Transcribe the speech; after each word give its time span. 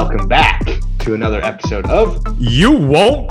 welcome 0.00 0.26
back 0.26 0.62
to 0.98 1.12
another 1.12 1.44
episode 1.44 1.84
of 1.84 2.24
You 2.38 2.72
won't. 2.72 3.30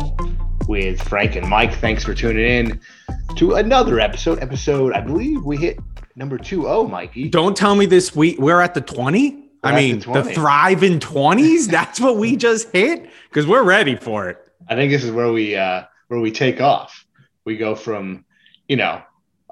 with 0.67 1.01
Frank 1.01 1.35
and 1.35 1.49
Mike. 1.49 1.73
Thanks 1.73 2.03
for 2.03 2.13
tuning 2.13 2.45
in 2.45 2.79
to 3.37 3.55
another 3.55 3.99
episode. 3.99 4.37
Episode, 4.43 4.93
I 4.93 5.01
believe 5.01 5.43
we 5.43 5.57
hit 5.57 5.79
number 6.15 6.37
two 6.37 6.67
oh, 6.67 6.87
Mikey. 6.87 7.29
Don't 7.29 7.57
tell 7.57 7.73
me 7.73 7.87
this 7.87 8.15
week 8.15 8.37
we're 8.37 8.61
at 8.61 8.75
the 8.75 8.81
20. 8.81 9.31
We're 9.31 9.41
I 9.63 9.75
mean, 9.75 9.97
the 9.97 10.11
the, 10.11 10.21
20. 10.21 10.35
thriving 10.35 10.99
20s. 10.99 11.65
That's 11.71 11.99
what 11.99 12.17
we 12.17 12.35
just 12.35 12.71
hit 12.71 13.09
because 13.29 13.47
we're 13.47 13.63
ready 13.63 13.95
for 13.95 14.29
it. 14.29 14.37
I 14.69 14.75
think 14.75 14.91
this 14.91 15.03
is 15.03 15.09
where 15.09 15.31
we 15.31 15.55
uh 15.55 15.85
where 16.09 16.19
we 16.19 16.31
take 16.31 16.61
off. 16.61 17.03
We 17.45 17.57
go 17.57 17.73
from, 17.73 18.25
you 18.67 18.75
know, 18.75 19.01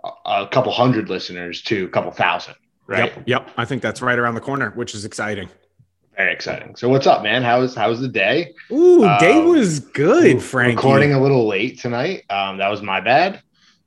a, 0.04 0.10
a 0.44 0.48
couple 0.50 0.72
hundred 0.72 1.10
listeners 1.10 1.64
to 1.64 1.86
a 1.86 1.90
couple 1.90 2.12
thousand, 2.12 2.54
right? 2.86 3.12
Yep. 3.16 3.24
Yep. 3.26 3.50
I 3.58 3.66
think 3.66 3.82
that's 3.82 4.04
right 4.04 4.20
around 4.20 4.36
the 4.36 4.42
corner, 4.42 4.70
which 4.76 4.94
is 4.94 5.04
exciting. 5.04 5.50
Very 6.18 6.34
exciting. 6.34 6.76
So 6.76 6.90
what's 6.90 7.06
up, 7.06 7.22
man? 7.22 7.44
How's 7.44 7.76
how's 7.76 8.00
the 8.02 8.08
day? 8.08 8.56
Ooh, 8.72 9.02
day 9.20 9.38
Um, 9.38 9.50
was 9.50 9.80
good, 9.80 10.24
We're 10.24 10.76
Recording 10.76 11.14
a 11.14 11.22
little 11.22 11.48
late 11.48 11.80
tonight. 11.80 12.24
Um, 12.32 12.58
that 12.58 12.70
was 12.70 12.82
my 12.82 13.02
bad. 13.02 13.40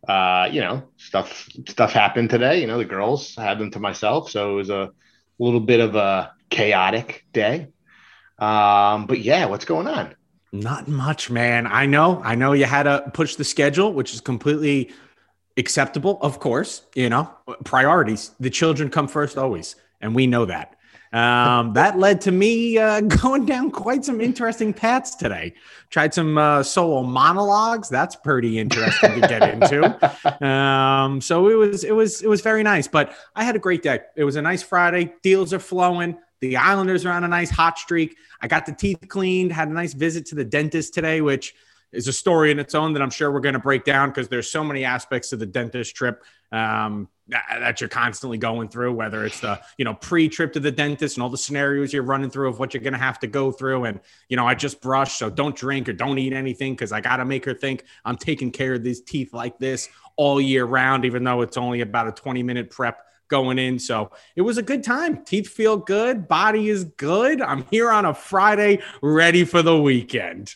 Uh, 0.06 0.48
you 0.52 0.60
know, 0.60 0.84
stuff 0.96 1.48
stuff 1.68 1.92
happened 1.92 2.30
today. 2.30 2.60
You 2.60 2.68
know, 2.68 2.78
the 2.78 2.84
girls 2.84 3.34
had 3.34 3.58
them 3.58 3.72
to 3.72 3.80
myself, 3.80 4.30
so 4.30 4.52
it 4.52 4.54
was 4.54 4.70
a 4.70 4.90
little 5.40 5.58
bit 5.58 5.80
of 5.80 5.96
a 5.96 6.32
chaotic 6.50 7.24
day. 7.32 7.66
Um, 8.38 9.06
but 9.06 9.18
yeah, 9.18 9.46
what's 9.46 9.64
going 9.64 9.88
on? 9.88 10.14
Not 10.52 10.86
much, 10.86 11.30
man. 11.30 11.66
I 11.66 11.86
know. 11.86 12.22
I 12.22 12.36
know 12.36 12.52
you 12.52 12.64
had 12.64 12.84
to 12.84 13.10
push 13.12 13.34
the 13.34 13.44
schedule, 13.44 13.92
which 13.92 14.14
is 14.14 14.20
completely 14.20 14.92
acceptable, 15.56 16.20
of 16.22 16.38
course. 16.38 16.82
You 16.94 17.08
know, 17.08 17.28
priorities. 17.64 18.30
The 18.38 18.50
children 18.50 18.88
come 18.88 19.08
first 19.08 19.36
always, 19.36 19.74
and 20.00 20.14
we 20.14 20.28
know 20.28 20.44
that. 20.44 20.76
Um, 21.12 21.72
that 21.72 21.98
led 21.98 22.20
to 22.22 22.32
me 22.32 22.78
uh, 22.78 23.00
going 23.22 23.44
down 23.44 23.70
quite 23.70 24.04
some 24.04 24.20
interesting 24.20 24.72
paths 24.72 25.14
today. 25.16 25.54
Tried 25.90 26.14
some 26.14 26.38
uh, 26.38 26.62
solo 26.62 27.02
monologues. 27.02 27.88
That's 27.88 28.14
pretty 28.14 28.58
interesting 28.58 29.20
to 29.20 29.28
get 29.28 29.42
into. 29.42 29.98
Um, 30.40 31.20
so 31.20 31.48
it 31.48 31.54
was 31.54 31.84
it 31.84 31.94
was 31.94 32.22
it 32.22 32.28
was 32.28 32.40
very 32.40 32.62
nice. 32.62 32.88
But 32.88 33.14
I 33.34 33.44
had 33.44 33.56
a 33.56 33.58
great 33.58 33.82
day. 33.82 34.00
It 34.16 34.24
was 34.24 34.36
a 34.36 34.42
nice 34.42 34.62
Friday. 34.62 35.12
Deals 35.22 35.52
are 35.52 35.58
flowing. 35.58 36.18
The 36.40 36.56
Islanders 36.56 37.04
are 37.04 37.12
on 37.12 37.24
a 37.24 37.28
nice 37.28 37.50
hot 37.50 37.78
streak. 37.78 38.16
I 38.40 38.48
got 38.48 38.66
the 38.66 38.72
teeth 38.72 39.04
cleaned. 39.08 39.52
Had 39.52 39.68
a 39.68 39.72
nice 39.72 39.92
visit 39.92 40.26
to 40.26 40.34
the 40.34 40.44
dentist 40.44 40.94
today, 40.94 41.20
which 41.20 41.54
is 41.92 42.08
a 42.08 42.12
story 42.12 42.50
in 42.50 42.58
its 42.58 42.74
own 42.74 42.92
that 42.92 43.02
I'm 43.02 43.10
sure 43.10 43.30
we're 43.30 43.40
going 43.40 43.54
to 43.54 43.58
break 43.58 43.84
down 43.84 44.10
because 44.10 44.28
there's 44.28 44.50
so 44.50 44.62
many 44.62 44.84
aspects 44.84 45.30
to 45.30 45.36
the 45.36 45.46
dentist 45.46 45.94
trip 45.94 46.22
um, 46.52 47.08
that, 47.28 47.44
that 47.48 47.80
you're 47.80 47.88
constantly 47.88 48.38
going 48.38 48.68
through. 48.68 48.92
Whether 48.94 49.24
it's 49.24 49.40
the 49.40 49.60
you 49.78 49.84
know 49.84 49.94
pre-trip 49.94 50.52
to 50.54 50.60
the 50.60 50.70
dentist 50.70 51.16
and 51.16 51.22
all 51.22 51.30
the 51.30 51.38
scenarios 51.38 51.92
you're 51.92 52.02
running 52.02 52.30
through 52.30 52.48
of 52.48 52.58
what 52.58 52.74
you're 52.74 52.82
going 52.82 52.92
to 52.92 52.98
have 52.98 53.18
to 53.20 53.26
go 53.26 53.52
through, 53.52 53.84
and 53.84 54.00
you 54.28 54.36
know 54.36 54.46
I 54.46 54.54
just 54.54 54.80
brushed, 54.80 55.18
so 55.18 55.30
don't 55.30 55.56
drink 55.56 55.88
or 55.88 55.92
don't 55.92 56.18
eat 56.18 56.32
anything 56.32 56.74
because 56.74 56.92
I 56.92 57.00
got 57.00 57.16
to 57.16 57.24
make 57.24 57.44
her 57.44 57.54
think 57.54 57.84
I'm 58.04 58.16
taking 58.16 58.50
care 58.50 58.74
of 58.74 58.82
these 58.82 59.00
teeth 59.00 59.32
like 59.32 59.58
this 59.58 59.88
all 60.16 60.40
year 60.40 60.64
round, 60.64 61.04
even 61.04 61.24
though 61.24 61.40
it's 61.42 61.56
only 61.56 61.80
about 61.80 62.08
a 62.08 62.12
20 62.12 62.42
minute 62.42 62.70
prep 62.70 63.06
going 63.28 63.58
in. 63.58 63.78
So 63.78 64.10
it 64.36 64.42
was 64.42 64.58
a 64.58 64.62
good 64.62 64.84
time. 64.84 65.24
Teeth 65.24 65.48
feel 65.48 65.76
good. 65.76 66.28
Body 66.28 66.68
is 66.68 66.84
good. 66.84 67.40
I'm 67.40 67.64
here 67.70 67.90
on 67.90 68.04
a 68.04 68.12
Friday, 68.12 68.82
ready 69.00 69.44
for 69.44 69.62
the 69.62 69.80
weekend. 69.80 70.54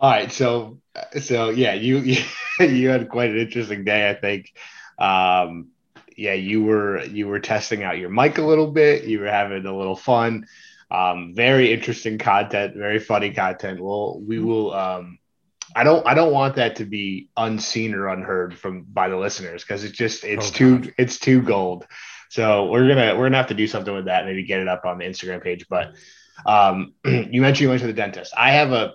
All 0.00 0.10
right, 0.10 0.30
so 0.30 0.78
so 1.20 1.50
yeah, 1.50 1.74
you 1.74 1.98
you, 2.60 2.88
had 2.88 3.08
quite 3.08 3.30
an 3.30 3.38
interesting 3.38 3.84
day, 3.84 4.08
I 4.08 4.14
think. 4.14 4.52
Um, 4.98 5.68
yeah, 6.16 6.34
you 6.34 6.62
were 6.64 7.04
you 7.04 7.26
were 7.26 7.40
testing 7.40 7.82
out 7.82 7.98
your 7.98 8.10
mic 8.10 8.38
a 8.38 8.42
little 8.42 8.70
bit. 8.70 9.04
You 9.04 9.20
were 9.20 9.28
having 9.28 9.66
a 9.66 9.76
little 9.76 9.96
fun. 9.96 10.46
Um, 10.90 11.34
very 11.34 11.72
interesting 11.72 12.18
content, 12.18 12.76
very 12.76 12.98
funny 12.98 13.32
content. 13.32 13.80
Well, 13.80 14.20
we 14.20 14.38
will. 14.38 14.72
Um, 14.72 15.18
I 15.74 15.84
don't 15.84 16.06
I 16.06 16.14
don't 16.14 16.32
want 16.32 16.56
that 16.56 16.76
to 16.76 16.84
be 16.84 17.28
unseen 17.36 17.94
or 17.94 18.08
unheard 18.08 18.56
from 18.56 18.84
by 18.84 19.08
the 19.08 19.16
listeners 19.16 19.62
because 19.64 19.84
it's 19.84 19.96
just 19.96 20.24
it's 20.24 20.48
Oh, 20.48 20.52
too 20.52 20.78
God. 20.78 20.94
it's 20.96 21.18
too 21.18 21.42
gold. 21.42 21.86
So 22.30 22.66
we're 22.66 22.86
gonna 22.88 23.16
we're 23.16 23.26
gonna 23.26 23.36
have 23.36 23.48
to 23.48 23.54
do 23.54 23.66
something 23.66 23.94
with 23.94 24.06
that. 24.06 24.24
Maybe 24.26 24.44
get 24.44 24.60
it 24.60 24.68
up 24.68 24.84
on 24.84 24.98
the 24.98 25.04
Instagram 25.04 25.42
page. 25.42 25.66
But 25.68 25.94
um, 26.46 26.94
you 27.04 27.42
mentioned 27.42 27.60
you 27.60 27.68
went 27.68 27.80
to 27.80 27.86
the 27.88 27.92
dentist. 27.92 28.32
I 28.36 28.52
have 28.52 28.72
a 28.72 28.94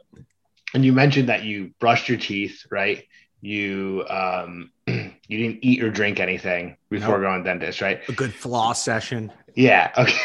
and 0.74 0.84
you 0.84 0.94
mentioned 0.94 1.30
that 1.30 1.44
you 1.44 1.72
brushed 1.80 2.10
your 2.10 2.18
teeth, 2.18 2.66
right? 2.72 3.04
You 3.42 4.06
um 4.10 4.72
you 4.88 5.12
didn't 5.28 5.60
eat 5.62 5.84
or 5.84 5.90
drink 5.90 6.20
anything 6.20 6.78
before 6.90 7.20
Nope. 7.20 7.22
going 7.22 7.38
to 7.40 7.44
the 7.44 7.50
dentist, 7.50 7.82
right? 7.82 8.02
A 8.10 8.14
good 8.14 8.34
floss 8.34 8.84
session. 8.84 9.32
Yeah. 9.56 9.92
Okay. 9.98 10.18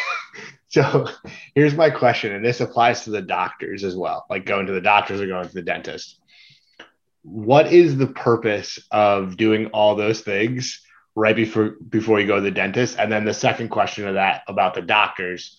So 0.70 1.06
here's 1.54 1.74
my 1.74 1.88
question, 1.88 2.34
and 2.34 2.44
this 2.44 2.60
applies 2.60 3.04
to 3.04 3.10
the 3.10 3.22
doctors 3.22 3.84
as 3.84 3.96
well, 3.96 4.26
like 4.28 4.44
going 4.44 4.66
to 4.66 4.72
the 4.74 4.82
doctors 4.82 5.18
or 5.18 5.26
going 5.26 5.48
to 5.48 5.54
the 5.54 5.62
dentist. 5.62 6.20
What 7.22 7.72
is 7.72 7.96
the 7.96 8.06
purpose 8.06 8.78
of 8.90 9.38
doing 9.38 9.68
all 9.68 9.96
those 9.96 10.20
things 10.20 10.82
right 11.14 11.34
before 11.34 11.76
before 11.88 12.20
you 12.20 12.26
go 12.26 12.36
to 12.36 12.42
the 12.42 12.50
dentist? 12.50 12.98
And 12.98 13.10
then 13.10 13.24
the 13.24 13.32
second 13.32 13.70
question 13.70 14.06
of 14.06 14.14
that 14.14 14.42
about 14.46 14.74
the 14.74 14.82
doctors, 14.82 15.58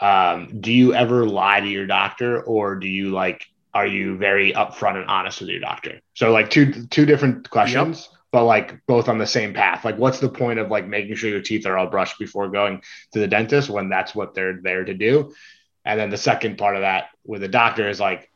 um, 0.00 0.60
do 0.60 0.72
you 0.72 0.94
ever 0.94 1.26
lie 1.26 1.58
to 1.58 1.68
your 1.68 1.86
doctor 1.86 2.40
or 2.40 2.76
do 2.76 2.86
you 2.86 3.10
like 3.10 3.44
are 3.72 3.86
you 3.86 4.16
very 4.16 4.52
upfront 4.52 4.96
and 4.96 5.06
honest 5.06 5.40
with 5.40 5.50
your 5.50 5.60
doctor? 5.60 6.00
So 6.14 6.32
like 6.32 6.50
two 6.50 6.86
two 6.86 7.06
different 7.06 7.48
questions, 7.50 8.08
but 8.32 8.44
like 8.44 8.84
both 8.86 9.08
on 9.08 9.18
the 9.18 9.26
same 9.26 9.54
path. 9.54 9.84
Like 9.84 9.98
what's 9.98 10.20
the 10.20 10.28
point 10.28 10.58
of 10.58 10.70
like 10.70 10.86
making 10.86 11.16
sure 11.16 11.30
your 11.30 11.42
teeth 11.42 11.66
are 11.66 11.76
all 11.76 11.86
brushed 11.86 12.18
before 12.18 12.48
going 12.48 12.82
to 13.12 13.18
the 13.18 13.28
dentist 13.28 13.70
when 13.70 13.88
that's 13.88 14.14
what 14.14 14.34
they're 14.34 14.60
there 14.62 14.84
to 14.84 14.94
do? 14.94 15.32
And 15.84 15.98
then 15.98 16.10
the 16.10 16.16
second 16.16 16.58
part 16.58 16.76
of 16.76 16.82
that 16.82 17.10
with 17.24 17.40
the 17.40 17.48
doctor 17.48 17.88
is 17.88 18.00
like 18.00 18.30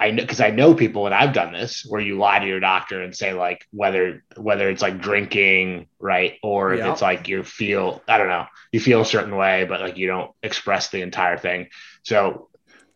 I 0.00 0.12
know 0.12 0.22
because 0.22 0.40
I 0.40 0.50
know 0.50 0.74
people 0.74 1.04
and 1.04 1.14
I've 1.14 1.34
done 1.34 1.52
this 1.52 1.84
where 1.86 2.00
you 2.00 2.16
lie 2.16 2.38
to 2.38 2.46
your 2.46 2.58
doctor 2.58 3.02
and 3.02 3.14
say 3.14 3.34
like 3.34 3.66
whether 3.70 4.24
whether 4.36 4.70
it's 4.70 4.80
like 4.80 5.02
drinking, 5.02 5.88
right? 5.98 6.38
Or 6.42 6.72
if 6.72 6.84
it's 6.84 7.02
like 7.02 7.28
you 7.28 7.42
feel 7.42 8.02
I 8.08 8.16
don't 8.16 8.28
know, 8.28 8.46
you 8.72 8.80
feel 8.80 9.02
a 9.02 9.06
certain 9.06 9.36
way, 9.36 9.66
but 9.68 9.80
like 9.82 9.98
you 9.98 10.06
don't 10.06 10.30
express 10.42 10.88
the 10.88 11.02
entire 11.02 11.36
thing. 11.36 11.68
So 12.02 12.48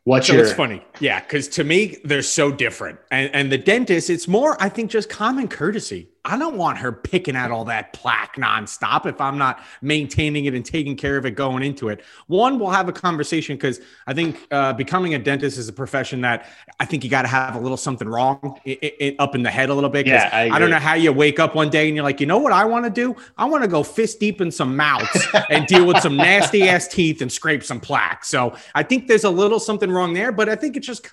what's 0.05 0.29
So 0.29 0.35
your 0.35 0.45
it's 0.45 0.53
funny. 0.53 0.83
Yeah, 1.01 1.21
because 1.21 1.49
to 1.49 1.65
me, 1.65 1.99
they're 2.05 2.23
so 2.23 2.53
different. 2.53 2.99
And 3.11 3.35
and 3.35 3.53
the 3.53 3.59
dentist, 3.59 4.09
it's 4.11 4.29
more, 4.29 4.57
I 4.63 4.69
think, 4.69 4.91
just 4.91 5.09
common 5.11 5.49
courtesy. 5.49 6.09
I 6.27 6.39
don't 6.39 6.57
want 6.57 6.79
her 6.79 6.91
picking 6.91 7.37
at 7.37 7.51
all 7.51 7.67
that 7.67 7.93
plaque 7.93 8.37
nonstop 8.37 9.05
if 9.05 9.21
I'm 9.21 9.37
not 9.37 9.61
maintaining 9.83 10.47
it 10.47 10.55
and 10.55 10.65
taking 10.65 10.97
care 10.97 11.19
of 11.19 11.27
it 11.27 11.33
going 11.33 11.63
into 11.63 11.91
it. 11.91 12.03
One, 12.29 12.59
we'll 12.59 12.71
have 12.71 12.89
a 12.89 12.93
conversation 12.93 13.57
because 13.57 13.81
I 14.07 14.15
think 14.15 14.39
uh, 14.51 14.73
becoming 14.73 15.15
a 15.15 15.19
dentist 15.19 15.59
is 15.59 15.69
a 15.69 15.73
profession 15.73 16.23
that 16.23 16.49
I 16.81 16.87
think 16.87 17.05
you 17.05 17.11
got 17.11 17.23
to 17.23 17.29
have 17.29 17.57
a 17.57 17.61
little 17.61 17.77
something 17.77 18.09
wrong 18.09 18.59
i 18.67 18.93
i 19.01 19.17
up 19.19 19.35
in 19.35 19.43
the 19.43 19.51
head 19.51 19.69
a 19.69 19.75
little 19.75 19.91
bit. 19.91 20.07
Yeah, 20.07 20.31
I 20.33 20.49
I, 20.51 20.59
don't 20.59 20.71
know 20.71 20.79
how 20.79 20.95
you 20.95 21.13
wake 21.13 21.39
up 21.39 21.55
one 21.55 21.69
day 21.71 21.87
and 21.89 21.95
you're 21.97 22.05
like, 22.05 22.21
you 22.21 22.27
know 22.27 22.39
what 22.39 22.53
I 22.53 22.65
want 22.65 22.85
to 22.87 22.91
do? 22.91 23.15
I 23.37 23.45
want 23.45 23.63
to 23.63 23.69
go 23.69 23.83
fist 23.83 24.19
deep 24.19 24.41
in 24.41 24.51
some 24.51 24.77
mouths 24.77 25.27
and 25.51 25.67
deal 25.75 25.87
with 25.87 25.99
some 26.01 26.17
nasty 26.17 26.69
ass 26.69 26.89
teeth 26.89 27.21
and 27.21 27.31
scrape 27.31 27.63
some 27.63 27.81
plaque. 27.81 28.25
So 28.25 28.55
I 28.75 28.83
think 28.83 29.09
there's 29.09 29.25
a 29.25 29.31
little 29.31 29.61
something 29.61 29.91
wrong 29.91 30.15
there, 30.15 30.33
but 30.33 30.49
I 30.49 30.57
think 30.57 30.77
it's 30.77 30.87
just 30.87 31.07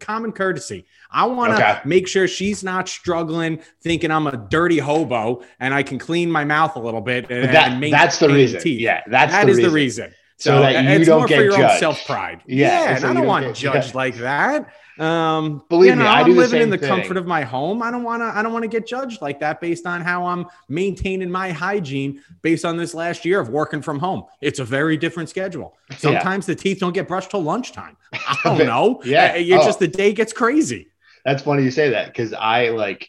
common 0.00 0.32
courtesy. 0.32 0.84
I 1.10 1.24
want 1.26 1.56
to 1.56 1.58
Okay. 1.58 1.80
make 1.84 2.06
sure 2.06 2.28
she's 2.28 2.62
not 2.62 2.88
struggling, 2.88 3.60
thinking 3.80 4.10
I'm 4.10 4.26
a 4.26 4.36
dirty 4.58 4.78
hobo 4.78 5.42
and 5.60 5.72
I 5.74 5.82
can 5.82 5.98
clean 5.98 6.30
my 6.30 6.44
mouth 6.44 6.74
a 6.76 6.80
little 6.80 7.00
bit. 7.00 7.30
And, 7.30 7.54
that 7.54 7.72
and 7.72 7.92
that's 7.92 8.18
the 8.18 8.28
reason. 8.28 8.60
teeth. 8.60 8.80
Yeah, 8.80 9.02
that's 9.06 9.32
That 9.32 9.44
the 9.46 9.50
is 9.52 9.56
reason. 9.58 9.70
the 9.70 9.74
reason. 9.74 10.10
So 10.40 10.50
So, 10.56 10.60
that 10.62 10.84
you 10.84 10.90
it's 10.90 11.06
don't 11.08 11.18
more 11.18 11.26
get 11.28 11.36
for 11.38 11.42
your 11.44 11.52
own 11.54 11.60
judged. 11.60 11.80
self 11.80 12.06
pride. 12.06 12.42
Yeah, 12.46 12.66
Yeah, 12.68 12.80
so 12.84 12.86
and 12.86 12.96
I 12.96 13.00
don't 13.08 13.14
don't 13.16 13.26
want 13.26 13.44
get- 13.46 13.54
judged 13.56 13.94
like 13.94 14.16
that. 14.18 14.68
Um, 15.00 15.62
Believe 15.68 15.90
you 15.90 15.96
me, 15.96 16.02
know, 16.02 16.08
I 16.10 16.20
I'm 16.20 16.26
do 16.26 16.34
the 16.34 16.40
living 16.40 16.60
in 16.62 16.70
the 16.70 16.78
thing. 16.78 16.88
comfort 16.88 17.16
of 17.16 17.24
my 17.26 17.42
home. 17.42 17.82
I 17.84 17.90
don't 17.92 18.02
want 18.02 18.20
to. 18.20 18.26
I 18.36 18.42
don't 18.42 18.52
want 18.52 18.64
to 18.64 18.68
get 18.68 18.84
judged 18.84 19.22
like 19.22 19.38
that 19.40 19.60
based 19.60 19.86
on 19.86 20.00
how 20.00 20.26
I'm 20.26 20.46
maintaining 20.68 21.30
my 21.30 21.52
hygiene 21.52 22.20
based 22.42 22.64
on 22.64 22.76
this 22.76 22.94
last 22.94 23.24
year 23.24 23.38
of 23.38 23.48
working 23.48 23.80
from 23.80 23.98
home. 24.00 24.24
It's 24.40 24.58
a 24.58 24.64
very 24.64 24.96
different 24.96 25.28
schedule. 25.28 25.76
Sometimes 25.98 26.46
the 26.46 26.56
teeth 26.56 26.78
don't 26.80 26.92
get 26.94 27.06
brushed 27.06 27.30
till 27.30 27.42
lunchtime. 27.42 27.96
I 28.12 28.36
don't 28.42 28.66
know. 28.66 29.00
Yeah. 29.04 29.34
Uh, 29.34 29.38
you're 29.38 29.60
Oh. 29.60 29.64
just 29.64 29.78
the 29.78 29.86
day 29.88 30.12
gets 30.12 30.32
crazy. 30.32 30.88
That's 31.24 31.42
funny 31.44 31.62
you 31.62 31.70
say 31.70 31.90
that 31.90 32.06
because 32.08 32.32
I 32.32 32.70
like 32.70 33.08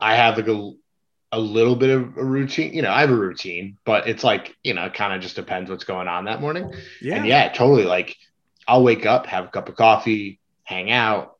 I 0.00 0.14
have 0.16 0.36
like 0.36 0.46
a, 0.48 0.72
a 1.34 1.40
little 1.40 1.74
bit 1.74 1.90
of 1.90 2.16
a 2.16 2.24
routine. 2.24 2.72
You 2.72 2.82
know, 2.82 2.92
I 2.92 3.00
have 3.00 3.10
a 3.10 3.16
routine, 3.16 3.76
but 3.84 4.06
it's 4.06 4.22
like, 4.22 4.56
you 4.62 4.72
know, 4.72 4.88
kind 4.88 5.12
of 5.12 5.20
just 5.20 5.34
depends 5.34 5.68
what's 5.68 5.82
going 5.82 6.06
on 6.06 6.26
that 6.26 6.40
morning. 6.40 6.72
Yeah. 7.00 7.16
And 7.16 7.26
yeah, 7.26 7.48
totally. 7.48 7.84
Like 7.84 8.16
I'll 8.68 8.84
wake 8.84 9.04
up, 9.04 9.26
have 9.26 9.46
a 9.46 9.48
cup 9.48 9.68
of 9.68 9.74
coffee, 9.74 10.38
hang 10.62 10.92
out, 10.92 11.36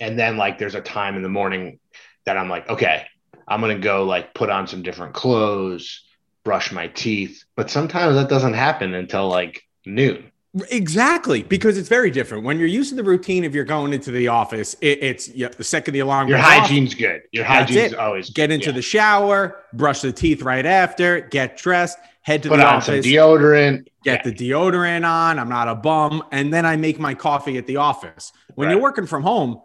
and 0.00 0.18
then 0.18 0.36
like 0.36 0.58
there's 0.58 0.74
a 0.74 0.80
time 0.80 1.14
in 1.14 1.22
the 1.22 1.28
morning 1.28 1.78
that 2.24 2.36
I'm 2.36 2.48
like, 2.48 2.68
okay, 2.68 3.06
I'm 3.46 3.60
gonna 3.60 3.78
go 3.78 4.04
like 4.04 4.34
put 4.34 4.50
on 4.50 4.66
some 4.66 4.82
different 4.82 5.14
clothes, 5.14 6.02
brush 6.42 6.72
my 6.72 6.88
teeth. 6.88 7.44
But 7.54 7.70
sometimes 7.70 8.16
that 8.16 8.28
doesn't 8.28 8.54
happen 8.54 8.92
until 8.92 9.28
like 9.28 9.62
noon. 9.86 10.32
Exactly, 10.70 11.42
because 11.42 11.76
it's 11.76 11.88
very 11.88 12.10
different. 12.10 12.44
When 12.44 12.58
you're 12.58 12.68
used 12.68 12.90
to 12.90 12.96
the 12.96 13.04
routine, 13.04 13.44
if 13.44 13.54
you're 13.54 13.64
going 13.64 13.92
into 13.92 14.10
the 14.10 14.28
office, 14.28 14.74
it, 14.80 15.02
it's 15.02 15.28
yeah, 15.28 15.48
the 15.48 15.64
second 15.64 15.94
the 15.94 16.00
alarm 16.00 16.28
Your 16.28 16.38
goes 16.38 16.46
off, 16.46 16.52
hygiene's 16.52 16.94
good. 16.94 17.22
Your 17.32 17.44
hygiene's 17.44 17.92
it. 17.92 17.98
always 17.98 18.30
get 18.30 18.50
into 18.50 18.66
yeah. 18.70 18.76
the 18.76 18.82
shower, 18.82 19.64
brush 19.72 20.00
the 20.00 20.12
teeth 20.12 20.42
right 20.42 20.64
after, 20.64 21.20
get 21.20 21.56
dressed, 21.56 21.98
head 22.22 22.42
to 22.42 22.48
Put 22.48 22.56
the 22.56 22.66
on 22.66 22.74
office, 22.76 23.04
some 23.04 23.12
deodorant. 23.12 23.86
get 24.02 24.24
the 24.24 24.32
deodorant 24.32 25.06
on. 25.06 25.38
I'm 25.38 25.48
not 25.48 25.68
a 25.68 25.74
bum. 25.74 26.24
And 26.32 26.52
then 26.52 26.64
I 26.64 26.76
make 26.76 26.98
my 26.98 27.14
coffee 27.14 27.58
at 27.58 27.66
the 27.66 27.76
office. 27.76 28.32
When 28.54 28.70
you're 28.70 28.80
working 28.80 29.06
from 29.06 29.22
home, 29.22 29.60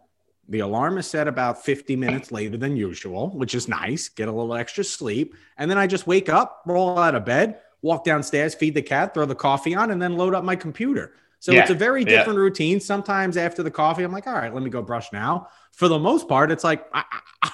the 0.50 0.60
alarm 0.60 0.98
is 0.98 1.08
set 1.08 1.28
about 1.28 1.64
50 1.64 1.96
minutes 1.96 2.32
later 2.32 2.58
than 2.58 2.76
usual, 2.76 3.30
which 3.30 3.56
is 3.56 3.68
nice. 3.68 4.10
Get 4.10 4.28
a 4.28 4.32
little 4.32 4.54
extra 4.54 4.84
sleep. 4.84 5.36
And 5.58 5.72
then 5.72 5.78
I 5.78 5.88
just 5.88 6.06
wake 6.06 6.28
up, 6.28 6.62
roll 6.66 7.00
out 7.00 7.16
of 7.16 7.24
bed, 7.24 7.60
walk 7.82 8.04
downstairs, 8.04 8.54
feed 8.56 8.76
the 8.76 8.82
cat, 8.82 9.14
throw 9.14 9.26
the 9.26 9.36
coffee 9.36 9.76
on, 9.76 9.92
and 9.92 10.02
then 10.02 10.16
load 10.18 10.34
up 10.34 10.44
my 10.44 10.56
computer. 10.56 11.14
So 11.40 11.52
Yeah. 11.52 11.62
it's 11.62 11.72
a 11.72 11.76
very 11.76 12.02
Yeah. 12.04 12.18
different 12.20 12.38
routine. 12.38 12.80
Sometimes 12.80 13.36
after 13.36 13.64
the 13.64 13.72
coffee, 13.72 14.04
I'm 14.04 14.12
like, 14.12 14.28
all 14.28 14.34
right, 14.34 14.54
let 14.54 14.62
me 14.62 14.70
go 14.70 14.84
brush 14.84 15.12
now. 15.12 15.48
For 15.72 15.88
the 15.88 15.98
most 15.98 16.28
part, 16.28 16.52
it's 16.52 16.64
like 16.64 16.86
I, 16.94 17.04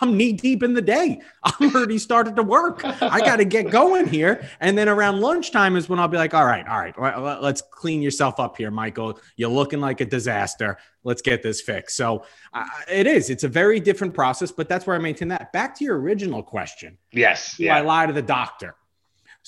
I'm 0.02 0.18
knee 0.18 0.34
deep 0.34 0.62
in 0.64 0.74
the 0.74 0.82
day. 0.82 1.22
I'm 1.44 1.74
already 1.74 1.98
started 1.98 2.36
to 2.36 2.44
work. 2.44 2.82
I 2.84 3.20
got 3.22 3.38
to 3.38 3.46
get 3.46 3.70
going 3.70 4.08
here. 4.08 4.46
And 4.60 4.78
then 4.78 4.90
around 4.90 5.22
lunchtime 5.22 5.78
is 5.78 5.88
when 5.88 6.00
I'll 6.00 6.10
be 6.10 6.18
like, 6.18 6.34
all 6.34 6.44
right, 6.46 6.68
all 6.68 6.80
right, 6.80 7.00
let- 7.00 7.22
let- 7.22 7.42
let's 7.44 7.62
clean 7.62 8.02
yourself 8.02 8.40
up 8.42 8.58
here, 8.58 8.72
Michael. 8.72 9.18
You're 9.38 9.50
looking 9.52 9.80
like 9.80 10.02
a 10.02 10.06
disaster. 10.06 10.78
Let's 11.06 11.22
get 11.22 11.42
this 11.42 11.62
fixed. 11.62 11.96
So 11.96 12.26
uh, 12.54 12.66
it 12.92 13.08
is. 13.08 13.30
It's 13.30 13.46
a 13.46 13.48
very 13.48 13.80
different 13.80 14.14
process, 14.14 14.52
but 14.52 14.68
that's 14.68 14.86
where 14.86 14.98
I 14.98 15.00
maintain 15.00 15.30
that. 15.30 15.54
Back 15.54 15.78
to 15.78 15.86
your 15.86 15.98
original 15.98 16.44
question. 16.44 16.98
Yes. 17.14 17.56
Do 17.56 17.70
I 17.70 17.80
lie 17.80 18.06
to 18.08 18.12
the 18.14 18.22
doctor? 18.22 18.76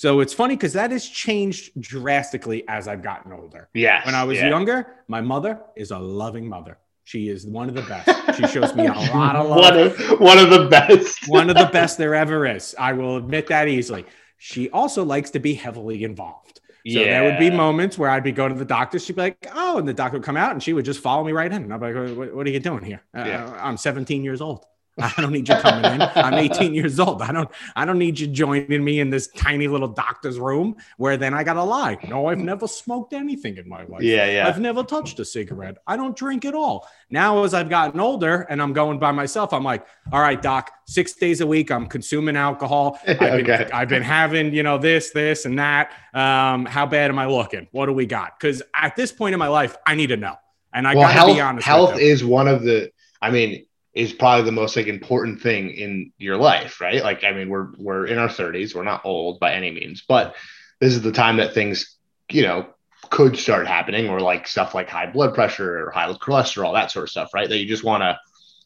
So 0.00 0.20
it's 0.20 0.32
funny 0.32 0.56
because 0.56 0.72
that 0.72 0.92
has 0.92 1.06
changed 1.06 1.78
drastically 1.78 2.66
as 2.66 2.88
I've 2.88 3.02
gotten 3.02 3.34
older. 3.34 3.68
Yeah. 3.74 4.02
When 4.06 4.14
I 4.14 4.24
was 4.24 4.38
yeah. 4.38 4.48
younger, 4.48 4.86
my 5.08 5.20
mother 5.20 5.60
is 5.76 5.90
a 5.90 5.98
loving 5.98 6.48
mother. 6.48 6.78
She 7.04 7.28
is 7.28 7.46
one 7.46 7.68
of 7.68 7.74
the 7.74 7.82
best. 7.82 8.38
She 8.38 8.46
shows 8.46 8.74
me 8.74 8.86
a 8.86 8.92
lot 9.12 9.36
of 9.36 9.50
love. 9.50 9.58
one 9.58 9.78
of 9.78 10.20
one 10.20 10.38
of 10.38 10.48
the 10.48 10.68
best. 10.70 11.18
one 11.28 11.50
of 11.50 11.56
the 11.58 11.68
best 11.70 11.98
there 11.98 12.14
ever 12.24 12.46
is. 12.46 12.74
I 12.78 12.94
will 12.94 13.18
admit 13.18 13.48
that 13.48 13.68
easily. 13.68 14.06
She 14.38 14.70
also 14.70 15.04
likes 15.04 15.28
to 15.32 15.38
be 15.38 15.52
heavily 15.52 16.02
involved. 16.02 16.62
So 16.88 16.98
there 17.00 17.24
would 17.24 17.38
be 17.38 17.50
moments 17.50 17.98
where 17.98 18.08
I'd 18.08 18.24
be 18.24 18.32
going 18.32 18.54
to 18.54 18.58
the 18.58 18.64
doctor. 18.64 18.98
She'd 18.98 19.16
be 19.16 19.20
like, 19.20 19.48
"Oh," 19.52 19.76
and 19.76 19.86
the 19.86 19.92
doctor 19.92 20.16
would 20.16 20.24
come 20.24 20.38
out, 20.38 20.52
and 20.52 20.62
she 20.62 20.72
would 20.72 20.86
just 20.86 21.00
follow 21.00 21.22
me 21.24 21.32
right 21.32 21.52
in. 21.52 21.64
And 21.64 21.74
I'd 21.74 21.78
be 21.80 21.92
like, 21.92 22.16
"What, 22.16 22.34
what 22.36 22.46
are 22.46 22.50
you 22.50 22.58
doing 22.60 22.84
here? 22.84 23.02
Uh, 23.14 23.24
Yeah. 23.26 23.58
I'm 23.60 23.76
17 23.76 24.24
years 24.24 24.40
old. 24.40 24.64
I 25.02 25.12
don't 25.20 25.32
need 25.32 25.48
you 25.48 25.56
coming 25.56 25.84
in. 25.92 26.02
I'm 26.02 26.34
18 26.34 26.74
years 26.74 27.00
old. 27.00 27.22
I 27.22 27.32
don't. 27.32 27.50
I 27.76 27.84
don't 27.84 27.98
need 27.98 28.18
you 28.18 28.26
joining 28.26 28.82
me 28.84 29.00
in 29.00 29.10
this 29.10 29.28
tiny 29.28 29.68
little 29.68 29.88
doctor's 29.88 30.38
room 30.38 30.76
where 30.96 31.16
then 31.16 31.34
I 31.34 31.44
gotta 31.44 31.62
lie. 31.62 31.96
No, 32.08 32.26
I've 32.28 32.38
never 32.38 32.66
smoked 32.68 33.12
anything 33.12 33.56
in 33.56 33.68
my 33.68 33.84
life. 33.84 34.02
Yeah, 34.02 34.26
yeah. 34.26 34.46
I've 34.48 34.60
never 34.60 34.82
touched 34.82 35.18
a 35.20 35.24
cigarette. 35.24 35.78
I 35.86 35.96
don't 35.96 36.16
drink 36.16 36.44
at 36.44 36.54
all. 36.54 36.88
Now, 37.10 37.44
as 37.44 37.54
I've 37.54 37.68
gotten 37.68 38.00
older 38.00 38.42
and 38.48 38.60
I'm 38.62 38.72
going 38.72 38.98
by 38.98 39.12
myself, 39.12 39.52
I'm 39.52 39.64
like, 39.64 39.86
all 40.12 40.20
right, 40.20 40.40
doc, 40.40 40.70
six 40.86 41.14
days 41.14 41.40
a 41.40 41.46
week, 41.46 41.70
I'm 41.70 41.86
consuming 41.86 42.36
alcohol. 42.36 42.98
I've 43.06 43.18
been, 43.18 43.40
Okay. 43.50 43.70
I've 43.72 43.88
been 43.88 44.02
having, 44.02 44.52
you 44.54 44.62
know, 44.62 44.78
this, 44.78 45.10
this, 45.10 45.44
and 45.44 45.58
that. 45.58 45.92
Um, 46.14 46.66
how 46.66 46.86
bad 46.86 47.10
am 47.10 47.18
I 47.18 47.26
looking? 47.26 47.68
What 47.72 47.86
do 47.86 47.92
we 47.92 48.06
got? 48.06 48.38
Because 48.38 48.62
at 48.74 48.96
this 48.96 49.12
point 49.12 49.32
in 49.32 49.38
my 49.38 49.48
life, 49.48 49.76
I 49.86 49.94
need 49.94 50.08
to 50.08 50.16
know. 50.16 50.36
And 50.72 50.86
I 50.86 50.94
well, 50.94 51.04
gotta 51.04 51.14
health, 51.14 51.34
be 51.34 51.40
honest. 51.40 51.66
health 51.66 51.98
is 51.98 52.24
one 52.24 52.46
of 52.46 52.62
the. 52.62 52.92
I 53.20 53.30
mean, 53.30 53.66
is 53.94 54.12
probably 54.12 54.44
the 54.44 54.52
most 54.52 54.76
like 54.76 54.86
important 54.86 55.40
thing 55.40 55.70
in 55.70 56.12
your 56.18 56.36
life, 56.36 56.80
right? 56.80 57.02
Like, 57.02 57.24
I 57.24 57.32
mean, 57.32 57.48
we're 57.48 57.68
we're 57.76 58.06
in 58.06 58.18
our 58.18 58.28
30s. 58.28 58.74
We're 58.74 58.84
not 58.84 59.04
old 59.04 59.40
by 59.40 59.52
any 59.52 59.70
means, 59.70 60.04
but 60.06 60.36
this 60.78 60.94
is 60.94 61.02
the 61.02 61.12
time 61.12 61.38
that 61.38 61.54
things, 61.54 61.96
you 62.30 62.42
know, 62.42 62.68
could 63.10 63.36
start 63.36 63.66
happening, 63.66 64.08
or 64.08 64.20
like 64.20 64.46
stuff 64.46 64.74
like 64.74 64.88
high 64.88 65.10
blood 65.10 65.34
pressure 65.34 65.86
or 65.86 65.90
high 65.90 66.12
cholesterol, 66.12 66.74
that 66.74 66.90
sort 66.90 67.04
of 67.04 67.10
stuff, 67.10 67.34
right? 67.34 67.48
That 67.48 67.58
you 67.58 67.66
just 67.66 67.84
want 67.84 68.02
to 68.02 68.18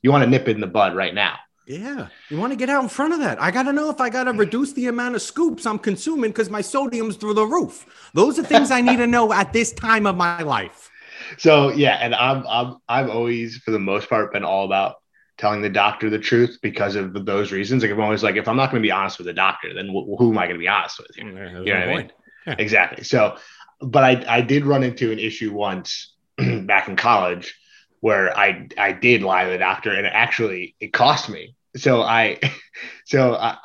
you 0.03 0.13
want 0.13 0.23
to 0.25 0.31
nip 0.31 0.49
in 0.49 0.61
the 0.61 0.67
bud 0.67 0.95
right 0.95 1.15
now. 1.15 1.37
Yeah, 1.67 2.09
you 2.29 2.37
want 2.37 2.53
to 2.53 2.57
get 2.57 2.69
out 2.69 2.83
in 2.83 2.91
front 2.91 3.15
of 3.15 3.21
that. 3.21 3.41
I 3.41 3.51
got 3.51 3.63
to 3.63 3.73
know 3.73 3.89
if 3.89 3.99
I 3.99 4.11
got 4.11 4.25
to 4.25 4.33
reduce 4.33 4.75
the 4.75 4.89
amount 4.89 5.15
of 5.15 5.23
scoops 5.23 5.65
I'm 5.65 5.79
consuming 5.79 6.31
because 6.31 6.51
my 6.51 6.61
sodium's 6.61 7.17
through 7.17 7.35
the 7.35 7.47
roof. 7.47 8.11
Those 8.13 8.39
are 8.39 8.43
things 8.43 8.71
I 8.71 8.83
need 8.83 8.99
to 8.99 9.07
know 9.07 9.33
at 9.33 9.55
this 9.55 9.73
time 9.73 10.07
of 10.07 10.15
my 10.15 10.43
life. 10.43 10.91
So 11.39 11.71
yeah, 11.71 11.99
and 12.03 12.15
I'm 12.15 12.47
I'm 12.47 12.77
I've 12.87 13.09
always 13.09 13.57
for 13.59 13.71
the 13.71 13.79
most 13.79 14.11
part 14.11 14.31
been 14.31 14.45
all 14.45 14.67
about 14.67 14.97
telling 15.37 15.63
the 15.63 15.69
doctor 15.69 16.11
the 16.11 16.19
truth 16.19 16.59
because 16.63 16.97
of 16.97 17.27
those 17.27 17.53
reasons. 17.53 17.83
Like 17.83 17.93
I'm 17.93 18.01
always 18.01 18.23
like, 18.23 18.37
if 18.37 18.49
I'm 18.49 18.57
not 18.57 18.71
going 18.71 18.83
to 18.83 18.87
be 18.87 18.93
honest 18.93 19.19
with 19.19 19.27
the 19.27 19.33
doctor, 19.33 19.75
then 19.75 19.89
wh- 19.89 20.19
who 20.19 20.31
am 20.31 20.39
I 20.39 20.47
going 20.47 20.57
to 20.57 20.63
be 20.63 20.69
honest 20.69 20.99
with? 20.99 21.15
Here? 21.15 21.25
There's 21.35 21.67
You 21.67 21.75
know 21.75 21.81
no 21.81 21.87
what 21.87 21.93
I 21.95 21.97
mean? 21.99 22.13
Yeah. 22.47 22.57
Exactly. 22.59 23.05
So, 23.05 23.37
but 23.81 24.05
I 24.05 24.25
I 24.29 24.41
did 24.43 24.65
run 24.65 24.83
into 24.83 25.13
an 25.13 25.19
issue 25.19 25.53
once 25.53 26.15
back 26.39 26.89
in 26.89 26.97
college 26.97 27.55
where 28.01 28.37
I 28.37 28.69
I 28.79 28.93
did 28.93 29.23
lie 29.23 29.45
to 29.45 29.51
the 29.51 29.59
doctor, 29.59 29.91
and 29.93 30.07
it 30.07 30.13
actually 30.15 30.77
it 30.81 30.93
cost 30.93 31.29
me. 31.29 31.55
So 31.77 32.03
I 32.03 32.39
so 33.05 33.35
I, 33.35 33.57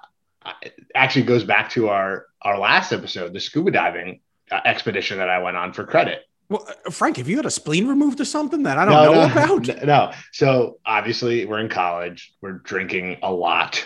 I 0.44 0.54
actually 0.96 1.24
goes 1.24 1.44
back 1.44 1.72
to 1.72 1.90
our 1.90 2.26
our 2.42 2.58
last 2.58 2.92
episode, 2.94 3.34
the 3.34 3.40
scuba 3.40 3.72
diving 3.72 4.22
uh, 4.52 4.62
expedition 4.66 5.18
that 5.18 5.30
I 5.30 5.40
went 5.40 5.58
on 5.58 5.74
for 5.74 5.84
credit. 5.84 6.22
Well, 6.50 6.68
uh, 6.68 6.90
Frank, 6.90 7.18
have 7.18 7.30
you 7.30 7.38
had 7.38 7.46
a 7.46 7.52
spleen 7.52 7.88
removed 7.88 8.20
or 8.20 8.26
something 8.26 8.64
that 8.64 8.78
I 8.78 8.86
don't 8.86 8.94
know 8.94 9.24
about? 9.24 9.86
No. 9.86 10.12
So 10.32 10.80
obviously 10.86 11.46
we're 11.46 11.60
in 11.60 11.70
college. 11.70 12.34
We're 12.42 12.54
drinking 12.54 13.20
a 13.22 13.32
lot, 13.32 13.86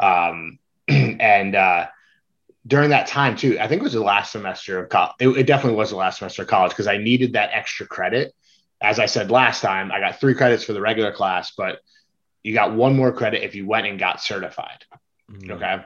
um, 0.00 0.58
and 0.88 1.56
uh, 1.56 1.88
during 2.66 2.90
that 2.90 3.06
time 3.06 3.36
too, 3.36 3.58
I 3.58 3.66
think 3.66 3.80
it 3.80 3.84
was 3.84 3.92
the 3.92 4.00
last 4.00 4.32
semester 4.32 4.78
of 4.78 4.88
college. 4.88 5.14
It, 5.18 5.28
it 5.28 5.46
definitely 5.46 5.76
was 5.76 5.90
the 5.90 5.96
last 5.96 6.18
semester 6.18 6.42
of 6.42 6.48
college 6.48 6.70
because 6.70 6.86
I 6.86 6.98
needed 6.98 7.34
that 7.34 7.50
extra 7.52 7.86
credit. 7.86 8.34
As 8.80 8.98
I 8.98 9.06
said 9.06 9.30
last 9.30 9.60
time, 9.60 9.90
I 9.90 10.00
got 10.00 10.20
three 10.20 10.34
credits 10.34 10.64
for 10.64 10.72
the 10.72 10.80
regular 10.80 11.12
class, 11.12 11.52
but 11.56 11.80
you 12.42 12.54
got 12.54 12.74
one 12.74 12.94
more 12.94 13.12
credit 13.12 13.42
if 13.42 13.54
you 13.54 13.66
went 13.66 13.86
and 13.86 13.98
got 13.98 14.22
certified. 14.22 14.84
Mm. 15.30 15.50
Okay. 15.50 15.84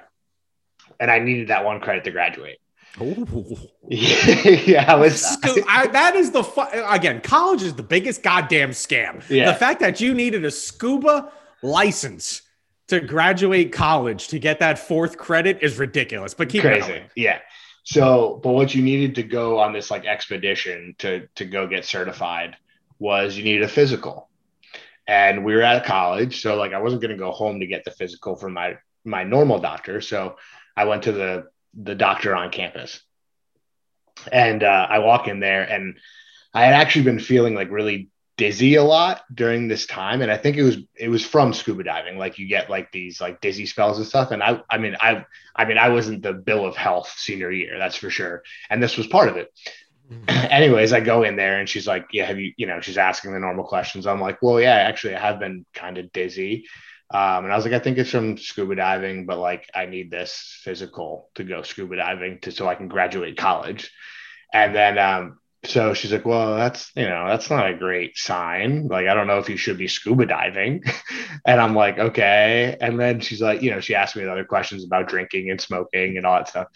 And 1.00 1.10
I 1.10 1.20
needed 1.20 1.48
that 1.48 1.64
one 1.64 1.80
credit 1.80 2.04
to 2.04 2.10
graduate. 2.10 2.58
Ooh. 3.00 3.56
yeah, 3.88 4.94
was. 4.94 5.24
I, 5.68 5.86
that 5.88 6.16
is 6.16 6.30
the 6.30 6.42
fu- 6.42 6.60
again. 6.60 7.20
College 7.20 7.62
is 7.62 7.74
the 7.74 7.82
biggest 7.82 8.22
goddamn 8.22 8.70
scam. 8.70 9.28
Yeah. 9.28 9.50
The 9.50 9.58
fact 9.58 9.80
that 9.80 10.00
you 10.00 10.14
needed 10.14 10.44
a 10.44 10.50
scuba 10.50 11.32
license 11.62 12.42
to 12.88 13.00
graduate 13.00 13.72
college 13.72 14.28
to 14.28 14.38
get 14.38 14.60
that 14.60 14.78
fourth 14.78 15.16
credit 15.16 15.58
is 15.62 15.78
ridiculous. 15.78 16.34
But 16.34 16.48
keep 16.48 16.64
it 16.64 16.68
crazy. 16.68 16.88
going. 16.88 17.02
Yeah. 17.14 17.40
So, 17.84 18.40
but 18.42 18.52
what 18.52 18.74
you 18.74 18.82
needed 18.82 19.14
to 19.14 19.22
go 19.22 19.58
on 19.58 19.72
this 19.72 19.90
like 19.90 20.04
expedition 20.04 20.94
to 20.98 21.26
to 21.36 21.44
go 21.44 21.66
get 21.66 21.84
certified 21.84 22.56
was 22.98 23.36
you 23.36 23.44
needed 23.44 23.62
a 23.62 23.68
physical. 23.68 24.28
And 25.06 25.42
we 25.42 25.54
were 25.54 25.62
at 25.62 25.87
college, 25.87 26.42
so 26.42 26.56
like 26.56 26.75
I 26.75 26.80
wasn't 26.80 27.00
going 27.00 27.12
to 27.12 27.16
go 27.16 27.30
home 27.30 27.61
to 27.61 27.66
get 27.66 27.84
the 27.84 27.90
physical 27.90 28.37
from 28.37 28.52
my 28.52 28.76
my 29.04 29.25
normal 29.25 29.58
doctor, 29.58 30.02
so 30.02 30.37
I 30.76 30.84
went 30.84 31.04
to 31.04 31.12
the 31.12 31.46
the 31.80 31.94
doctor 31.94 32.35
on 32.35 32.50
campus. 32.50 33.00
And 34.32 34.62
uh, 34.64 34.87
I 34.90 34.99
walk 34.99 35.28
in 35.28 35.40
there 35.40 35.62
and 35.62 35.99
I 36.52 36.64
had 36.64 36.75
actually 36.75 37.04
been 37.04 37.20
feeling 37.20 37.54
like 37.54 37.70
really 37.70 38.08
dizzy 38.37 38.76
a 38.76 38.85
lot 38.85 39.23
during 39.35 39.66
this 39.66 39.85
time 39.85 40.23
and 40.23 40.30
I 40.30 40.37
think 40.37 40.56
it 40.56 40.62
was 40.62 40.76
it 40.94 41.08
was 41.08 41.26
from 41.26 41.52
scuba 41.52 41.82
diving 41.82 42.18
like 42.18 42.38
you 42.38 42.47
get 42.47 42.70
like 42.70 42.92
these 42.92 43.20
like 43.20 43.40
dizzy 43.40 43.66
spells 43.66 43.99
and 43.99 44.06
stuff 44.06 44.30
and 44.30 44.44
I 44.44 44.62
I 44.70 44.78
mean 44.78 44.97
I 45.00 45.26
I 45.58 45.64
mean, 45.64 45.76
I 45.76 45.88
wasn't 45.88 46.23
the 46.23 46.32
bill 46.32 46.64
of 46.64 46.76
health 46.76 47.12
senior 47.16 47.50
year, 47.50 47.78
that's 47.78 47.97
for 47.97 48.11
sure. 48.11 48.44
And 48.70 48.80
this 48.80 48.97
was 48.97 49.08
part 49.08 49.28
of 49.28 49.37
it. 49.37 49.52
Anyways, 50.28 50.92
I 50.92 51.00
go 51.00 51.25
in 51.25 51.35
there 51.35 51.58
and 51.58 51.68
she's 51.68 51.87
like, 51.87 52.06
Yeah, 52.12 52.26
have 52.26 52.38
you, 52.38 52.52
you 52.56 52.66
know, 52.66 52.80
she's 52.80 52.97
asking 52.97 53.32
the 53.32 53.40
normal 53.40 53.64
questions. 53.64 54.06
I'm 54.06 54.20
like, 54.20 54.40
Well, 54.40 54.61
yeah, 54.61 54.76
actually, 54.76 55.16
I 55.16 55.20
have 55.20 55.40
been 55.40 55.66
kind 55.75 55.99
of 55.99 56.12
dizzy. 56.12 56.66
Um, 57.10 57.44
and 57.44 57.52
I 57.52 57.56
was 57.56 57.64
like, 57.64 57.74
I 57.74 57.78
think 57.78 57.96
it's 57.98 58.10
from 58.10 58.36
scuba 58.36 58.74
diving, 58.76 59.24
but 59.26 59.38
like, 59.38 59.68
I 59.74 59.86
need 59.86 60.10
this 60.10 60.60
physical 60.62 61.30
to 61.36 61.44
go 61.44 61.62
scuba 61.62 61.96
diving 61.96 62.40
to 62.42 62.52
so 62.52 62.68
I 62.68 62.74
can 62.74 62.88
graduate 62.88 63.36
college. 63.38 63.90
And 64.52 64.74
then, 64.74 64.98
um, 64.98 65.38
so 65.64 65.94
she's 65.94 66.12
like, 66.12 66.24
well, 66.24 66.56
that's, 66.56 66.92
you 66.94 67.08
know, 67.08 67.26
that's 67.26 67.50
not 67.50 67.68
a 67.68 67.74
great 67.76 68.16
sign. 68.16 68.88
Like, 68.88 69.08
I 69.08 69.14
don't 69.14 69.26
know 69.26 69.38
if 69.38 69.48
you 69.48 69.56
should 69.56 69.78
be 69.78 69.88
scuba 69.88 70.26
diving. 70.26 70.82
and 71.46 71.60
I'm 71.60 71.74
like, 71.74 71.98
okay. 71.98 72.76
And 72.80 72.98
then 73.00 73.20
she's 73.20 73.40
like, 73.42 73.62
you 73.62 73.70
know, 73.70 73.80
she 73.80 73.94
asked 73.94 74.16
me 74.16 74.24
other 74.26 74.44
questions 74.44 74.84
about 74.84 75.08
drinking 75.08 75.50
and 75.50 75.60
smoking 75.60 76.16
and 76.16 76.26
all 76.26 76.36
that 76.36 76.48
stuff. 76.48 76.68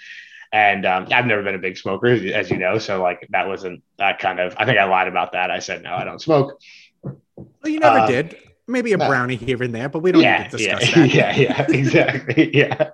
And 0.52 0.84
um, 0.84 1.08
I've 1.10 1.26
never 1.26 1.42
been 1.42 1.54
a 1.54 1.58
big 1.58 1.78
smoker, 1.78 2.08
as 2.08 2.50
you 2.50 2.58
know. 2.58 2.78
So, 2.78 3.02
like, 3.02 3.26
that 3.30 3.48
wasn't 3.48 3.82
that 3.98 4.18
kind 4.18 4.40
of, 4.40 4.54
I 4.58 4.66
think 4.66 4.78
I 4.78 4.84
lied 4.84 5.08
about 5.08 5.32
that. 5.32 5.50
I 5.50 5.60
said, 5.60 5.82
no, 5.82 5.94
I 5.94 6.04
don't 6.04 6.20
smoke. 6.20 6.58
Well, 7.02 7.72
you 7.72 7.78
never 7.80 8.00
Uh, 8.00 8.06
did. 8.06 8.36
Maybe 8.73 8.93
a 8.93 8.99
brownie 8.99 9.37
here 9.37 9.62
and 9.62 9.75
there, 9.75 9.88
but 9.88 10.00
we 10.00 10.12
don't 10.12 10.23
Yeah, 10.23 10.43
need 10.45 10.50
to 10.52 10.62
yeah, 10.62 10.79
discuss 10.79 10.95
that. 10.95 11.09
yeah, 11.14 11.37
yeah, 11.37 11.67
exactly. 11.69 12.57
Yeah. 12.57 12.91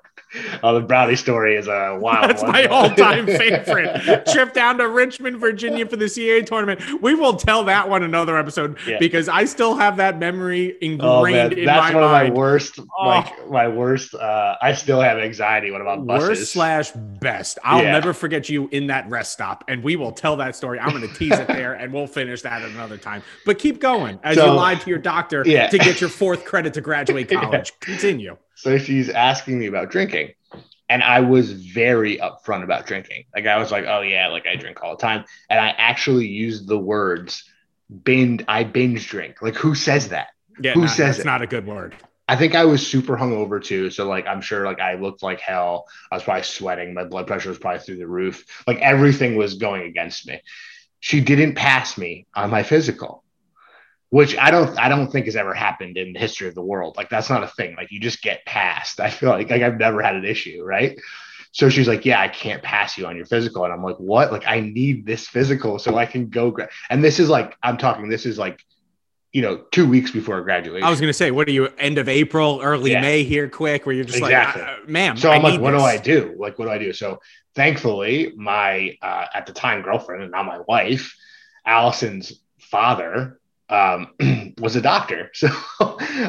Oh, 0.63 0.75
the 0.75 0.81
brownie 0.81 1.17
story 1.17 1.57
is 1.57 1.67
a 1.69 1.99
wild 2.01 2.31
That's 2.31 2.43
one. 2.43 2.53
my 2.53 2.65
all-time 2.71 3.27
favorite. 3.27 4.27
Trip 4.27 4.53
down 4.53 4.79
to 4.79 4.89
Richmond, 4.89 5.39
Virginia 5.39 5.87
for 5.87 5.97
the 5.97 6.09
CA 6.09 6.43
tournament. 6.43 6.81
We 7.03 7.15
will 7.15 7.35
tell 7.35 7.65
that 7.65 7.89
one 7.89 8.03
another 8.03 8.37
episode 8.37 8.79
Yeah. 8.87 8.99
because 8.99 9.29
I 9.29 9.45
still 9.45 9.77
have 9.77 9.97
that 9.99 10.19
memory 10.19 10.77
ingrained 10.81 11.03
Oh 11.03 11.23
man, 11.25 11.53
in 11.53 11.65
that's 11.67 11.93
my 11.93 11.95
one 11.95 12.05
of 12.05 12.11
my 12.11 12.31
worst. 12.31 12.79
Oh. 12.79 13.07
Like 13.07 13.51
my 13.51 13.69
worst. 13.69 14.15
Uh, 14.15 14.57
I 14.61 14.73
still 14.75 15.01
have 15.01 15.19
anxiety. 15.19 15.71
What 15.71 15.81
about 15.81 16.07
buses? 16.07 16.29
Worst 16.29 16.53
slash 16.53 16.91
best. 16.93 17.59
I'll 17.65 17.83
Yeah. 17.83 17.93
never 17.93 18.13
forget 18.13 18.49
you 18.49 18.69
in 18.73 18.87
that 18.89 19.09
rest 19.09 19.33
stop, 19.33 19.65
and 19.69 19.83
we 19.83 19.97
will 19.97 20.13
tell 20.13 20.37
that 20.37 20.57
story. 20.57 20.79
I'm 20.81 20.91
going 20.91 21.07
to 21.07 21.15
tease 21.15 21.39
it 21.39 21.47
there, 21.49 21.75
and 21.75 21.93
we'll 21.93 22.07
finish 22.07 22.43
that 22.43 22.63
at 22.63 22.69
another 22.71 22.97
time. 22.97 23.23
But 23.47 23.59
keep 23.59 23.81
going 23.81 24.19
as 24.23 24.37
you 24.37 24.45
lied 24.45 24.81
to 24.83 24.91
your 24.91 24.99
doctor 24.99 25.43
Yeah. 25.47 25.69
to 25.69 25.79
get 25.79 26.01
your 26.01 26.11
fourth 26.11 26.45
credit 26.45 26.75
to 26.75 26.81
graduate 26.81 27.29
college. 27.31 27.73
Continue. 27.81 28.37
So 28.59 28.77
she's 28.77 29.09
asking 29.09 29.61
me 29.61 29.67
about 29.67 29.89
drinking, 29.91 30.33
and 30.89 31.01
I 31.01 31.21
was 31.21 31.53
very 31.53 32.19
upfront 32.19 32.65
about 32.65 32.87
drinking. 32.87 33.25
Like 33.33 33.47
I 33.47 33.57
was 33.57 33.71
like, 33.71 33.85
oh 33.87 34.01
yeah, 34.01 34.27
like 34.29 34.49
I 34.49 34.57
drink 34.57 34.83
all 34.83 34.97
the 34.97 35.01
time. 35.01 35.25
And 35.49 35.61
I 35.61 35.69
actually 35.69 36.27
used 36.27 36.67
the 36.67 36.79
words 36.79 37.45
binge, 38.03 38.43
I 38.49 38.65
binge 38.65 39.09
drink. 39.09 39.41
Like 39.43 39.55
who 39.55 39.77
says 39.77 40.09
that? 40.09 40.29
Yeah, 40.61 40.73
who 40.73 40.83
not, 40.83 40.91
says 40.91 41.17
it's 41.17 41.19
it? 41.21 41.27
not 41.27 41.41
a 41.41 41.47
good 41.47 41.67
word. 41.67 41.95
I 42.27 42.35
think 42.35 42.57
I 42.57 42.65
was 42.65 42.85
super 42.85 43.17
hungover 43.17 43.63
too. 43.63 43.91
So 43.91 44.09
like 44.09 44.27
I'm 44.27 44.41
sure 44.41 44.65
like 44.65 44.81
I 44.81 44.95
looked 44.95 45.23
like 45.23 45.41
hell. 45.41 45.87
I 46.11 46.17
was 46.17 46.25
probably 46.25 46.43
sweating. 46.43 46.95
My 46.95 47.05
blood 47.05 47.29
pressure 47.29 47.51
was 47.51 47.59
probably 47.59 47.79
through 47.79 47.99
the 47.99 48.09
roof. 48.09 48.45
Like 48.67 48.79
everything 48.79 49.37
was 49.37 49.55
going 49.55 49.83
against 49.83 50.27
me. 50.27 50.43
She 50.99 51.21
didn't 51.21 51.55
pass 51.55 51.97
me 51.97 52.27
on 52.35 52.51
my 52.51 52.65
physical, 52.65 53.23
which 54.11 54.37
I 54.37 54.51
don't 54.51 54.79
I 54.79 54.89
don't 54.89 55.11
think 55.11 55.27
has 55.27 55.37
ever 55.37 55.55
happened 55.55 55.97
in 55.97 56.13
the 56.13 56.19
history 56.19 56.49
of 56.49 56.55
the 56.55 56.63
world. 56.63 56.97
Like 56.97 57.11
that's 57.11 57.31
not 57.31 57.43
a 57.43 57.49
thing. 57.49 57.77
Like 57.77 57.91
you 57.91 58.01
just 58.01 58.23
get 58.23 58.45
passed. 58.47 59.01
I 59.01 59.11
feel 59.11 59.31
like 59.31 59.51
like 59.51 59.63
I've 59.63 59.79
never 59.79 60.03
had 60.03 60.17
an 60.17 60.25
issue, 60.25 60.63
right? 60.65 60.99
So 61.53 61.71
she's 61.71 61.89
like, 61.89 62.05
"Yeah, 62.05 62.21
I 62.21 62.29
can't 62.29 62.63
pass 62.63 62.99
you 62.99 63.07
on 63.07 63.17
your 63.17 63.25
physical," 63.27 63.65
and 63.65 63.73
I'm 63.73 63.83
like, 63.83 63.97
"What? 63.97 64.31
Like 64.33 64.47
I 64.47 64.61
need 64.61 65.07
this 65.07 65.27
physical 65.27 65.79
so 65.79 65.97
I 65.97 66.07
can 66.07 66.29
go." 66.29 66.51
Gra-. 66.51 66.69
And 66.91 67.03
this 67.03 67.19
is 67.19 67.29
like 67.29 67.57
I'm 67.63 67.79
talking. 67.79 68.09
This 68.09 68.27
is 68.27 68.39
like 68.39 68.63
you 69.33 69.43
know, 69.43 69.59
two 69.73 69.87
weeks 69.87 70.11
before 70.11 70.41
graduation. 70.41 70.83
I 70.87 70.91
was 70.91 71.01
going 71.01 71.11
to 71.11 71.15
say, 71.15 71.31
what 71.31 71.47
are 71.49 71.53
you, 71.53 71.67
end 71.77 71.99
of 71.99 72.09
April, 72.09 72.61
early 72.63 72.93
Yeah. 72.93 73.03
May 73.03 73.25
here, 73.25 73.47
quick, 73.49 73.85
where 73.85 73.95
you're 73.95 74.07
just 74.07 74.19
Exactly. 74.19 74.63
like, 74.63 74.71
uh, 74.71 74.77
ma'am. 74.87 75.17
so 75.19 75.31
I 75.31 75.37
I'm 75.37 75.43
like, 75.43 75.53
need 75.53 75.61
what 75.61 75.73
do. 75.73 75.81
I 75.81 75.99
do? 75.99 76.35
Like, 76.39 76.59
what 76.59 76.65
do 76.65 76.71
I 76.71 76.79
do? 76.79 76.95
So 76.95 77.21
thankfully, 77.55 78.33
my 78.37 78.97
uh, 79.03 79.27
at 79.35 79.45
the 79.47 79.53
time 79.53 79.83
girlfriend 79.83 80.23
and 80.23 80.33
now 80.33 80.43
my 80.45 80.61
wife, 80.67 81.15
Allison's 81.67 82.41
father, 82.59 83.39
um, 83.71 84.15
was 84.59 84.77
a 84.77 84.81
doctor. 84.81 85.31
So 85.35 85.49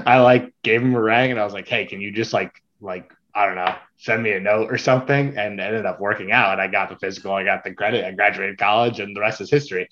I 0.05 0.19
like 0.19 0.53
gave 0.63 0.81
him 0.81 0.93
a 0.95 1.01
ring 1.01 1.31
and 1.31 1.39
I 1.39 1.43
was 1.43 1.53
like, 1.53 1.67
hey, 1.67 1.85
can 1.85 2.01
you 2.01 2.11
just 2.11 2.33
like 2.33 2.51
like 2.81 3.11
I 3.33 3.45
don't 3.45 3.55
know, 3.55 3.75
send 3.97 4.23
me 4.23 4.31
a 4.33 4.39
note 4.39 4.71
or 4.71 4.77
something? 4.77 5.37
And 5.37 5.59
ended 5.59 5.85
up 5.85 5.99
working 5.99 6.31
out. 6.31 6.53
And 6.53 6.61
I 6.61 6.67
got 6.67 6.89
the 6.89 6.95
physical, 6.97 7.31
I 7.33 7.43
got 7.43 7.63
the 7.63 7.73
credit, 7.73 8.05
I 8.05 8.11
graduated 8.11 8.57
college, 8.57 8.99
and 8.99 9.15
the 9.15 9.21
rest 9.21 9.41
is 9.41 9.49
history. 9.49 9.87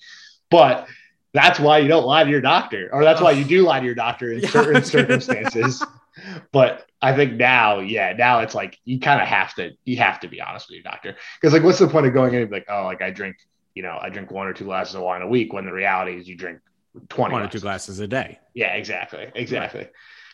But 0.50 0.86
that's 1.34 1.60
why 1.60 1.78
you 1.78 1.88
don't 1.88 2.06
lie 2.06 2.24
to 2.24 2.30
your 2.30 2.40
doctor, 2.40 2.88
or 2.92 3.04
that's 3.04 3.20
why 3.20 3.32
you 3.32 3.44
do 3.44 3.62
lie 3.62 3.80
to 3.80 3.86
your 3.86 3.94
doctor 3.94 4.32
in 4.32 4.40
Yeah, 4.42 4.48
certain 4.50 4.82
circumstances. 4.82 5.84
but 6.52 6.86
I 7.00 7.14
think 7.14 7.34
now, 7.34 7.80
yeah, 7.80 8.12
now 8.16 8.40
it's 8.40 8.54
like 8.54 8.78
you 8.84 8.98
kind 8.98 9.20
of 9.20 9.28
have 9.28 9.54
to, 9.54 9.70
you 9.84 9.98
have 9.98 10.20
to 10.20 10.28
be 10.28 10.40
honest 10.40 10.68
with 10.68 10.76
your 10.76 10.82
doctor, 10.82 11.16
because 11.40 11.52
like, 11.52 11.62
what's 11.62 11.78
the 11.78 11.86
point 11.86 12.06
of 12.06 12.14
going 12.14 12.34
in 12.34 12.40
and 12.40 12.50
be 12.50 12.56
like, 12.56 12.66
oh, 12.68 12.84
like 12.84 13.02
I 13.02 13.10
drink, 13.10 13.36
you 13.74 13.82
know, 13.82 13.98
I 14.00 14.08
drink 14.08 14.30
one 14.30 14.46
or 14.48 14.52
two 14.54 14.64
glasses 14.64 14.94
of 14.94 15.02
wine 15.02 15.22
a 15.22 15.28
week, 15.28 15.52
when 15.52 15.66
the 15.66 15.72
reality 15.72 16.16
is 16.18 16.26
you 16.26 16.36
drink 16.36 16.58
twenty. 17.08 17.32
One 17.32 17.42
or 17.42 17.48
two 17.48 17.60
glasses. 17.60 18.00
a 18.00 18.06
day. 18.06 18.38
Yeah, 18.54 18.74
exactly, 18.74 19.28
exactly. 19.34 19.88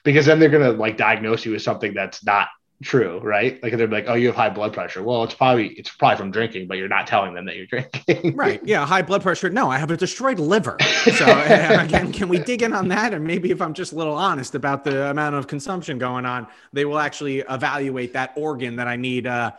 Because 0.05 0.27
then 0.27 0.39
they're 0.39 0.51
gonna 0.51 0.73
like 0.73 0.97
diagnose 0.97 1.45
you 1.45 1.53
with 1.53 1.63
something 1.63 1.95
that's 1.95 2.25
not 2.25 2.49
true, 2.83 3.21
right? 3.21 3.63
Like 3.63 3.77
they're 3.77 3.87
like, 3.89 4.07
oh, 4.09 4.15
you 4.15 4.27
have 4.27 4.37
high 4.37 4.51
blood 4.51 4.73
pressure. 4.73 5.03
Well, 5.03 5.25
it's 5.25 5.35
probably 5.35 5.69
it's 5.69 5.91
probably 5.91 6.19
from 6.19 6.31
drinking, 6.31 6.67
but 6.67 6.77
you're 6.77 6.89
not 6.89 7.07
telling 7.07 7.35
them 7.35 7.47
that 7.47 7.57
you're 7.57 7.67
drinking. 7.67 8.37
Right. 8.37 8.61
Yeah. 8.65 8.85
High 8.85 9.03
blood 9.03 9.23
pressure. 9.23 9.49
No, 9.49 9.71
I 9.71 9.79
have 9.79 9.91
a 9.91 9.97
destroyed 9.97 10.39
liver. 10.39 10.77
So 11.05 11.25
again, 11.45 12.13
can 12.13 12.29
we 12.29 12.39
dig 12.39 12.63
in 12.63 12.73
on 12.73 12.89
that? 12.89 13.13
And 13.13 13.25
maybe 13.27 13.51
if 13.51 13.61
I'm 13.61 13.75
just 13.75 13.93
a 13.93 13.97
little 13.97 14.15
honest 14.15 14.55
about 14.55 14.85
the 14.85 15.11
amount 15.11 15.35
of 15.35 15.47
consumption 15.47 15.99
going 15.99 16.25
on, 16.25 16.47
they 16.73 16.85
will 16.87 16.99
actually 16.99 17.41
evaluate 17.41 18.15
that 18.15 18.33
organ 18.37 18.77
that 18.77 18.89
I 18.89 18.97
need 18.97 19.27
uh, 19.27 19.53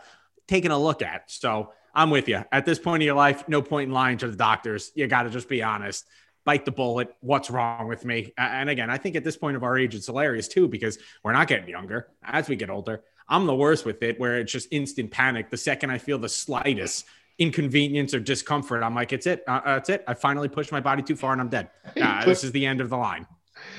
taking 0.48 0.72
a 0.72 0.78
look 0.78 1.02
at. 1.02 1.30
So 1.30 1.72
I'm 1.94 2.10
with 2.10 2.28
you. 2.28 2.44
At 2.50 2.66
this 2.66 2.78
point 2.80 3.02
in 3.02 3.06
your 3.06 3.14
life, 3.14 3.48
no 3.48 3.62
point 3.62 3.88
in 3.88 3.94
lying 3.94 4.18
to 4.18 4.28
the 4.28 4.36
doctors. 4.36 4.90
You 4.96 5.06
got 5.06 5.22
to 5.22 5.30
just 5.30 5.48
be 5.48 5.62
honest. 5.62 6.04
Bite 6.46 6.64
the 6.64 6.70
bullet. 6.70 7.14
What's 7.20 7.50
wrong 7.50 7.88
with 7.88 8.04
me? 8.04 8.32
And 8.38 8.70
again, 8.70 8.88
I 8.88 8.96
think 8.96 9.16
at 9.16 9.24
this 9.24 9.36
point 9.36 9.56
of 9.56 9.64
our 9.64 9.76
age, 9.76 9.96
it's 9.96 10.06
hilarious 10.06 10.46
too 10.46 10.68
because 10.68 10.96
we're 11.24 11.32
not 11.32 11.48
getting 11.48 11.68
younger. 11.68 12.08
As 12.22 12.48
we 12.48 12.54
get 12.54 12.70
older, 12.70 13.02
I'm 13.28 13.46
the 13.46 13.54
worst 13.54 13.84
with 13.84 14.00
it, 14.04 14.18
where 14.20 14.38
it's 14.38 14.52
just 14.52 14.68
instant 14.70 15.10
panic. 15.10 15.50
The 15.50 15.56
second 15.56 15.90
I 15.90 15.98
feel 15.98 16.18
the 16.20 16.28
slightest 16.28 17.04
inconvenience 17.38 18.14
or 18.14 18.20
discomfort, 18.20 18.84
I'm 18.84 18.94
like, 18.94 19.12
it's 19.12 19.26
it. 19.26 19.42
Uh, 19.48 19.60
that's 19.64 19.90
it. 19.90 20.04
I 20.06 20.14
finally 20.14 20.48
pushed 20.48 20.70
my 20.70 20.80
body 20.80 21.02
too 21.02 21.16
far 21.16 21.32
and 21.32 21.40
I'm 21.40 21.48
dead. 21.48 21.68
Uh, 22.00 22.24
this 22.24 22.44
is 22.44 22.52
the 22.52 22.64
end 22.64 22.80
of 22.80 22.90
the 22.90 22.96
line. 22.96 23.26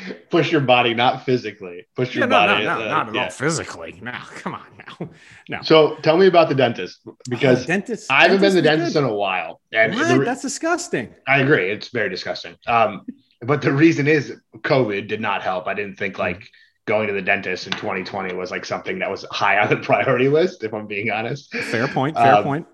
Push 0.30 0.52
your 0.52 0.62
body, 0.62 0.94
not 0.94 1.26
physically. 1.26 1.86
Push 1.96 2.16
your 2.16 2.24
Yeah, 2.26 2.30
no, 2.30 2.46
no, 2.46 2.54
body. 2.54 2.66
no, 2.66 2.72
uh, 2.74 2.78
not 2.90 3.08
at 3.10 3.16
yeah. 3.16 3.24
all 3.26 3.30
physically. 3.30 4.00
No, 4.02 4.12
come 4.36 4.54
on 4.56 4.66
now. 4.78 5.10
No. 5.50 5.60
So 5.62 5.96
tell 6.02 6.18
me 6.18 6.28
about 6.28 6.50
the 6.50 6.56
dentist 6.56 7.00
because 7.30 7.64
Oh, 7.64 7.68
dentist. 7.74 8.12
I 8.12 8.24
haven't 8.24 8.42
been 8.42 8.50
to 8.52 8.56
the 8.56 8.62
dentist 8.62 8.94
dentist 8.94 8.96
in 8.98 9.04
a 9.06 9.14
while, 9.14 9.62
and 9.72 9.94
the 9.94 10.24
That's 10.26 10.42
disgusting. 10.42 11.14
I 11.28 11.40
agree, 11.40 11.72
it's 11.72 11.88
very 11.90 12.10
disgusting. 12.10 12.56
Um, 12.68 13.06
but 13.42 13.62
the 13.62 13.72
reason 13.72 14.08
is 14.08 14.34
COVID 14.58 15.08
did 15.08 15.22
not 15.22 15.42
help. 15.44 15.68
I 15.68 15.74
didn't 15.74 15.98
think 15.98 16.18
like 16.20 16.50
going 16.86 17.08
to 17.08 17.14
the 17.14 17.22
dentist 17.22 17.68
in 17.68 17.74
2020 17.74 18.34
was 18.36 18.50
like 18.52 18.66
something 18.66 19.00
that 19.00 19.10
was 19.12 19.26
high 19.32 19.58
on 19.60 19.70
the 19.70 19.78
priority 19.90 20.28
list. 20.30 20.64
If 20.64 20.74
I'm 20.74 20.88
being 20.88 21.12
honest, 21.12 21.54
Fair 21.54 21.88
point. 21.88 22.16
Fair 22.18 22.36
Um, 22.36 22.44
point. 22.44 22.68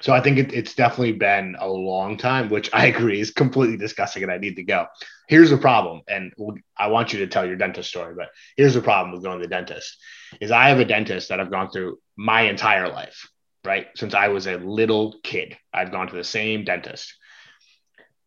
So 0.00 0.12
I 0.12 0.20
think 0.20 0.38
it, 0.38 0.52
it's 0.52 0.74
definitely 0.74 1.12
been 1.12 1.56
a 1.58 1.68
long 1.68 2.16
time, 2.16 2.48
which 2.48 2.70
I 2.72 2.86
agree 2.86 3.20
is 3.20 3.30
completely 3.30 3.76
disgusting, 3.76 4.22
and 4.22 4.32
I 4.32 4.38
need 4.38 4.56
to 4.56 4.62
go. 4.64 4.86
Here's 5.28 5.50
the 5.50 5.58
problem, 5.58 6.02
and 6.08 6.32
I 6.76 6.88
want 6.88 7.12
you 7.12 7.18
to 7.20 7.26
tell 7.26 7.46
your 7.46 7.56
dentist 7.56 7.88
story. 7.90 8.14
But 8.14 8.28
here's 8.56 8.74
the 8.74 8.80
problem 8.80 9.12
with 9.12 9.22
going 9.22 9.38
to 9.40 9.44
the 9.44 9.48
dentist: 9.50 9.98
is 10.40 10.50
I 10.50 10.68
have 10.68 10.80
a 10.80 10.84
dentist 10.84 11.28
that 11.28 11.40
I've 11.40 11.50
gone 11.50 11.70
through 11.70 11.98
my 12.16 12.42
entire 12.42 12.88
life, 12.88 13.28
right? 13.64 13.86
Since 13.96 14.14
I 14.14 14.28
was 14.28 14.46
a 14.46 14.56
little 14.56 15.16
kid, 15.22 15.56
I've 15.72 15.92
gone 15.92 16.08
to 16.08 16.16
the 16.16 16.24
same 16.24 16.64
dentist, 16.64 17.14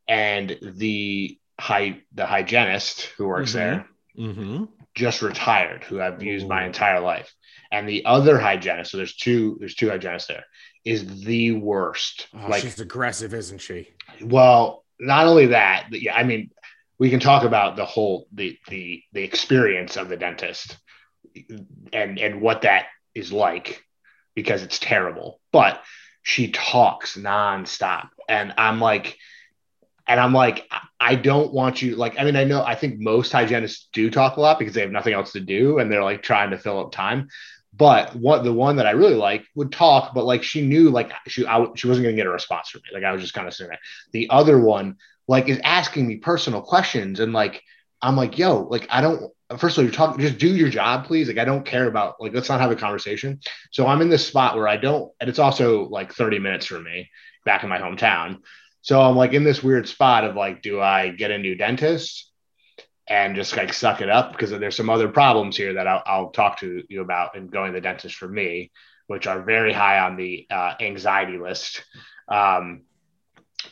and 0.07 0.57
the 0.61 1.37
hy- 1.59 2.01
the 2.13 2.25
hygienist 2.25 3.03
who 3.17 3.27
works 3.27 3.51
Mhm. 3.51 3.53
there 3.53 3.87
Mm-hmm. 4.17 4.65
just 4.93 5.21
retired, 5.21 5.85
who 5.85 6.01
I've 6.01 6.21
used 6.21 6.47
my 6.47 6.65
entire 6.65 6.99
life. 6.99 7.33
And 7.71 7.87
the 7.87 8.03
other 8.05 8.37
hygienist, 8.37 8.91
so 8.91 8.97
there's 8.97 9.15
two, 9.15 9.55
there's 9.59 9.75
two 9.75 9.89
hygienists 9.89 10.27
there, 10.27 10.43
is 10.85 11.23
the 11.23 11.51
worst. 11.53 12.27
Oh, 12.33 12.47
like, 12.47 12.61
she's 12.61 12.79
aggressive, 12.79 13.33
isn't 13.33 13.59
she? 13.59 13.89
well, 14.23 14.83
not 14.99 15.27
only 15.27 15.47
that, 15.47 15.87
but 15.89 16.01
yeah, 16.01 16.15
I 16.15 16.23
mean, 16.23 16.51
we 16.99 17.09
can 17.09 17.19
talk 17.19 17.43
about 17.43 17.75
the 17.75 17.85
whole 17.85 18.27
the 18.31 18.57
the 18.67 19.03
the 19.13 19.23
experience 19.23 19.97
of 19.97 20.09
the 20.09 20.17
dentist 20.17 20.77
and 21.93 22.19
and 22.19 22.41
what 22.41 22.61
that 22.61 22.87
is 23.15 23.31
like 23.31 23.83
because 24.35 24.63
it's 24.63 24.79
terrible. 24.79 25.39
But 25.51 25.81
she 26.23 26.51
talks 26.51 27.17
nonstop, 27.17 28.09
and 28.29 28.53
I'm 28.57 28.79
like, 28.79 29.17
and 30.07 30.19
I'm 30.19 30.33
like, 30.33 30.69
I 30.99 31.15
don't 31.15 31.53
want 31.53 31.81
you 31.81 31.95
like. 31.95 32.19
I 32.19 32.23
mean, 32.23 32.35
I 32.35 32.43
know 32.43 32.63
I 32.63 32.75
think 32.75 32.99
most 32.99 33.31
hygienists 33.31 33.89
do 33.93 34.11
talk 34.11 34.37
a 34.37 34.41
lot 34.41 34.59
because 34.59 34.73
they 34.73 34.81
have 34.81 34.91
nothing 34.91 35.13
else 35.13 35.31
to 35.31 35.39
do, 35.39 35.79
and 35.79 35.91
they're 35.91 36.03
like 36.03 36.21
trying 36.21 36.51
to 36.51 36.57
fill 36.57 36.79
up 36.79 36.91
time. 36.91 37.29
But 37.73 38.15
what 38.15 38.43
the 38.43 38.53
one 38.53 38.75
that 38.77 38.85
I 38.85 38.91
really 38.91 39.15
like 39.15 39.45
would 39.55 39.71
talk, 39.71 40.13
but 40.13 40.25
like 40.25 40.43
she 40.43 40.61
knew 40.61 40.89
like 40.89 41.11
she 41.27 41.45
I, 41.45 41.65
she 41.75 41.87
wasn't 41.87 42.03
going 42.03 42.15
to 42.15 42.19
get 42.19 42.27
a 42.27 42.31
response 42.31 42.69
from 42.69 42.81
me. 42.83 42.93
Like 42.93 43.05
I 43.05 43.11
was 43.11 43.21
just 43.21 43.33
kind 43.33 43.47
of 43.47 43.53
sitting 43.53 43.69
there. 43.69 43.79
The 44.11 44.29
other 44.29 44.59
one 44.59 44.97
like 45.27 45.47
is 45.47 45.59
asking 45.63 46.07
me 46.07 46.17
personal 46.17 46.61
questions, 46.61 47.19
and 47.19 47.31
like 47.31 47.63
I'm 48.01 48.15
like, 48.17 48.37
yo, 48.37 48.63
like 48.63 48.87
I 48.89 49.01
don't. 49.01 49.31
First 49.57 49.77
of 49.77 49.81
all, 49.81 49.85
you're 49.85 49.93
talking. 49.93 50.19
Just 50.21 50.37
do 50.37 50.53
your 50.53 50.69
job, 50.69 51.05
please. 51.05 51.27
Like 51.27 51.37
I 51.37 51.45
don't 51.45 51.65
care 51.65 51.87
about 51.87 52.19
like 52.19 52.33
let's 52.33 52.49
not 52.49 52.59
have 52.59 52.71
a 52.71 52.75
conversation. 52.75 53.39
So 53.71 53.87
I'm 53.87 54.01
in 54.01 54.09
this 54.09 54.27
spot 54.27 54.55
where 54.55 54.67
I 54.67 54.77
don't, 54.77 55.11
and 55.19 55.29
it's 55.29 55.39
also 55.39 55.87
like 55.87 56.13
30 56.13 56.39
minutes 56.39 56.65
from 56.65 56.83
me 56.83 57.09
back 57.45 57.63
in 57.63 57.69
my 57.69 57.79
hometown. 57.79 58.39
So 58.81 58.99
I'm 59.01 59.15
like 59.15 59.33
in 59.33 59.43
this 59.43 59.63
weird 59.63 59.87
spot 59.87 60.23
of 60.23 60.35
like, 60.35 60.61
do 60.61 60.81
I 60.81 61.09
get 61.09 61.31
a 61.31 61.37
new 61.37 61.55
dentist? 61.55 62.30
And 63.07 63.35
just 63.35 63.55
like 63.55 63.73
suck 63.73 64.01
it 64.01 64.09
up 64.09 64.31
because 64.31 64.51
there's 64.51 64.75
some 64.75 64.89
other 64.89 65.09
problems 65.09 65.57
here 65.57 65.73
that 65.73 65.87
I'll, 65.87 66.03
I'll 66.05 66.29
talk 66.29 66.59
to 66.59 66.83
you 66.87 67.01
about 67.01 67.35
in 67.35 67.47
going 67.47 67.71
to 67.71 67.77
the 67.77 67.81
dentist 67.81 68.15
for 68.15 68.27
me, 68.27 68.71
which 69.07 69.27
are 69.27 69.41
very 69.41 69.73
high 69.73 69.99
on 69.99 70.15
the 70.15 70.47
uh, 70.49 70.75
anxiety 70.79 71.37
list. 71.37 71.83
Um, 72.27 72.83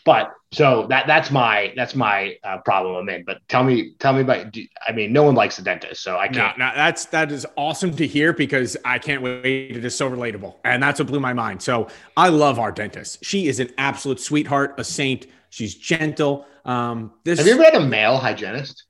but 0.05 0.31
so 0.51 0.87
that 0.89 1.07
that's 1.07 1.31
my 1.31 1.73
that's 1.75 1.95
my 1.95 2.37
uh, 2.43 2.57
problem 2.59 2.95
I'm 2.95 3.09
in. 3.09 3.23
But 3.23 3.39
tell 3.47 3.63
me 3.63 3.93
tell 3.99 4.13
me 4.13 4.21
about. 4.21 4.51
do- 4.51 4.67
I 4.87 4.91
mean, 4.91 5.13
no 5.13 5.23
one 5.23 5.35
likes 5.35 5.57
the 5.57 5.63
dentist, 5.63 6.03
so 6.03 6.17
I 6.17 6.27
can't. 6.27 6.57
no, 6.57 6.71
that's 6.75 7.05
that 7.05 7.31
is 7.31 7.45
awesome 7.55 7.95
to 7.95 8.07
hear 8.07 8.33
because 8.33 8.77
I 8.85 8.99
can't 8.99 9.21
wait. 9.21 9.75
It 9.75 9.85
is 9.85 9.95
so 9.95 10.09
relatable, 10.09 10.55
and 10.63 10.81
that's 10.81 10.99
what 10.99 11.07
blew 11.07 11.19
my 11.19 11.33
mind. 11.33 11.61
So 11.61 11.87
I 12.17 12.29
love 12.29 12.59
our 12.59 12.71
dentist. 12.71 13.23
She 13.23 13.47
is 13.47 13.59
an 13.59 13.69
absolute 13.77 14.19
sweetheart, 14.19 14.75
a 14.77 14.83
saint. 14.83 15.27
She's 15.49 15.75
gentle. 15.75 16.45
Um, 16.65 17.13
this 17.23 17.39
Have 17.39 17.47
you 17.47 17.53
ever 17.53 17.63
had 17.63 17.75
a 17.75 17.85
male 17.85 18.17
hygienist? 18.17 18.83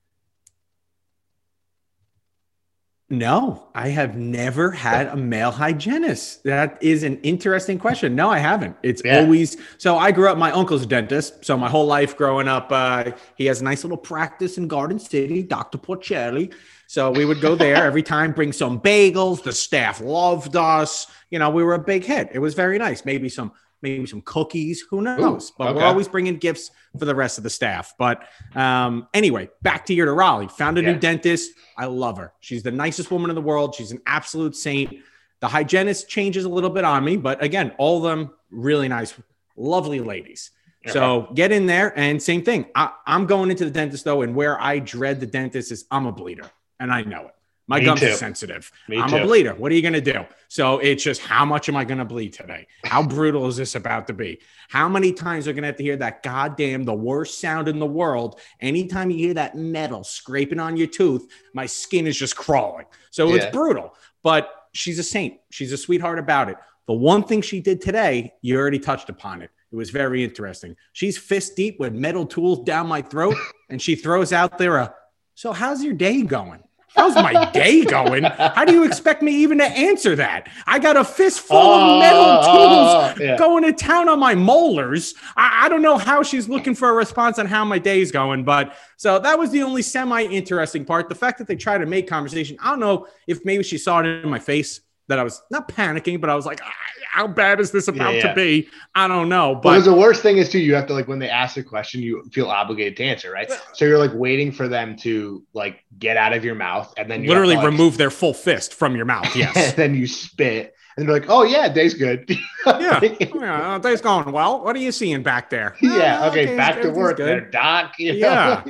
No, 3.09 3.67
I 3.73 3.87
have 3.89 4.15
never 4.15 4.69
had 4.69 5.07
a 5.07 5.15
male 5.15 5.49
hygienist. 5.51 6.43
That 6.43 6.77
is 6.81 7.01
an 7.03 7.19
interesting 7.21 7.79
question. 7.79 8.15
No, 8.15 8.29
I 8.29 8.37
haven't. 8.37 8.75
It's 8.83 9.01
Yeah. 9.03 9.19
always 9.21 9.57
so. 9.79 9.97
I 9.97 10.11
grew 10.11 10.29
up. 10.29 10.37
My 10.37 10.51
uncle's 10.51 10.83
a 10.83 10.85
dentist, 10.85 11.43
so 11.43 11.57
my 11.57 11.69
whole 11.69 11.87
life 11.87 12.15
growing 12.15 12.47
up, 12.47 12.67
uh, 12.71 13.05
he 13.35 13.47
has 13.47 13.61
a 13.61 13.63
nice 13.63 13.83
little 13.83 13.97
practice 13.97 14.57
in 14.59 14.67
Garden 14.67 14.99
City, 14.99 15.41
Doctor 15.41 15.79
Porcelli. 15.79 16.53
So 16.85 17.11
we 17.11 17.25
would 17.25 17.41
go 17.41 17.55
there 17.55 17.77
every 17.83 18.03
time, 18.03 18.31
bring 18.31 18.51
some 18.51 18.79
bagels. 18.79 19.43
The 19.43 19.53
staff 19.53 20.01
loved 20.01 20.55
us. 20.55 21.07
You 21.31 21.39
know, 21.39 21.49
we 21.49 21.63
were 21.63 21.75
a 21.75 21.79
big 21.79 22.03
hit. 22.03 22.29
It 22.33 22.39
was 22.39 22.53
very 22.53 22.77
nice. 22.77 23.05
Maybe 23.05 23.29
some, 23.29 23.51
maybe 23.81 24.05
some 24.05 24.21
cookies. 24.21 24.83
Who 24.89 25.01
knows? 25.01 25.51
but 25.51 25.75
we're 25.75 25.83
always 25.83 26.07
bringing 26.07 26.37
gifts 26.37 26.71
for 26.97 27.05
the 27.05 27.15
rest 27.15 27.37
of 27.37 27.43
the 27.43 27.49
staff. 27.49 27.93
But 27.97 28.23
um, 28.55 29.07
anyway, 29.13 29.49
back 29.61 29.85
to 29.87 29.93
here 29.93 30.05
to 30.05 30.11
Raleigh. 30.13 30.47
Found 30.49 30.77
a 30.77 30.81
Yeah. 30.81 30.93
new 30.93 30.99
dentist. 30.99 31.51
I 31.77 31.85
love 31.85 32.17
her. 32.17 32.33
She's 32.39 32.63
the 32.63 32.71
nicest 32.71 33.11
woman 33.11 33.29
in 33.29 33.35
the 33.35 33.41
world. 33.41 33.75
She's 33.75 33.91
an 33.91 34.01
absolute 34.05 34.55
saint. 34.55 34.93
The 35.39 35.47
hygienist 35.47 36.09
changes 36.09 36.43
a 36.45 36.49
little 36.49 36.69
bit 36.69 36.83
on 36.83 37.03
me, 37.05 37.15
but 37.15 37.41
again, 37.43 37.71
all 37.77 37.97
of 37.97 38.03
them 38.03 38.31
really 38.51 38.87
nice, 38.89 39.13
lovely 39.55 39.99
ladies. 40.01 40.51
So 40.87 41.29
get 41.35 41.51
in 41.51 41.65
there 41.67 41.93
and 41.99 42.21
same 42.23 42.43
thing. 42.43 42.65
I, 42.73 42.91
I'm 43.05 43.25
going 43.27 43.51
into 43.51 43.63
the 43.65 43.69
dentist 43.71 44.05
though, 44.05 44.21
and 44.23 44.33
where 44.33 44.59
I 44.59 44.79
dread 44.79 45.19
the 45.19 45.27
dentist 45.27 45.71
is 45.71 45.85
I'm 45.91 46.05
a 46.07 46.11
bleeder, 46.11 46.49
and 46.79 46.91
I 46.91 47.03
know 47.03 47.27
it. 47.27 47.35
My 47.69 47.77
Me 47.79 47.85
gums 47.85 47.99
too. 47.99 48.07
are 48.07 48.13
sensitive. 48.13 48.71
Me 48.87 48.97
I'm 48.99 49.09
too. 49.09 49.17
a 49.17 49.23
bleeder. 49.25 49.53
What 49.53 49.71
are 49.71 49.75
you 49.75 49.83
going 49.83 49.93
to 49.93 50.01
do? 50.01 50.25
So 50.47 50.79
it's 50.79 51.03
just 51.03 51.21
how 51.21 51.45
much 51.45 51.69
am 51.69 51.75
I 51.75 51.85
going 51.85 51.99
to 51.99 52.03
bleed 52.05 52.33
today? 52.33 52.65
How 52.83 53.03
brutal 53.03 53.45
is 53.45 53.57
this 53.57 53.75
about 53.75 54.07
to 54.07 54.13
be? 54.13 54.39
How 54.69 54.89
many 54.89 55.13
times 55.13 55.47
are 55.47 55.53
going 55.53 55.61
to 55.61 55.67
have 55.67 55.75
to 55.77 55.83
hear 55.83 55.95
that 55.97 56.23
goddamn 56.23 56.83
the 56.83 56.95
worst 56.95 57.39
sound 57.39 57.67
in 57.67 57.77
the 57.77 57.85
world? 57.85 58.39
Anytime 58.59 59.11
you 59.11 59.17
hear 59.19 59.35
that 59.35 59.55
metal 59.55 60.03
scraping 60.03 60.59
on 60.59 60.77
your 60.77 60.87
tooth, 60.87 61.27
my 61.53 61.67
skin 61.67 62.07
is 62.07 62.17
just 62.17 62.35
crawling. 62.35 62.87
So 63.11 63.27
Yeah. 63.29 63.35
it's 63.35 63.55
brutal. 63.55 63.93
But 64.23 64.49
she's 64.73 64.97
a 64.97 65.03
saint. 65.03 65.39
She's 65.51 65.71
a 65.71 65.77
sweetheart 65.77 66.17
about 66.17 66.49
it. 66.49 66.57
The 66.87 66.93
one 66.93 67.23
thing 67.23 67.43
she 67.43 67.59
did 67.61 67.81
today, 67.81 68.33
you 68.41 68.57
already 68.57 68.79
touched 68.79 69.09
upon 69.09 69.43
it. 69.43 69.51
It 69.71 69.75
was 69.75 69.91
very 69.91 70.23
interesting. 70.23 70.75
She's 70.93 71.19
fist 71.19 71.55
deep 71.55 71.79
with 71.79 71.93
metal 71.93 72.25
tools 72.25 72.61
down 72.65 72.87
my 72.87 73.03
throat, 73.03 73.35
and 73.69 73.79
she 73.79 73.93
throws 73.95 74.33
out 74.33 74.57
there 74.57 74.77
a, 74.77 74.91
so 75.35 75.51
how's 75.53 75.83
your 75.83 75.93
day 75.93 76.23
going? 76.23 76.63
How's 76.95 77.15
my 77.15 77.49
day 77.51 77.83
going? 77.85 78.23
How 78.23 78.65
do 78.65 78.73
you 78.73 78.83
expect 78.83 79.21
me 79.21 79.31
even 79.37 79.57
to 79.59 79.65
answer 79.65 80.15
that? 80.15 80.49
I 80.65 80.79
got 80.79 80.97
a 80.97 81.03
fistful 81.03 81.55
of 81.57 81.81
ah, 81.81 81.99
metal 81.99 82.21
Oh, 82.21 82.43
tools 82.45 83.19
oh, 83.19 83.23
yeah. 83.23 83.37
going 83.37 83.63
to 83.63 83.73
town 83.73 84.09
on 84.09 84.19
my 84.19 84.35
molars. 84.35 85.13
I, 85.35 85.65
I 85.65 85.69
don't 85.69 85.81
know 85.81 85.97
how 85.97 86.23
she's 86.23 86.49
looking 86.49 86.75
for 86.75 86.89
a 86.89 86.93
response 86.93 87.39
on 87.39 87.45
how 87.45 87.63
my 87.65 87.79
day's 87.79 88.11
going, 88.11 88.43
but 88.43 88.75
so 88.97 89.19
that 89.19 89.37
was 89.37 89.51
the 89.51 89.61
only 89.61 89.81
semi 89.81 90.23
interesting 90.23 90.85
part. 90.85 91.09
The 91.09 91.15
fact 91.15 91.37
that 91.37 91.47
they 91.47 91.55
try 91.55 91.77
to 91.77 91.85
make 91.85 92.07
conversation, 92.07 92.57
I 92.61 92.69
don't 92.71 92.79
know 92.79 93.07
if 93.27 93.45
maybe 93.45 93.63
she 93.63 93.77
saw 93.77 93.99
it 93.99 94.05
in 94.05 94.29
my 94.29 94.39
face 94.39 94.81
that 95.09 95.19
I 95.19 95.23
was 95.23 95.41
not 95.51 95.67
panicking, 95.67 96.21
but 96.21 96.29
I 96.29 96.35
was 96.35 96.45
like, 96.45 96.61
"Ah, 96.63 96.71
how 97.11 97.27
bad 97.27 97.59
is 97.59 97.71
this 97.71 97.87
about 97.87 98.13
Yeah, 98.13 98.19
yeah. 98.19 98.29
to 98.29 98.35
be? 98.35 98.69
I 98.95 99.07
don't 99.07 99.27
know. 99.29 99.55
But 99.55 99.81
the 99.81 99.93
worst 99.93 100.21
thing 100.21 100.37
is 100.37 100.49
too, 100.49 100.59
you 100.59 100.75
have 100.75 100.85
to 100.87 100.93
like 100.93 101.07
when 101.07 101.19
they 101.19 101.29
ask 101.29 101.57
a 101.57 101.63
question, 101.63 102.01
you 102.01 102.23
feel 102.31 102.47
obligated 102.49 102.95
to 102.97 103.03
answer, 103.03 103.31
right? 103.31 103.51
So 103.73 103.85
you're 103.85 103.97
like 103.99 104.13
waiting 104.13 104.51
for 104.51 104.67
them 104.67 104.95
to 104.97 105.43
like 105.53 105.83
get 105.97 106.15
out 106.17 106.33
of 106.33 106.45
your 106.45 106.55
mouth, 106.55 106.93
and 106.97 107.09
then 107.11 107.23
you 107.23 107.29
literally 107.29 107.55
to, 107.55 107.61
like, 107.61 107.65
remove 107.71 107.97
their 107.97 108.11
full 108.11 108.33
fist 108.33 108.73
from 108.73 108.95
your 108.95 109.05
mouth. 109.05 109.25
and 109.35 109.35
Yes. 109.35 109.73
then 109.73 109.95
you 109.95 110.05
spit, 110.07 110.73
and 110.95 111.07
they're 111.07 111.19
like, 111.19 111.29
"Oh 111.29 111.43
yeah, 111.43 111.67
day's 111.67 111.95
good." 111.95 112.29
yeah. 112.65 112.99
yeah. 113.03 113.79
Day's 113.79 114.01
going 114.01 114.31
well. 114.31 114.63
What 114.63 114.75
are 114.75 114.79
you 114.79 114.91
seeing 114.91 115.23
back 115.23 115.49
there? 115.49 115.75
yeah. 115.81 116.19
"Oh, 116.23 116.29
Okay, 116.29 116.55
back 116.55 116.81
to 116.83 116.91
work, 116.91 117.17
good." 117.17 117.27
there, 117.27 117.41
doc. 117.49 117.93
you 117.97 118.13
know? 118.13 118.17
Yeah. 118.19 118.63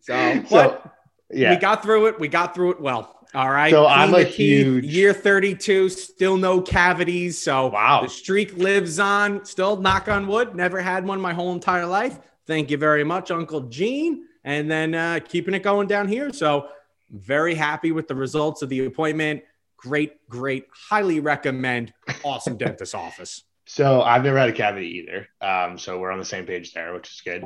So, 0.00 0.42
So, 0.44 0.44
but 0.50 0.92
yeah. 1.30 1.50
we 1.54 1.56
got 1.56 1.82
through 1.82 2.06
it. 2.06 2.18
We 2.20 2.26
got 2.28 2.54
through 2.54 2.72
it 2.72 2.80
well. 2.80 3.21
All 3.34 3.50
right. 3.50 3.70
So 3.70 3.86
I'm 3.86 4.12
a 4.14 4.22
huge- 4.24 4.84
year 4.84 5.14
32, 5.14 5.88
still 5.88 6.36
no 6.36 6.60
cavities. 6.60 7.38
So 7.38 7.68
Wow. 7.68 8.02
the 8.02 8.08
streak 8.08 8.56
lives 8.56 8.98
on. 8.98 9.44
Still 9.44 9.76
knock 9.76 10.08
on 10.08 10.26
wood. 10.26 10.54
Never 10.54 10.80
had 10.80 11.06
one 11.06 11.20
my 11.20 11.32
whole 11.32 11.52
entire 11.52 11.86
life. 11.86 12.18
Thank 12.46 12.70
you 12.70 12.76
very 12.76 13.04
much, 13.04 13.30
Uncle 13.30 13.62
Gene. 13.62 14.24
And 14.44 14.70
then 14.70 14.94
uh, 14.94 15.20
keeping 15.26 15.54
it 15.54 15.62
going 15.62 15.86
down 15.86 16.08
here. 16.08 16.32
So 16.32 16.68
very 17.10 17.54
happy 17.54 17.92
with 17.92 18.06
the 18.08 18.14
results 18.14 18.60
of 18.62 18.68
the 18.68 18.84
appointment. 18.84 19.42
Great, 19.76 20.28
great. 20.28 20.66
Highly 20.90 21.20
recommend. 21.20 21.92
Awesome 22.24 22.56
dentist 22.56 22.94
office. 22.94 23.44
So 23.64 24.02
I've 24.02 24.24
never 24.24 24.36
had 24.36 24.48
a 24.50 24.52
cavity 24.52 25.06
either. 25.06 25.28
Um, 25.40 25.78
so 25.78 25.98
we're 25.98 26.10
on 26.10 26.18
the 26.18 26.24
same 26.24 26.44
page 26.44 26.74
there, 26.74 26.92
which 26.92 27.08
is 27.10 27.22
good. 27.24 27.44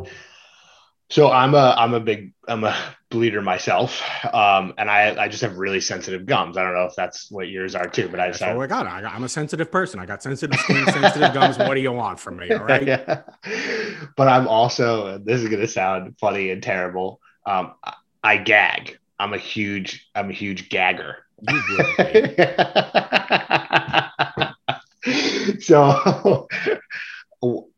So 1.09 1.31
I'm 1.31 1.55
a 1.55 1.73
I'm 1.79 1.95
a 1.95 2.01
big 2.01 2.33
I'm 2.49 2.65
a 2.65 2.77
bleeder 3.11 3.41
myself, 3.41 4.03
um, 4.35 4.75
and 4.77 4.91
I 4.91 5.15
I 5.17 5.29
just 5.29 5.43
have 5.43 5.57
really 5.57 5.81
sensitive 5.81 6.27
gums. 6.27 6.57
I 6.57 6.65
don't 6.65 6.75
know 6.75 6.87
if 6.87 6.97
that's 6.97 7.31
what 7.31 7.49
yours 7.49 7.77
are 7.77 7.87
too, 7.87 8.09
but 8.09 8.19
I 8.19 8.27
just 8.29 8.41
That's 8.41 8.49
have, 8.49 8.57
all 8.57 8.63
I 8.63 8.67
got. 8.67 8.89
I 8.89 9.03
got. 9.03 9.15
I'm 9.15 9.23
a 9.23 9.29
sensitive 9.29 9.71
person. 9.71 10.01
I 10.01 10.07
got 10.07 10.21
sensitive 10.23 10.59
skin, 10.59 10.85
sensitive 10.87 11.33
gums. 11.33 11.59
What 11.59 11.75
do 11.75 11.81
you 11.81 11.93
want 11.93 12.19
from 12.19 12.39
me? 12.39 12.53
All 12.53 12.65
right. 12.65 12.87
Yeah. 12.87 13.23
But 14.17 14.29
I'm 14.29 14.49
also 14.49 15.19
this 15.19 15.43
is 15.43 15.49
gonna 15.49 15.69
sound 15.69 16.17
funny 16.19 16.51
and 16.51 16.63
terrible. 16.63 17.21
Um, 17.45 17.75
I, 17.85 17.95
I 18.23 18.37
gag. 18.39 18.99
I'm 19.19 19.33
a 19.33 19.39
huge 19.39 20.09
I'm 20.15 20.31
a 20.31 20.33
huge 20.33 20.69
gagger. 20.69 21.17
You 21.41 21.63
will 21.69 21.95
be. 21.99 22.37
so 25.61 26.49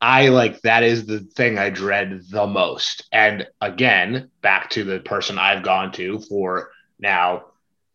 I 0.00 0.28
like 0.28 0.62
that 0.62 0.82
is 0.82 1.06
the 1.06 1.20
thing 1.20 1.58
I 1.58 1.70
dread 1.70 2.22
the 2.30 2.46
most. 2.46 3.06
And 3.12 3.46
again, 3.60 4.30
back 4.40 4.70
to 4.70 4.84
the 4.84 5.00
person 5.00 5.38
I've 5.38 5.62
gone 5.62 5.92
to 5.92 6.20
for 6.20 6.70
now 6.98 7.44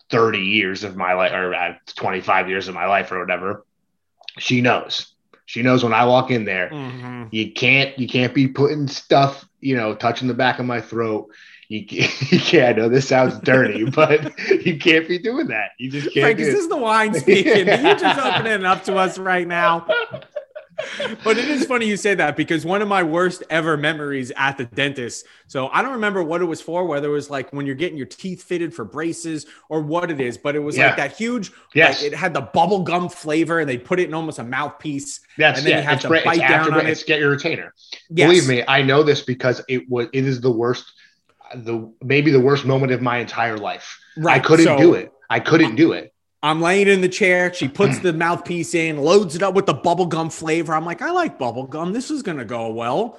30 0.10 0.39
years 0.39 0.84
of 0.84 0.95
my 0.95 1.13
life 1.13 1.32
or 1.32 1.54
uh, 1.56 1.73
25 1.95 2.49
years 2.49 2.67
of 2.67 2.76
my 2.76 2.86
life 2.86 3.12
or 3.12 3.19
whatever. 3.19 3.65
She 4.38 4.62
knows. 4.62 5.13
She 5.45 5.62
knows 5.62 5.84
when 5.84 5.93
I 5.93 6.06
walk 6.06 6.32
in 6.32 6.45
there, 6.45 6.69
Mhm. 6.69 7.30
you 7.32 7.52
can't 7.52 7.97
you 7.99 8.08
can't 8.08 8.34
be 8.34 8.47
putting 8.47 8.88
stuff, 8.88 9.45
you 9.60 9.76
know, 9.76 9.93
touching 9.95 10.28
the 10.28 10.34
back 10.34 10.60
of 10.60 10.65
my 10.65 10.82
throat. 10.82 11.28
You 11.69 11.86
can't, 11.88 12.32
you 12.32 12.39
can't 12.39 12.78
I 12.78 12.82
know 12.82 12.89
this 12.89 13.08
sounds 13.08 13.39
dirty, 13.39 13.84
but 13.89 14.38
you 14.65 14.78
can't 14.78 15.08
be 15.08 15.17
doing 15.17 15.47
that. 15.47 15.71
You 15.80 15.89
just 15.91 16.13
can't 16.13 16.23
Frank, 16.26 16.39
is 16.39 16.54
this 16.54 16.67
the 16.67 16.78
wine 16.78 17.13
speaking? 17.19 17.67
You 17.67 17.97
just 17.97 18.19
opening 18.19 18.54
it 18.54 18.65
up 18.65 18.84
to 18.86 18.95
us 18.95 19.17
right 19.17 19.47
now? 19.47 19.86
But 21.23 21.38
it 21.38 21.47
is 21.49 21.65
funny 21.65 21.86
you 21.86 21.97
say 21.97 22.15
that 22.15 22.36
because 22.36 22.65
one 22.65 22.81
of 22.81 22.88
my 22.88 23.03
worst 23.03 23.43
ever 23.49 23.77
memories 23.77 24.31
at 24.36 24.57
the 24.57 24.65
dentist. 24.65 25.25
So 25.47 25.67
I 25.69 25.81
don't 25.81 25.93
remember 25.93 26.23
what 26.23 26.41
it 26.41 26.45
was 26.45 26.62
for, 26.62 26.86
whether 26.86 27.07
it 27.09 27.12
was 27.12 27.29
like 27.29 27.51
when 27.53 27.65
you're 27.65 27.75
getting 27.75 27.97
your 27.97 28.07
teeth 28.07 28.43
fitted 28.43 28.73
for 28.73 28.83
braces 28.86 29.45
or 29.69 29.81
what 29.81 30.09
it 30.09 30.19
is, 30.19 30.38
but 30.38 30.55
it 30.55 30.59
was 30.59 30.75
Yeah. 30.77 30.88
like 30.88 30.97
that 30.97 31.15
huge, 31.15 31.51
Yes. 31.73 32.01
like 32.01 32.12
it 32.13 32.15
had 32.15 32.33
the 32.33 32.41
bubble 32.41 32.83
gum 32.83 33.09
flavor 33.09 33.59
and 33.59 33.69
they 33.69 33.77
put 33.77 33.99
it 33.99 34.07
in 34.07 34.13
almost 34.13 34.39
a 34.39 34.43
mouthpiece. 34.43 35.19
That's 35.38 35.59
and 35.59 35.67
then 35.67 35.71
yeah, 35.71 35.77
you 35.79 35.83
have 35.86 35.93
it's 35.95 36.03
to 36.03 36.09
bite 36.09 36.39
down 36.39 36.51
after, 36.51 36.73
on 36.73 36.86
it's 36.88 37.01
it. 37.01 37.07
get 37.07 37.19
your 37.19 37.29
retainer. 37.31 37.73
Yes. 38.09 38.27
Believe 38.29 38.47
me, 38.47 38.63
I 38.67 38.81
know 38.81 39.03
this 39.03 39.21
because 39.21 39.62
it 39.67 39.89
was 39.89 40.07
it 40.13 40.25
is 40.25 40.41
the 40.41 40.51
worst, 40.51 40.86
the 41.55 41.91
maybe 42.01 42.31
the 42.31 42.39
worst 42.39 42.65
moment 42.65 42.91
of 42.91 43.01
my 43.01 43.17
entire 43.19 43.57
life. 43.57 43.99
Right. 44.17 44.36
I 44.38 44.39
couldn't 44.39 44.65
So- 44.65 44.77
do 44.77 44.93
it. 44.95 45.12
I 45.29 45.39
couldn't 45.39 45.75
do 45.75 45.93
it. 45.93 46.12
I'm 46.43 46.60
laying 46.60 46.89
in 46.89 46.99
the 46.99 47.10
chair. 47.10 47.53
She 47.53 47.69
puts 47.69 47.99
mm. 47.99 48.01
the 48.01 48.13
mouthpiece 48.13 48.75
in, 48.75 48.97
loads 48.97 49.34
it 49.36 49.41
up 49.41 49.53
with 49.53 49.65
the 49.65 49.73
bubblegum 49.73 50.32
flavor. 50.32 50.73
I'm 50.73 50.86
like, 50.86 51.01
I 51.01 51.12
like 51.12 51.39
bubblegum. 51.39 51.93
This 51.93 52.12
is 52.12 52.21
going 52.21 52.38
to 52.38 52.45
go 52.45 52.69
well. 52.69 53.17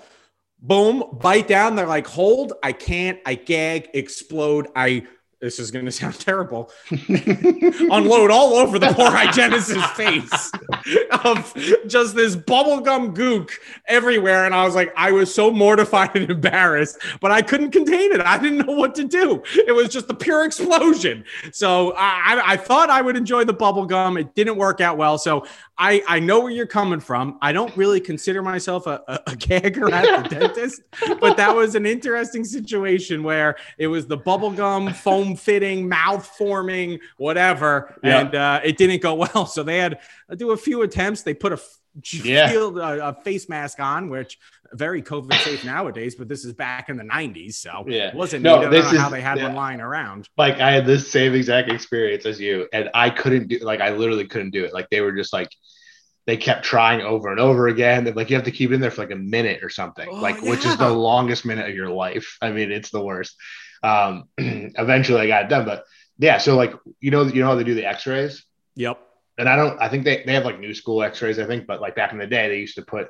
Boom, 0.61 1.03
bite 1.21 1.49
down. 1.49 1.75
They're 1.75 1.87
like, 1.87 2.07
hold. 2.07 2.53
I 2.63 2.73
can't. 2.73 3.19
I 3.25 3.35
gag, 3.35 3.89
explode. 3.95 4.69
I, 4.77 5.07
this 5.45 5.59
is 5.59 5.71
going 5.71 5.85
to 5.85 5.93
sound 5.93 6.15
terrible. 6.19 6.71
Unload 6.91 8.31
all 8.31 8.55
over 8.55 8.79
the 8.79 8.93
poor 8.95 9.11
hygienist's 9.11 9.85
face 9.91 10.51
of 11.23 11.55
just 11.87 12.17
this 12.17 12.35
bubblegum 12.35 13.15
gook 13.15 13.51
everywhere. 13.87 14.47
And 14.47 14.55
I 14.55 14.65
was 14.65 14.75
like, 14.75 14.91
I 14.97 15.13
was 15.13 15.33
so 15.33 15.51
mortified 15.51 16.17
and 16.17 16.31
embarrassed, 16.31 16.99
but 17.21 17.31
I 17.31 17.43
couldn't 17.43 17.73
contain 17.73 18.13
it. 18.13 18.23
I 18.23 18.39
didn't 18.39 18.67
know 18.67 18.73
what 18.73 18.95
to 18.95 19.05
do. 19.05 19.43
It 19.67 19.75
was 19.75 19.91
just 19.91 20.09
a 20.09 20.15
pure 20.15 20.47
explosion. 20.47 21.25
So 21.53 21.93
I, 21.95 22.41
I, 22.53 22.57
thought 22.57 22.89
I 22.89 23.03
would 23.03 23.17
enjoy 23.17 23.45
the 23.45 23.53
bubble 23.53 23.85
gum. 23.85 24.17
It 24.17 24.35
didn't 24.35 24.57
work 24.57 24.81
out 24.81 24.97
well. 24.97 25.19
So 25.19 25.45
I, 25.77 26.03
I 26.09 26.21
know 26.21 26.41
where 26.41 26.53
you're 26.53 26.67
coming 26.67 27.01
from. 27.01 27.39
I 27.43 27.53
don't 27.53 27.77
really 27.77 28.01
consider 28.01 28.43
myself 28.43 28.87
a, 28.87 29.03
a, 29.09 29.21
a 29.27 29.37
gagger 29.37 29.93
at 29.93 30.23
the 30.25 30.29
dentist, 30.41 30.83
but 31.21 31.37
that 31.37 31.55
was 31.55 31.75
an 31.75 31.85
interesting 31.85 32.45
situation 32.45 33.23
where 33.23 33.57
it 33.77 33.89
was 33.89 34.07
the 34.07 34.17
bubble 34.17 34.53
gum, 34.53 34.93
fitting, 35.37 35.89
mouth 35.89 36.27
forming, 36.27 36.99
whatever, 37.17 37.95
Yeah. 38.03 38.21
and 38.21 38.35
uh, 38.35 38.61
it 38.65 38.77
didn't 38.77 39.03
go 39.03 39.15
well. 39.35 39.47
So 39.47 39.63
they 39.63 39.79
had 39.79 39.99
to 40.31 40.37
do 40.37 40.53
a 40.53 40.57
few 40.57 40.83
attempts. 40.83 41.23
They 41.23 41.35
put 41.35 41.53
a 41.53 41.61
Yeah. 42.13 42.49
shield, 42.51 42.79
a, 42.79 43.09
a 43.09 43.15
face 43.23 43.49
mask 43.49 43.79
on, 43.81 44.11
which 44.11 44.39
very 44.73 45.01
COVID 45.03 45.35
safe 45.45 45.65
nowadays, 45.65 46.17
but 46.17 46.27
this 46.29 46.45
is 46.45 46.53
back 46.53 46.89
in 46.89 46.97
the 46.97 47.05
90s. 47.05 47.55
So 47.55 47.85
Yeah. 47.87 48.09
it 48.09 48.15
wasn't 48.15 48.43
No, 48.43 48.55
neat. 48.55 48.59
I 48.59 48.63
don't 48.63 48.71
this 48.73 48.93
know 48.93 48.99
how 48.99 49.07
is- 49.07 49.13
they 49.13 49.21
had 49.21 49.39
yeah. 49.39 49.45
one 49.47 49.55
lying 49.55 49.81
around. 49.81 50.29
like 50.37 50.59
I 50.61 50.73
had 50.73 50.85
this 50.87 51.11
same 51.11 51.35
exact 51.35 51.71
experience 51.71 52.27
as 52.27 52.41
you, 52.41 52.67
and 52.73 52.91
I 52.95 53.11
couldn't 53.11 53.49
do 53.49 53.59
like 53.59 53.81
I 53.81 53.91
literally 53.91 54.27
couldn't 54.27 54.51
do 54.51 54.65
it. 54.65 54.73
Like 54.75 54.91
they 54.91 55.01
were 55.01 55.13
just 55.13 55.33
like 55.33 55.49
they 56.27 56.37
kept 56.39 56.65
trying 56.65 57.03
over 57.03 57.31
and 57.31 57.39
over 57.39 57.69
again. 57.69 58.11
Like 58.17 58.31
you 58.31 58.37
have 58.37 58.47
to 58.47 58.51
keep 58.51 58.71
it 58.71 58.75
in 58.75 58.81
there 58.81 58.91
for 58.91 59.03
like 59.03 59.11
a 59.13 59.17
minute 59.17 59.63
or 59.63 59.69
something, 59.69 60.09
Oh, 60.11 60.17
like 60.17 60.41
which 60.41 60.65
is 60.65 60.77
the 60.79 60.89
longest 60.91 61.45
minute 61.45 61.69
of 61.69 61.75
your 61.77 61.91
life. 61.91 62.39
I 62.41 62.51
mean, 62.51 62.73
it's 62.73 62.91
the 62.91 63.03
worst. 63.05 63.37
Um, 63.85 64.29
eventually, 64.39 65.21
I 65.21 65.27
got 65.27 65.45
it 65.45 65.49
done, 65.49 65.65
but 65.67 65.85
yeah. 66.19 66.39
So 66.39 66.57
like 66.57 66.73
you 67.01 67.11
know, 67.11 67.23
you 67.25 67.41
know 67.43 67.47
how 67.49 67.55
they 67.55 67.65
do 67.65 67.75
the 67.75 67.87
X-rays, 67.87 68.45
Yep. 68.77 68.99
and 69.39 69.49
I 69.49 69.57
don't. 69.57 69.81
I 69.81 69.89
think 69.89 70.05
they 70.05 70.23
they 70.25 70.33
have 70.35 70.45
like 70.45 70.59
new 70.59 70.75
school 70.75 71.03
X-rays. 71.03 71.39
I 71.39 71.45
think, 71.47 71.67
but 71.67 71.81
like 71.81 71.95
back 71.95 72.13
in 72.13 72.19
the 72.19 72.27
day, 72.27 72.49
they 72.49 72.59
used 72.59 72.77
to 72.77 72.83
put 72.83 73.09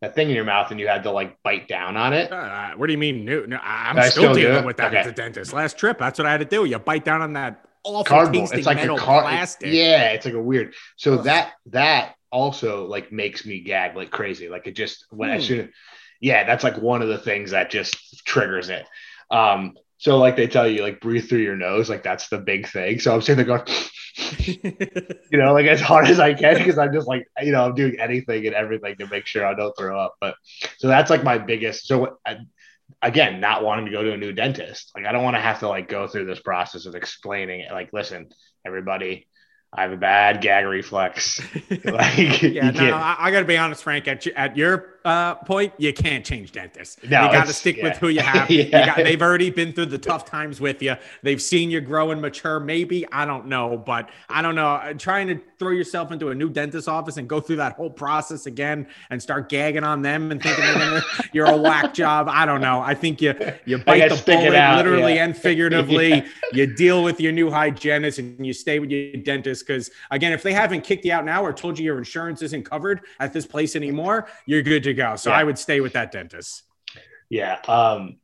that 0.00 0.14
thing 0.14 0.28
in 0.30 0.34
your 0.34 0.44
mouth 0.44 0.70
and 0.70 0.80
you 0.80 0.88
had 0.88 1.02
to 1.04 1.10
like 1.10 1.36
bite 1.42 1.68
down 1.68 1.96
on 1.96 2.12
it. 2.12 2.32
Uh, 2.32 2.70
what 2.76 2.86
do 2.86 2.92
you 2.92 2.98
mean 2.98 3.24
new? 3.24 3.46
No, 3.46 3.58
I'm 3.62 3.98
I 3.98 4.08
still, 4.08 4.24
still 4.24 4.34
dealing 4.34 4.64
with 4.64 4.76
that 4.78 4.88
Okay. 4.88 4.98
at 4.98 5.06
the 5.06 5.12
dentist. 5.12 5.52
Last 5.52 5.78
trip, 5.78 5.98
that's 5.98 6.18
what 6.18 6.26
I 6.26 6.30
had 6.32 6.40
to 6.40 6.46
do. 6.46 6.64
You 6.64 6.78
bite 6.78 7.04
down 7.04 7.22
on 7.22 7.34
that 7.34 7.64
awful 7.84 8.04
cardboard. 8.04 8.34
tasting 8.34 8.58
It's 8.58 8.66
like 8.66 8.76
metal 8.78 8.96
a 8.96 9.00
car- 9.00 9.22
plastic. 9.22 9.72
Yeah, 9.72 10.10
it's 10.10 10.24
like 10.24 10.34
a 10.34 10.42
weird. 10.42 10.74
So 10.96 11.14
Ugh. 11.18 11.24
that 11.24 11.52
that 11.66 12.14
also 12.30 12.86
like 12.86 13.12
makes 13.12 13.44
me 13.46 13.60
gag 13.60 13.94
like 13.94 14.10
crazy. 14.10 14.48
Like 14.48 14.66
it 14.66 14.72
just 14.72 15.04
when 15.10 15.30
as 15.30 15.42
Hmm. 15.44 15.48
soon 15.48 15.72
yeah, 16.20 16.44
that's 16.44 16.64
like 16.64 16.76
one 16.78 17.02
of 17.02 17.08
the 17.08 17.18
things 17.18 17.50
that 17.52 17.70
just 17.70 18.24
triggers 18.26 18.70
it. 18.70 18.86
Um 19.30 19.74
So 20.04 20.18
like 20.18 20.36
they 20.36 20.46
tell 20.46 20.68
you, 20.68 20.82
like 20.82 21.00
breathe 21.00 21.30
through 21.30 21.38
your 21.38 21.56
nose, 21.56 21.88
like 21.88 22.02
that's 22.02 22.28
the 22.28 22.36
big 22.36 22.68
thing. 22.68 23.00
So 23.00 23.14
I'm 23.14 23.22
sitting 23.22 23.42
there 23.42 23.56
going, 23.56 23.66
you 25.30 25.38
know, 25.38 25.54
like 25.54 25.64
as 25.64 25.80
hard 25.80 26.08
as 26.08 26.20
I 26.20 26.34
can 26.34 26.58
because 26.58 26.76
I'm 26.76 26.92
just 26.92 27.08
like, 27.08 27.26
you 27.40 27.52
know, 27.52 27.64
I'm 27.64 27.74
doing 27.74 27.96
anything 27.98 28.44
and 28.44 28.54
everything 28.54 28.96
to 28.98 29.06
make 29.06 29.24
sure 29.24 29.46
I 29.46 29.54
don't 29.54 29.74
throw 29.78 29.98
up. 29.98 30.16
But 30.20 30.34
so 30.76 30.88
that's 30.88 31.08
like 31.08 31.24
my 31.24 31.38
biggest. 31.38 31.86
So 31.86 32.18
I, 32.26 32.36
again, 33.00 33.40
not 33.40 33.64
wanting 33.64 33.86
to 33.86 33.92
go 33.92 34.02
to 34.02 34.12
a 34.12 34.18
new 34.18 34.32
dentist, 34.32 34.92
like 34.94 35.06
I 35.06 35.12
don't 35.12 35.24
want 35.24 35.36
to 35.36 35.40
have 35.40 35.60
to 35.60 35.68
like 35.68 35.88
go 35.88 36.06
through 36.06 36.26
this 36.26 36.40
process 36.40 36.84
of 36.84 36.94
explaining 36.94 37.60
it. 37.60 37.72
Like, 37.72 37.94
listen, 37.94 38.28
everybody, 38.66 39.26
I 39.72 39.84
have 39.84 39.92
a 39.92 39.96
bad 39.96 40.42
gag 40.42 40.66
reflex. 40.66 41.40
like, 41.82 42.42
yeah, 42.42 42.72
no, 42.72 42.94
I, 42.94 43.16
I 43.18 43.30
got 43.30 43.40
to 43.40 43.46
be 43.46 43.56
honest, 43.56 43.82
Frank. 43.82 44.06
At, 44.06 44.26
at 44.26 44.54
your 44.58 44.93
uh, 45.04 45.34
point, 45.34 45.72
you 45.76 45.92
can't 45.92 46.24
change 46.24 46.52
dentists. 46.52 46.96
No, 47.02 47.26
you 47.26 47.32
got 47.32 47.46
to 47.46 47.52
stick 47.52 47.76
yeah. 47.76 47.84
with 47.84 47.96
who 47.98 48.08
you 48.08 48.20
have. 48.20 48.50
Yeah. 48.50 48.62
you 48.64 48.70
got, 48.70 48.96
they've 48.96 49.20
already 49.20 49.50
been 49.50 49.72
through 49.72 49.86
the 49.86 49.98
tough 49.98 50.24
times 50.24 50.60
with 50.60 50.82
you. 50.82 50.96
They've 51.22 51.42
seen 51.42 51.70
you 51.70 51.80
grow 51.82 52.10
and 52.10 52.22
mature. 52.22 52.58
Maybe 52.58 53.06
I 53.12 53.26
don't 53.26 53.46
know, 53.46 53.76
but 53.76 54.08
I 54.28 54.40
don't 54.40 54.54
know. 54.54 54.74
Uh, 54.74 54.94
Trying 54.94 55.28
to 55.28 55.40
throw 55.58 55.70
yourself 55.70 56.10
into 56.10 56.30
a 56.30 56.34
new 56.34 56.48
dentist 56.48 56.88
office 56.88 57.18
and 57.18 57.28
go 57.28 57.40
through 57.40 57.56
that 57.56 57.74
whole 57.74 57.90
process 57.90 58.46
again 58.46 58.86
and 59.10 59.22
start 59.22 59.48
gagging 59.48 59.84
on 59.84 60.00
them 60.00 60.30
and 60.30 60.42
thinking 60.42 61.02
you're 61.32 61.46
a 61.46 61.56
whack 61.56 61.92
job. 61.92 62.28
I 62.30 62.46
don't 62.46 62.60
know. 62.62 62.80
I 62.80 62.94
think 62.94 63.20
you 63.20 63.34
you 63.66 63.78
bite 63.78 64.08
the 64.08 64.22
bullet 64.24 64.54
out, 64.54 64.78
literally 64.78 65.16
yeah. 65.16 65.24
and 65.24 65.36
figuratively. 65.36 66.24
You 66.52 66.72
deal 66.72 67.02
with 67.02 67.20
your 67.20 67.32
new 67.32 67.50
hygienist 67.50 68.20
and 68.20 68.46
you 68.46 68.52
stay 68.52 68.78
with 68.78 68.90
your 68.90 69.20
dentist 69.22 69.66
because 69.66 69.90
again, 70.12 70.32
if 70.32 70.42
they 70.44 70.52
haven't 70.52 70.82
kicked 70.82 71.04
you 71.04 71.12
out 71.12 71.24
now 71.24 71.44
or 71.44 71.52
told 71.52 71.78
you 71.78 71.84
your 71.84 71.98
insurance 71.98 72.42
isn't 72.42 72.62
covered 72.62 73.00
at 73.18 73.32
this 73.32 73.44
place 73.44 73.74
anymore, 73.74 74.28
you're 74.46 74.62
good 74.62 74.84
to 74.84 74.93
go. 74.94 75.16
So 75.16 75.30
Yeah. 75.30 75.38
I 75.38 75.44
would 75.44 75.58
stay 75.58 75.80
with 75.80 75.92
that 75.94 76.12
dentist. 76.12 76.62
Yeah. 77.28 77.58
Um, 77.66 78.16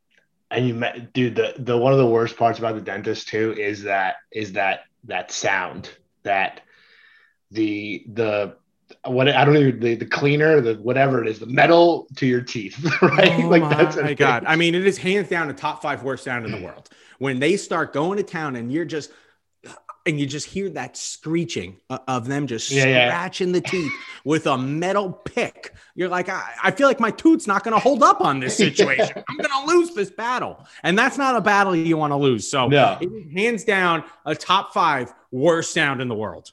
and 0.50 0.66
you 0.66 0.74
met, 0.74 1.12
dude, 1.12 1.36
the, 1.36 1.54
the, 1.58 1.76
one 1.76 1.92
of 1.92 1.98
the 1.98 2.06
worst 2.06 2.36
parts 2.36 2.58
about 2.58 2.74
the 2.74 2.80
dentist 2.80 3.28
too 3.28 3.54
is 3.56 3.82
that, 3.84 4.16
is 4.32 4.52
that, 4.52 4.80
that 5.04 5.30
sound 5.32 5.90
that 6.24 6.62
the, 7.50 8.04
the, 8.12 8.56
what 9.04 9.28
I 9.28 9.44
don't 9.44 9.56
even 9.56 9.80
the, 9.80 9.94
the 9.94 10.06
cleaner, 10.06 10.60
the 10.60 10.74
whatever 10.74 11.22
it 11.22 11.28
is, 11.28 11.38
the 11.38 11.46
metal 11.46 12.06
to 12.16 12.26
your 12.26 12.40
teeth, 12.40 12.76
right? 13.02 13.44
Oh 13.44 13.48
like 13.48 13.62
that's 13.70 13.96
my 13.96 14.14
god! 14.14 14.44
I 14.46 14.56
mean, 14.56 14.74
it 14.74 14.86
is 14.86 14.98
hands 14.98 15.28
down 15.28 15.48
the 15.48 15.54
top 15.54 15.80
five 15.80 16.02
worst 16.02 16.24
sound 16.24 16.44
in 16.44 16.50
the 16.50 16.60
world. 16.60 16.88
When 17.18 17.38
they 17.38 17.56
start 17.56 17.92
going 17.92 18.16
to 18.16 18.22
town, 18.22 18.56
and 18.56 18.72
you're 18.72 18.84
just, 18.84 19.12
and 20.10 20.20
you 20.20 20.26
just 20.26 20.46
hear 20.46 20.68
that 20.70 20.96
screeching 20.96 21.78
uh, 21.88 21.98
of 22.06 22.26
them 22.26 22.46
just 22.46 22.70
Yeah, 22.70 22.84
yeah. 22.84 23.08
scratching 23.08 23.52
the 23.52 23.60
teeth 23.62 23.92
with 24.24 24.46
a 24.46 24.58
metal 24.58 25.10
pick. 25.12 25.72
You're 25.94 26.08
like, 26.10 26.28
I, 26.28 26.42
I 26.62 26.70
feel 26.72 26.86
like 26.88 27.00
my 27.00 27.10
tooth's 27.12 27.46
not 27.46 27.64
going 27.64 27.72
to 27.74 27.80
hold 27.80 28.02
up 28.02 28.20
on 28.20 28.40
this 28.40 28.56
situation. 28.56 29.22
I'm 29.28 29.36
going 29.38 29.66
to 29.66 29.72
lose 29.74 29.94
this 29.94 30.10
battle, 30.10 30.66
and 30.82 30.98
that's 30.98 31.16
not 31.16 31.36
a 31.36 31.40
battle 31.40 31.74
you 31.74 31.96
want 31.96 32.10
to 32.10 32.16
lose. 32.16 32.50
So, 32.50 32.68
No. 32.68 32.98
hands 33.34 33.64
down 33.64 34.04
a 34.26 34.34
top 34.34 34.74
five 34.74 35.12
worst 35.30 35.72
sound 35.72 36.02
in 36.02 36.08
the 36.08 36.14
world. 36.14 36.50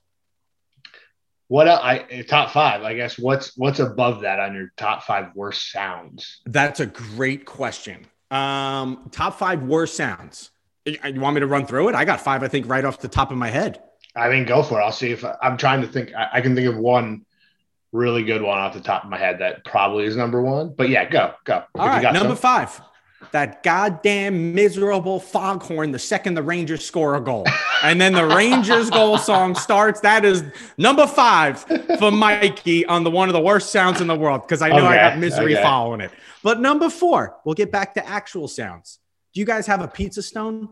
What 1.50 1.68
el- 1.68 1.80
I 1.82 2.00
uh, 2.00 2.24
top 2.28 2.52
five, 2.52 2.84
I 2.84 2.94
guess. 2.94 3.18
What's 3.18 3.56
what's 3.58 3.80
above 3.80 4.22
that 4.22 4.40
on 4.40 4.54
your 4.54 4.72
top 4.78 5.04
five 5.04 5.28
worst 5.34 5.72
sounds? 5.72 6.42
That's 6.46 6.80
a 6.82 6.86
great 6.86 7.46
question. 7.46 8.06
Um, 8.30 9.08
top 9.12 9.40
five 9.40 9.64
worst 9.64 9.96
sounds. 9.96 10.52
You 10.88 11.20
want 11.20 11.36
me 11.36 11.42
to 11.42 11.48
run 11.48 11.66
through 11.66 11.90
it? 11.90 11.96
I 11.96 12.06
got 12.06 12.22
five, 12.22 12.44
I 12.44 12.48
think, 12.48 12.68
right 12.68 12.86
off 12.86 13.00
the 13.00 13.08
top 13.10 13.32
of 13.32 13.38
my 13.38 13.50
head. 13.50 13.82
I 14.16 14.30
mean, 14.30 14.46
go 14.46 14.64
for 14.64 14.80
it. 14.80 14.84
I'll 14.84 14.92
see 14.92 15.12
if 15.12 15.24
I'm 15.42 15.58
trying 15.58 15.82
to 15.82 15.88
think. 15.88 16.14
I, 16.16 16.30
I 16.34 16.42
can 16.42 16.56
think 16.56 16.68
of 16.68 16.78
one 16.78 17.26
really 17.92 18.24
good 18.24 18.42
one 18.42 18.58
off 18.58 18.74
the 18.74 18.82
top 18.82 19.04
of 19.04 19.10
my 19.10 19.18
head 19.18 19.40
that 19.40 19.64
probably 19.66 20.06
is 20.06 20.16
number 20.16 20.42
one. 20.42 20.74
But 20.76 20.90
yeah, 20.90 21.10
go 21.10 21.34
go. 21.44 21.64
All 21.76 21.96
you 21.96 22.02
got 22.02 22.14
number 22.14 22.30
some. 22.30 22.38
five. 22.38 22.82
That 23.32 23.64
goddamn 23.64 24.54
miserable 24.54 25.20
foghorn 25.20 25.92
the 25.92 26.00
second 26.00 26.36
the 26.36 26.44
Rangers 26.44 26.86
score 26.86 27.16
a 27.16 27.22
goal. 27.22 27.46
And 27.84 28.00
then 28.00 28.14
the 28.14 28.26
Rangers 28.26 28.90
goal 28.90 29.18
song 29.18 29.56
starts. 29.56 30.00
That 30.02 30.24
is 30.24 30.44
number 30.78 31.08
five 31.08 31.60
for 32.00 32.12
Mikey 32.12 32.86
on 32.86 33.04
the 33.04 33.12
one 33.12 33.28
of 33.28 33.34
the 33.34 33.42
worst 33.42 33.72
sounds 33.72 34.02
in 34.02 34.08
the 34.08 34.16
world 34.16 34.44
because 34.44 34.62
I 34.62 34.70
know 34.70 34.86
I 34.86 34.96
got 34.96 35.18
misery 35.18 35.56
okay. 35.56 35.64
following 35.64 36.02
it. 36.02 36.12
But 36.44 36.60
number 36.62 36.90
four, 36.90 37.38
we'll 37.44 37.56
get 37.56 37.72
back 37.72 37.96
to 37.96 38.08
actual 38.08 38.48
sounds. 38.48 39.00
Do 39.38 39.42
you 39.42 39.46
guys 39.46 39.68
have 39.68 39.82
a 39.82 39.88
pizza 39.88 40.24
stone? 40.24 40.68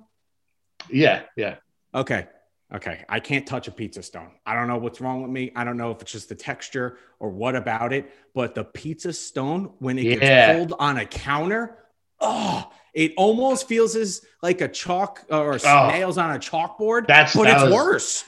Yeah, 0.90 1.22
yeah. 1.38 1.58
Okay. 1.94 2.26
Okay. 2.74 3.06
I 3.08 3.20
can't 3.20 3.46
touch 3.46 3.68
a 3.68 3.72
pizza 3.72 4.02
stone. 4.02 4.32
I 4.44 4.56
don't 4.56 4.68
know 4.68 4.80
what's 4.80 5.00
wrong 5.00 5.22
with 5.22 5.30
me. 5.30 5.52
I 5.56 5.64
don't 5.64 5.78
know 5.78 5.92
if 5.92 6.02
it's 6.02 6.12
just 6.12 6.30
the 6.30 6.34
texture 6.36 6.98
or 7.20 7.30
what 7.30 7.56
about 7.56 7.94
it, 7.94 8.12
but 8.34 8.56
the 8.56 8.64
pizza 8.64 9.14
stone, 9.14 9.74
when 9.78 10.00
it 10.00 10.06
Yeah. 10.06 10.16
gets 10.18 10.58
pulled 10.58 10.74
on 10.80 10.98
a 10.98 11.06
counter, 11.06 11.78
oh, 12.20 12.72
it 12.96 13.14
almost 13.18 13.68
feels 13.68 13.96
as 13.96 14.26
like 14.42 14.62
a 14.62 14.68
chalk 14.68 15.24
or 15.30 15.60
oh. 15.64 15.88
nails 15.92 16.18
on 16.18 16.32
a 16.32 16.40
chalkboard, 16.40 17.04
Oh. 17.04 17.06
That's- 17.08 17.36
but 17.36 17.44
that 17.44 17.58
it's 17.58 17.64
was- 17.66 17.72
worse. 17.72 18.24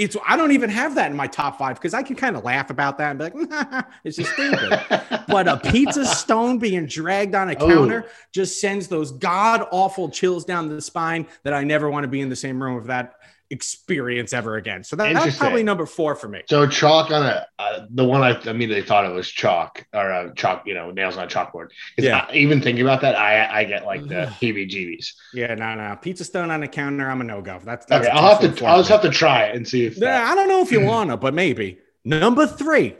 It's 0.00 0.16
I 0.26 0.36
don't 0.36 0.52
even 0.52 0.70
have 0.70 0.94
that 0.94 1.10
in 1.10 1.16
my 1.16 1.26
top 1.26 1.58
five 1.58 1.76
because 1.76 1.92
I 1.92 2.02
can 2.02 2.16
kind 2.16 2.34
of 2.34 2.42
laugh 2.42 2.70
about 2.70 2.96
that 2.98 3.10
and 3.10 3.18
be 3.18 3.24
like, 3.24 3.84
it's 4.04 4.16
just 4.16 4.32
stupid. 4.32 4.80
but 5.28 5.46
a 5.46 5.58
pizza 5.58 6.06
stone 6.06 6.58
being 6.58 6.86
dragged 6.86 7.34
on 7.34 7.50
a 7.50 7.56
Oh. 7.60 7.68
counter 7.68 8.06
just 8.32 8.60
sends 8.60 8.88
those 8.88 9.12
god 9.12 9.68
awful 9.70 10.08
chills 10.08 10.46
down 10.46 10.68
the 10.68 10.80
spine 10.80 11.26
that 11.42 11.52
I 11.52 11.64
never 11.64 11.90
want 11.90 12.04
to 12.04 12.08
be 12.08 12.22
in 12.22 12.30
the 12.30 12.36
same 12.36 12.62
room 12.62 12.76
with 12.76 12.86
that 12.86 13.14
experience 13.50 14.32
ever 14.32 14.56
again. 14.56 14.84
So 14.84 14.94
that, 14.96 15.12
that's 15.12 15.36
probably 15.36 15.62
number 15.64 15.84
four 15.84 16.14
for 16.14 16.28
me. 16.28 16.42
So 16.48 16.66
chalk 16.68 17.10
on 17.10 17.26
a 17.26 17.46
uh, 17.58 17.86
the 17.90 18.04
one 18.04 18.22
I 18.22 18.40
immediately 18.48 18.84
thought 18.86 19.04
it 19.04 19.12
was 19.12 19.28
chalk 19.28 19.84
or 19.92 20.12
uh, 20.12 20.32
chalk, 20.34 20.62
you 20.66 20.74
know, 20.74 20.90
nails 20.92 21.16
on 21.16 21.24
a 21.24 21.26
chalkboard. 21.26 21.68
'Cause 21.96 22.04
Yeah. 22.04 22.26
I- 22.28 22.34
even 22.34 22.62
thinking 22.62 22.84
about 22.84 23.00
that, 23.02 23.16
I 23.16 23.60
I 23.60 23.64
get 23.64 23.84
like 23.84 24.06
the 24.06 24.22
Ugh. 24.22 24.32
heebie-jeebies. 24.40 25.08
Yeah, 25.34 25.54
no, 25.56 25.74
no, 25.74 25.96
pizza 26.00 26.24
stone 26.24 26.50
on 26.50 26.60
the 26.60 26.68
counter. 26.68 27.10
I'm 27.10 27.20
a 27.20 27.24
no 27.24 27.42
go. 27.42 27.58
That's, 27.64 27.84
that's 27.86 28.06
Okay, 28.06 28.16
a 28.16 28.18
I'll 28.20 28.30
have 28.36 28.40
to 28.40 28.52
for 28.52 28.66
I'll 28.66 28.78
just 28.78 28.90
me. 28.90 28.92
have 28.94 29.02
to 29.02 29.10
try 29.10 29.44
it 29.46 29.56
and 29.56 29.66
see 29.66 29.84
if 29.84 29.96
that, 29.96 30.06
Yeah, 30.24 30.30
I 30.30 30.34
don't 30.34 30.48
know 30.48 30.60
if 30.62 30.70
you 30.72 30.80
wanna, 30.84 31.16
but 31.16 31.34
maybe. 31.34 31.78
Number 32.04 32.46
three, 32.46 32.96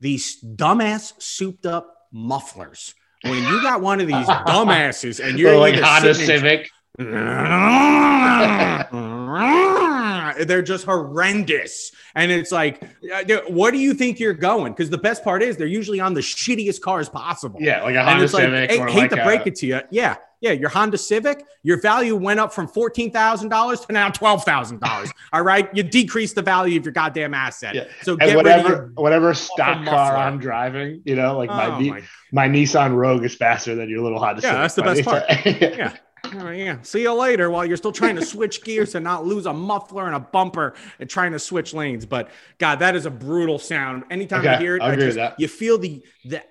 these 0.00 0.40
dumbass 0.42 1.12
souped 1.22 1.66
up 1.66 1.94
mufflers. 2.12 2.94
When 3.22 3.42
you 3.44 3.62
got 3.62 3.80
one 3.80 4.00
of 4.00 4.06
these 4.06 4.26
dumbasses 4.26 5.24
and 5.26 5.38
you're 5.38 5.56
like 5.56 5.74
either 5.74 5.84
Honda 5.84 6.14
sitting 6.14 6.34
in- 6.34 6.40
Civic. 6.40 6.70
They're 10.46 10.62
just 10.62 10.84
horrendous. 10.84 11.92
And 12.14 12.30
it's 12.30 12.52
like, 12.52 12.82
uh, 13.12 13.40
what 13.48 13.72
do 13.72 13.78
you 13.78 13.94
think 13.94 14.20
you're 14.20 14.32
going? 14.32 14.72
Because 14.72 14.90
the 14.90 14.98
best 14.98 15.24
part 15.24 15.42
is 15.42 15.56
they're 15.56 15.66
usually 15.66 16.00
on 16.00 16.14
the 16.14 16.20
shittiest 16.20 16.80
cars 16.80 17.08
possible. 17.08 17.60
Yeah, 17.60 17.82
like 17.82 17.94
a 17.94 17.98
And 18.00 18.08
Honda 18.08 18.24
it's 18.24 18.32
like, 18.34 18.44
Civic 18.44 18.70
hey, 18.70 18.78
hate 18.78 18.96
like 18.96 19.10
to 19.10 19.22
a, 19.22 19.24
break 19.24 19.46
it 19.46 19.54
to 19.56 19.66
you. 19.66 19.80
Yeah. 19.90 20.16
Yeah. 20.40 20.52
Your 20.52 20.68
Honda 20.68 20.98
Civic, 20.98 21.44
your 21.62 21.80
value 21.80 22.14
went 22.14 22.38
up 22.38 22.52
from 22.52 22.68
$14,000 22.68 23.86
to 23.86 23.92
now 23.92 24.10
$12,000. 24.10 25.10
All 25.32 25.42
right. 25.42 25.68
You 25.74 25.82
decreased 25.82 26.34
the 26.36 26.42
value 26.42 26.78
of 26.78 26.84
your 26.84 26.92
goddamn 26.92 27.34
asset. 27.34 27.74
Yeah. 27.74 27.84
So 28.02 28.12
and 28.12 28.20
get 28.20 28.26
rid 28.28 28.36
of 28.36 28.44
whatever 28.44 28.68
your. 28.68 28.90
whatever 28.94 29.34
stock 29.34 29.78
muffler. 29.78 29.92
car 29.92 30.16
I'm 30.16 30.38
driving, 30.38 31.02
you 31.04 31.16
know, 31.16 31.36
like 31.38 31.48
my, 31.48 31.66
Oh, 31.66 31.78
Ni- 31.80 31.90
my 31.90 32.02
my 32.32 32.48
Nissan 32.48 32.94
Rogue 32.94 33.24
is 33.24 33.34
faster 33.34 33.74
than 33.74 33.88
your 33.88 34.02
little 34.02 34.18
Honda 34.20 34.42
Yeah, 34.42 34.50
Civic. 34.50 34.62
that's 34.62 34.74
the 34.74 34.82
My 34.82 34.94
best 34.94 35.04
part. 35.04 35.24
Yeah. 35.78 35.92
Oh, 36.40 36.50
yeah. 36.50 36.78
See 36.82 37.02
you 37.02 37.12
later 37.14 37.50
while 37.50 37.64
you're 37.64 37.76
still 37.76 37.92
trying 37.92 38.16
to 38.16 38.24
switch 38.24 38.62
gears 38.64 38.94
and 38.94 39.04
not 39.04 39.24
lose 39.26 39.46
a 39.46 39.52
muffler 39.52 40.06
and 40.06 40.14
a 40.14 40.20
bumper 40.20 40.74
and 40.98 41.08
trying 41.08 41.32
to 41.32 41.38
switch 41.38 41.74
lanes. 41.74 42.06
But 42.06 42.30
God, 42.58 42.80
that 42.80 42.96
is 42.96 43.06
a 43.06 43.10
brutal 43.10 43.58
sound. 43.58 44.04
Anytime 44.10 44.46
I 44.46 44.54
Okay, 44.54 44.62
hear 44.62 44.76
it, 44.76 44.82
I 44.82 44.92
I 44.92 44.96
just, 44.96 45.18
you 45.38 45.48
feel 45.48 45.78
the 45.78 46.02
the 46.24 46.42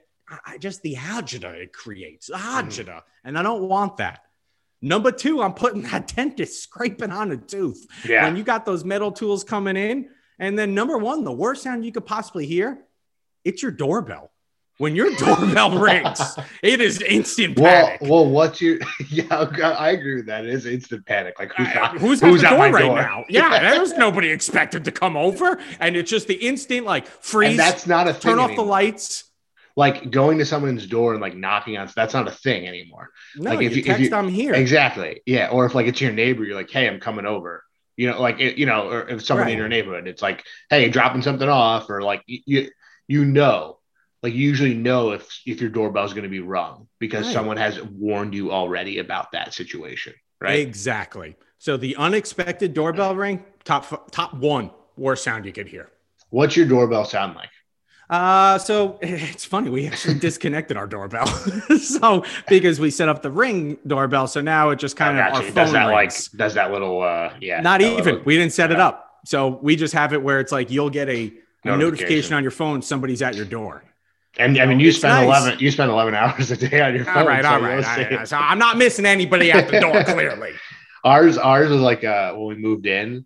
I- 0.48 0.58
just 0.58 0.82
the 0.82 0.96
agita 0.96 1.54
it 1.54 1.74
creates. 1.74 2.30
Mm-hmm. 2.30 2.68
Agita. 2.68 3.02
And 3.24 3.38
I 3.38 3.44
don't 3.44 3.68
want 3.68 3.98
that. 3.98 4.22
Number 4.82 5.12
two, 5.12 5.42
I'm 5.42 5.54
putting 5.54 5.84
that 5.84 6.08
dentist 6.16 6.62
scraping 6.62 7.12
on 7.12 7.32
a 7.32 7.38
tooth. 7.38 7.86
Yeah. 8.04 8.26
When 8.26 8.36
you 8.36 8.44
got 8.44 8.66
those 8.66 8.84
metal 8.84 9.12
tools 9.12 9.44
coming 9.44 9.78
in. 9.78 10.10
And 10.40 10.58
then 10.60 10.74
number 10.74 10.98
one, 10.98 11.24
the 11.24 11.32
worst 11.32 11.64
sound 11.64 11.86
you 11.86 11.92
could 11.92 12.06
possibly 12.08 12.46
hear, 12.46 12.80
it's 13.46 13.62
your 13.62 13.72
doorbell. 13.72 14.32
When 14.84 14.98
your 14.98 15.16
doorbell 15.16 15.80
rings, 15.80 16.20
it 16.62 16.82
is 16.82 17.02
instant 17.02 17.58
Well, 17.58 17.86
panic. 17.86 18.02
well, 18.02 18.30
what's 18.30 18.60
your? 18.62 18.80
Yeah, 19.10 19.24
I 19.32 19.92
agree 19.92 20.16
with 20.18 20.26
that. 20.26 20.44
It 20.44 20.54
is 20.54 20.66
instant 20.66 21.06
panic. 21.06 21.40
Like 21.40 21.54
who's, 21.56 21.68
Uh, 21.70 21.74
not, 21.74 21.98
who's, 22.00 22.20
who's 22.20 22.44
at 22.44 22.50
the 22.50 22.56
door 22.58 22.70
right 22.70 22.82
door? 22.82 22.96
now? 22.98 23.24
Yeah, 23.30 23.60
there's 23.62 23.94
nobody 23.94 24.30
expected 24.30 24.84
to 24.84 24.92
come 24.92 25.16
over, 25.16 25.58
and 25.80 25.96
it's 25.96 26.10
just 26.12 26.28
the 26.28 26.34
instant 26.34 26.86
like 26.86 27.08
freeze, 27.08 27.52
and 27.52 27.60
that's 27.60 27.88
not 27.88 28.10
a 28.10 28.14
thing. 28.14 28.32
turn 28.32 28.40
off 28.40 28.56
the 28.58 28.62
lights. 28.62 29.24
Like 29.78 30.12
going 30.12 30.40
to 30.40 30.46
someone's 30.46 30.86
door 30.86 31.14
and 31.14 31.22
like 31.22 31.38
knocking 31.38 31.78
on. 31.78 31.90
That's 31.96 32.14
not 32.14 32.28
a 32.28 32.32
thing 32.32 32.68
anymore. 32.68 33.12
No, 33.38 33.52
Like, 33.52 33.62
if 33.66 33.78
you- 33.78 33.84
if 33.84 33.86
text, 33.86 34.02
you- 34.02 34.14
I'm 34.18 34.28
here. 34.28 34.54
Exactly. 34.54 35.22
Yeah. 35.26 35.48
Or 35.48 35.66
if 35.66 35.74
like 35.76 35.88
it's 35.88 36.02
your 36.02 36.12
neighbor, 36.12 36.44
you're 36.44 36.58
like, 36.58 36.70
hey, 36.70 36.90
I'm 36.90 37.00
coming 37.00 37.26
over. 37.26 37.64
You 37.96 38.12
know, 38.12 38.22
like 38.22 38.42
it, 38.42 38.58
you 38.58 38.66
know, 38.66 38.90
or 38.90 39.08
if 39.08 39.24
someone 39.24 39.46
Right. 39.46 39.54
in 39.54 39.58
your 39.60 39.70
neighborhood, 39.70 40.10
it's 40.10 40.22
like, 40.22 40.44
hey, 40.70 40.90
dropping 40.90 41.22
something 41.22 41.48
off, 41.48 41.90
or 41.90 42.02
like 42.02 42.22
you, 42.26 42.40
you, 42.46 42.70
you 43.08 43.24
know, 43.26 43.78
like 44.24 44.34
you 44.34 44.40
usually 44.48 44.74
know 44.74 45.12
if 45.12 45.28
if 45.46 45.62
your 45.62 45.70
doorbell 45.70 46.06
is 46.06 46.14
going 46.14 46.24
to 46.24 46.30
be 46.30 46.40
rung 46.40 46.88
because 47.00 47.26
Right. 47.26 47.34
someone 47.34 47.58
has 47.58 47.82
warned 47.84 48.34
you 48.34 48.52
already 48.52 49.00
about 49.00 49.34
that 49.34 49.54
situation, 49.54 50.14
right? 50.42 50.60
Exactly. 50.60 51.36
So 51.60 51.78
the 51.78 51.96
unexpected 51.98 52.74
doorbell 52.74 53.16
ring, 53.16 53.44
top 53.64 54.10
top 54.12 54.34
one 54.34 54.72
worst 54.98 55.24
sound 55.24 55.46
you 55.46 55.52
could 55.54 55.68
hear. 55.68 55.90
What's 56.30 56.56
your 56.58 56.66
doorbell 56.66 57.06
sound 57.06 57.36
like? 57.36 57.50
Uh, 58.10 58.58
so 58.58 59.00
it's 59.02 59.46
funny. 59.46 59.70
We 59.70 59.88
actually 59.88 60.20
disconnected 60.20 60.78
our 60.78 60.88
doorbell. 60.88 61.26
so 61.80 62.24
because 62.48 62.80
we 62.80 62.92
set 62.92 63.10
up 63.10 63.22
the 63.22 63.32
ring 63.32 63.78
doorbell, 63.88 64.28
so 64.28 64.42
now 64.42 64.70
it 64.72 64.80
just 64.80 64.96
kind 64.98 65.18
Oh, 65.18 65.22
of 65.22 65.34
our 65.36 65.42
phone 65.44 65.54
does 65.54 65.72
that 65.72 65.86
rings. 65.88 66.30
like 66.32 66.38
does 66.38 66.54
that 66.56 66.72
little 66.72 67.02
uh 67.02 67.34
yeah 67.42 67.62
Not 67.62 67.82
even. 67.82 68.04
little- 68.04 68.22
we 68.24 68.36
didn't 68.38 68.54
set 68.54 68.72
it 68.72 68.80
up. 68.80 69.20
So 69.26 69.48
we 69.62 69.76
just 69.78 69.94
have 69.94 70.12
it 70.14 70.22
where 70.22 70.40
it's 70.42 70.52
like 70.52 70.70
you'll 70.70 70.90
get 70.90 71.08
a, 71.08 71.12
a 71.12 71.18
notification. 71.66 71.80
Notification. 71.80 72.34
on 72.34 72.44
your 72.44 72.52
phone. 72.52 72.82
Somebody's 72.82 73.22
at 73.22 73.36
your 73.36 73.46
door. 73.46 73.84
And 74.38 74.58
I 74.58 74.66
mean 74.66 74.80
you 74.80 74.90
it's 74.90 74.98
spend 74.98 75.14
nice. 75.14 75.26
eleven 75.26 75.60
you 75.60 75.72
spend 75.72 75.92
eleven 75.92 76.16
hours 76.16 76.52
a 76.52 76.58
day 76.58 76.82
on 76.82 76.96
your 76.96 77.06
phone. 77.06 77.18
All 77.18 77.28
right, 77.28 77.44
so 77.44 77.50
all 77.50 77.62
right. 77.62 77.86
all 77.86 78.18
right. 78.18 78.28
So 78.28 78.38
I'm 78.38 78.60
not 78.60 78.78
missing 78.78 79.06
anybody 79.06 79.52
at 79.52 79.70
the 79.70 79.80
door. 79.80 80.04
Clearly. 80.06 80.54
Ours 81.04 81.38
ours 81.38 81.70
was 81.70 81.82
like 81.82 82.04
uh 82.04 82.34
when 82.34 82.48
we 82.48 82.56
moved 82.56 82.86
in, 82.86 83.26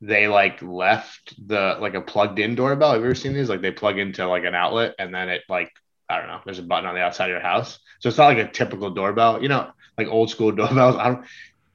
they 0.00 0.28
like 0.28 0.62
left 0.62 1.34
the 1.46 1.76
like 1.80 1.94
a 1.94 2.00
plugged 2.00 2.38
in 2.38 2.54
doorbell. 2.54 2.92
Have 2.92 3.00
you 3.00 3.06
ever 3.06 3.14
seen 3.14 3.34
these? 3.34 3.48
Like 3.48 3.60
they 3.62 3.72
plug 3.72 3.98
into 3.98 4.26
like 4.26 4.44
an 4.44 4.54
outlet 4.54 4.94
and 4.98 5.14
then 5.14 5.28
it 5.28 5.42
like 5.48 5.72
I 6.08 6.18
don't 6.18 6.28
know, 6.28 6.40
there's 6.44 6.58
a 6.60 6.62
button 6.62 6.86
on 6.86 6.94
the 6.94 7.00
outside 7.00 7.26
of 7.26 7.30
your 7.30 7.40
house. 7.40 7.78
So 8.00 8.08
it's 8.08 8.18
not 8.18 8.26
like 8.26 8.38
a 8.38 8.50
typical 8.50 8.90
doorbell, 8.90 9.42
you 9.42 9.48
know, 9.48 9.70
like 9.98 10.08
old 10.08 10.30
school 10.30 10.52
doorbells. 10.52 10.96
I 10.96 11.08
don't 11.08 11.24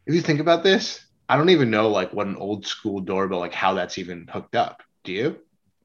if 0.06 0.16
you 0.16 0.22
think 0.22 0.40
about 0.40 0.64
this, 0.64 1.06
I 1.30 1.38
don't 1.38 1.50
even 1.50 1.70
know 1.70 1.90
like 1.90 2.14
what 2.14 2.28
an 2.28 2.36
old 2.38 2.66
school 2.66 3.00
doorbell, 3.00 3.40
like 3.40 3.54
how 3.54 3.74
that's 3.74 3.98
even 3.98 4.28
hooked 4.28 4.56
up. 4.56 4.82
Do 5.04 5.12
you? 5.12 5.40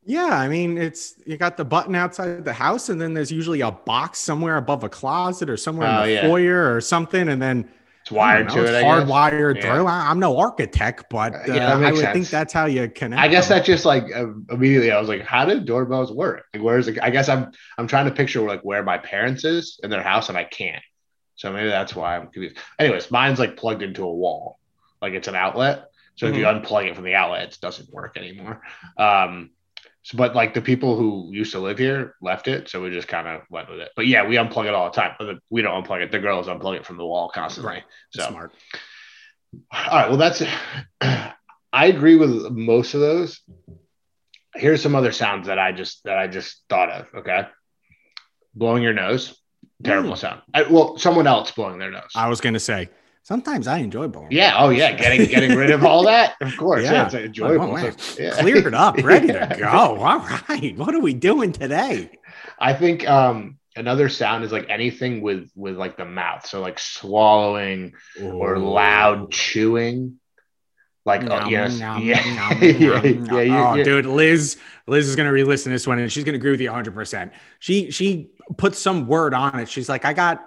Yeah, 0.09 0.39
I 0.39 0.47
mean, 0.49 0.79
it's 0.79 1.15
you 1.27 1.37
got 1.37 1.57
the 1.57 1.65
button 1.65 1.97
outside 1.97 2.45
the 2.45 2.53
house, 2.53 2.89
and 2.91 3.01
then 3.01 3.13
there's 3.13 3.33
usually 3.33 3.61
a 3.63 3.73
box 3.73 4.21
somewhere 4.21 4.57
above 4.57 4.85
a 4.85 4.89
closet 4.89 5.51
or 5.51 5.57
somewhere 5.57 5.89
Oh, 5.89 6.03
in 6.03 6.07
the 6.09 6.13
yeah. 6.15 6.21
foyer 6.29 6.75
or 6.75 6.81
something, 6.81 7.29
and 7.29 7.43
then 7.43 7.69
It's 8.03 8.13
wired 8.13 8.49
to 8.51 8.55
know, 8.55 8.63
it. 8.63 8.69
It's 8.69 8.77
I 8.77 8.83
guess. 8.83 9.09
hardwired 9.09 9.57
Yeah. 9.57 9.75
through. 9.75 9.87
I- 9.89 10.09
I'm 10.11 10.21
no 10.21 10.37
architect, 10.39 11.07
but 11.11 11.35
Uh, 11.35 11.39
uh, 11.39 11.55
yeah, 11.57 11.73
I 11.73 11.75
would 11.91 12.03
makes 12.05 12.13
think 12.13 12.29
that's 12.29 12.53
how 12.53 12.67
you 12.67 12.89
connect. 12.89 13.21
I 13.21 13.27
guess 13.27 13.49
them. 13.49 13.59
that 13.59 13.65
just 13.67 13.85
like 13.85 14.05
uh, 14.15 14.27
immediately 14.49 14.93
I 14.93 15.01
was 15.01 15.09
like, 15.09 15.23
how 15.23 15.45
did 15.45 15.65
doorbells 15.65 16.13
work? 16.13 16.45
Like, 16.55 16.63
where's 16.63 16.89
I 16.89 17.11
guess 17.11 17.29
I'm 17.29 17.51
I'm 17.77 17.89
trying 17.89 18.05
to 18.07 18.13
picture 18.13 18.41
like 18.43 18.61
where 18.63 18.85
my 18.85 18.99
parents 18.99 19.45
is 19.45 19.81
in 19.83 19.91
their 19.91 20.05
house 20.05 20.29
and 20.29 20.39
I 20.39 20.45
can't. 20.45 20.85
So 21.35 21.53
maybe 21.53 21.69
that's 21.69 21.97
why 21.97 22.17
I'm 22.17 22.23
confused. 22.29 22.59
Anyways, 22.79 23.11
mine's 23.11 23.41
like 23.41 23.57
plugged 23.57 23.83
into 23.83 24.05
a 24.05 24.13
wall, 24.15 24.61
like 25.03 25.15
it's 25.15 25.27
an 25.27 25.35
outlet. 25.35 25.87
So 26.15 26.27
if 26.29 26.37
you 26.37 26.45
Mm-hmm. 26.45 26.65
unplug 26.65 26.87
it 26.89 26.95
from 26.95 27.05
the 27.05 27.15
outlet, 27.17 27.43
it 27.49 27.59
doesn't 27.61 27.93
work 27.93 28.17
anymore. 28.17 28.63
Um, 28.97 29.51
so, 30.07 30.17
but 30.17 30.37
like 30.37 30.55
the 30.55 30.63
people 30.63 30.97
who 30.97 31.31
used 31.33 31.51
to 31.51 31.59
live 31.59 31.79
here 31.79 32.15
left 32.23 32.47
it, 32.47 32.69
so 32.69 32.81
we 32.81 32.91
just 32.91 33.09
kind 33.09 33.27
of 33.27 33.43
went 33.51 33.69
with 33.69 33.81
it. 33.81 33.91
But 33.97 34.07
yeah, 34.07 34.25
we 34.25 34.37
unplug 34.37 34.67
it 34.67 34.73
all 34.75 34.89
the 34.89 34.95
time. 34.95 35.41
We 35.51 35.63
don't 35.63 35.85
unplug 35.85 36.01
it. 36.01 36.13
The 36.13 36.21
girls 36.21 36.47
unplug 36.47 36.77
it 36.77 36.87
from 36.87 36.97
the 36.97 37.05
wall 37.05 37.29
constantly. 37.29 37.73
Right. 37.73 37.83
So 38.11 38.29
smart. 38.29 38.53
all 39.73 39.97
right. 39.99 40.09
Well, 40.09 40.17
that's. 40.17 40.45
I 41.73 41.87
agree 41.87 42.15
with 42.15 42.53
most 42.53 42.95
of 42.95 43.01
those. 43.01 43.41
Here's 44.55 44.81
some 44.81 44.95
other 44.95 45.11
sounds 45.11 45.49
that 45.49 45.59
I 45.59 45.73
just 45.73 46.05
that 46.05 46.19
I 46.19 46.29
just 46.29 46.63
thought 46.69 46.89
of. 46.91 47.09
Okay, 47.17 47.49
blowing 48.55 48.85
your 48.85 48.95
nose, 48.95 49.37
terrible 49.83 50.13
Mm. 50.13 50.19
sound. 50.19 50.43
I, 50.55 50.63
well, 50.63 50.99
someone 50.99 51.27
else 51.27 51.51
blowing 51.51 51.81
their 51.81 51.91
nose. 51.91 52.13
I 52.15 52.29
was 52.29 52.41
gonna 52.41 52.61
say 52.61 52.91
sometimes 53.27 53.67
I 53.67 53.79
enjoy 53.79 54.07
blowing. 54.07 54.29
yeah. 54.31 54.55
Oh, 54.57 54.69
yeah. 54.71 54.93
Getting 54.93 55.27
getting 55.29 55.57
rid 55.57 55.71
of 55.73 55.85
all 55.85 56.05
that. 56.05 56.35
Of 56.41 56.57
course. 56.63 56.85
Yeah. 56.85 56.93
Yeah. 56.93 57.05
it's 57.07 57.15
enjoyable. 57.15 57.77
Oh. 57.77 57.91
So, 57.91 58.23
yeah. 58.23 58.41
Cleared 58.41 58.67
it 58.67 58.75
up, 58.75 58.97
ready 59.03 59.29
Yeah. 59.29 59.47
to 59.47 59.57
go. 59.59 59.67
All 59.69 59.97
right, 60.49 60.77
what 60.77 60.95
are 60.95 61.01
we 61.01 61.13
doing 61.13 61.51
today? 61.53 62.11
I 62.59 62.73
think 62.73 63.09
um 63.09 63.59
another 63.75 64.09
sound 64.09 64.45
is 64.45 64.53
like 64.53 64.67
anything 64.71 65.21
with 65.23 65.51
with 65.57 65.77
like 65.77 65.97
the 65.97 66.05
mouth. 66.05 66.47
So 66.47 66.61
like 66.61 66.79
swallowing 66.79 67.93
or 68.23 68.59
loud 68.59 69.33
chewing. 69.33 70.19
Like 71.05 71.23
oh, 71.31 71.49
yes, 71.49 71.79
nom, 71.79 72.03
yeah, 72.03 72.21
nom, 72.35 72.59
yeah, 72.63 73.41
yeah, 73.43 73.71
oh, 73.79 73.85
dude, 73.85 74.07
Liz, 74.07 74.57
Liz 74.89 75.07
is 75.09 75.15
gonna 75.15 75.31
re-listen 75.31 75.71
to 75.71 75.75
this 75.75 75.87
one, 75.87 76.01
and 76.01 76.11
she's 76.11 76.25
gonna 76.25 76.35
agree 76.37 76.51
with 76.51 76.61
you 76.61 76.67
100. 76.69 76.95
percent 76.95 77.33
She 77.61 77.93
she 77.93 78.31
put 78.57 78.75
some 78.75 79.07
word 79.07 79.33
on 79.33 79.61
it. 79.61 79.69
She's 79.69 79.89
like, 79.89 80.05
I 80.05 80.13
got 80.13 80.41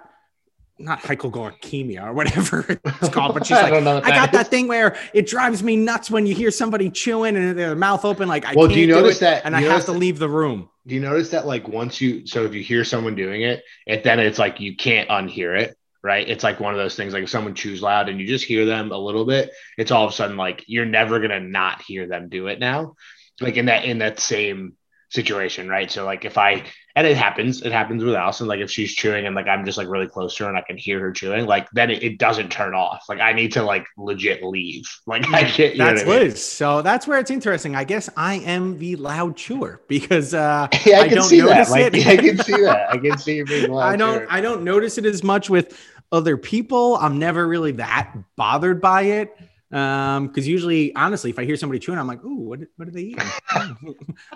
not 0.80 1.00
hypoglycemia 1.02 2.02
or 2.04 2.12
whatever 2.12 2.64
it's 2.84 3.08
called, 3.14 3.34
but 3.34 3.46
she's 3.46 3.56
like, 3.56 3.72
don't 3.72 3.86
I 4.04 4.10
got 4.10 4.30
is. 4.30 4.38
that 4.38 4.48
thing 4.48 4.66
where 4.68 4.96
it 5.14 5.26
drives 5.26 5.62
me 5.62 5.76
nuts 5.76 6.10
when 6.10 6.26
you 6.26 6.34
hear 6.34 6.50
somebody 6.50 6.90
chewing 6.90 7.36
and 7.36 7.58
their 7.58 7.76
mouth 7.76 8.04
open. 8.04 8.28
Like, 8.28 8.46
I 8.46 8.54
Well, 8.54 8.68
do 8.68 8.78
you 8.80 8.86
notice 8.86 9.18
that- 9.20 9.44
And 9.44 9.54
I 9.54 9.60
have 9.62 9.84
to 9.86 9.92
that- 9.92 9.98
leave 9.98 10.18
the 10.18 10.28
room. 10.28 10.68
Do 10.86 10.94
you 10.94 11.00
notice 11.00 11.28
that 11.30 11.46
like 11.46 11.68
once 11.68 12.00
you 12.00 12.26
so 12.26 12.44
if 12.46 12.54
you 12.54 12.62
hear 12.62 12.84
someone 12.84 13.14
doing 13.14 13.42
it, 13.42 13.62
it 13.86 14.02
then 14.02 14.18
it's 14.18 14.38
like 14.38 14.60
you 14.60 14.74
can't 14.76 15.08
unhear 15.10 15.56
it, 15.60 15.76
right? 16.02 16.26
It's 16.26 16.42
like 16.42 16.58
one 16.58 16.72
of 16.72 16.78
those 16.78 16.96
things 16.96 17.12
like 17.12 17.24
if 17.24 17.30
someone 17.30 17.54
chews 17.54 17.82
loud 17.82 18.08
and 18.08 18.18
you 18.18 18.26
just 18.26 18.46
hear 18.46 18.64
them 18.64 18.90
a 18.90 18.96
little 18.98 19.26
bit, 19.26 19.50
it's 19.76 19.90
all 19.90 20.06
of 20.06 20.10
a 20.10 20.14
sudden 20.14 20.38
like 20.38 20.64
you're 20.66 20.86
never 20.86 21.20
gonna 21.20 21.38
not 21.40 21.82
hear 21.82 22.08
them 22.08 22.30
do 22.30 22.46
it 22.46 22.58
now. 22.58 22.94
Like 23.42 23.56
in 23.58 23.66
that 23.66 23.84
in 23.84 23.98
that 23.98 24.20
same 24.20 24.72
situation, 25.10 25.68
right? 25.68 25.90
So 25.90 26.04
like 26.06 26.24
if 26.24 26.38
I 26.38 26.64
and 26.96 27.06
it 27.06 27.16
happens, 27.16 27.62
it 27.62 27.72
happens 27.72 28.02
with 28.02 28.14
Allison. 28.14 28.46
Like 28.46 28.60
if 28.60 28.70
she's 28.70 28.94
chewing 28.94 29.26
and 29.26 29.34
like 29.34 29.46
I'm 29.46 29.64
just 29.64 29.78
like 29.78 29.88
really 29.88 30.06
close 30.08 30.34
to 30.36 30.44
her 30.44 30.48
and 30.48 30.58
I 30.58 30.62
can 30.62 30.76
hear 30.76 31.00
her 31.00 31.12
chewing, 31.12 31.46
like 31.46 31.68
then 31.72 31.90
it, 31.90 32.02
it 32.02 32.18
doesn't 32.18 32.50
turn 32.50 32.74
off. 32.74 33.04
Like 33.08 33.20
I 33.20 33.32
need 33.32 33.52
to 33.52 33.62
like 33.62 33.86
legit 33.96 34.42
leave. 34.42 34.84
Like 35.06 35.28
I 35.32 35.42
can't. 35.44 35.72
You 35.72 35.78
know 35.78 35.86
That's 35.86 36.04
what 36.04 36.20
I 36.20 36.24
mean? 36.24 36.36
So 36.36 36.82
that's 36.82 37.06
where 37.06 37.18
it's 37.18 37.30
interesting. 37.30 37.74
I 37.74 37.84
guess 37.84 38.08
I 38.16 38.34
am 38.36 38.78
the 38.78 38.94
loud 38.96 39.36
chewer 39.36 39.80
because 39.88 40.34
uh, 40.34 40.68
Yeah, 40.86 40.98
I, 40.98 41.00
I 41.02 41.08
can 41.08 41.16
don't 41.16 41.24
see 41.28 41.40
that. 41.40 41.46
notice 41.46 41.70
Like. 41.70 41.94
I 41.94 42.16
can 42.16 42.38
see 42.38 42.62
that. 42.62 42.90
I 42.90 42.98
can 42.98 43.18
see 43.18 43.36
you 43.36 43.44
being 43.44 43.70
loud. 43.72 43.92
I 43.92 43.96
don't 43.96 44.18
chewer. 44.20 44.26
I 44.30 44.40
don't 44.40 44.62
notice 44.62 44.98
it 44.98 45.04
as 45.06 45.24
much 45.24 45.50
with 45.50 45.76
other 46.12 46.36
people. 46.36 46.96
I'm 46.96 47.18
never 47.18 47.46
really 47.46 47.72
that 47.72 48.14
bothered 48.36 48.80
by 48.80 49.02
it. 49.02 49.36
Um, 49.72 50.26
because 50.26 50.48
usually, 50.48 50.94
honestly, 50.96 51.30
if 51.30 51.38
I 51.38 51.44
hear 51.44 51.56
somebody 51.56 51.78
chewing, 51.78 51.98
I'm 51.98 52.06
like, 52.08 52.24
"Ooh, 52.24 52.34
what, 52.48 52.60
what 52.76 52.88
are 52.88 52.90
they 52.90 53.02
eating? 53.02 53.28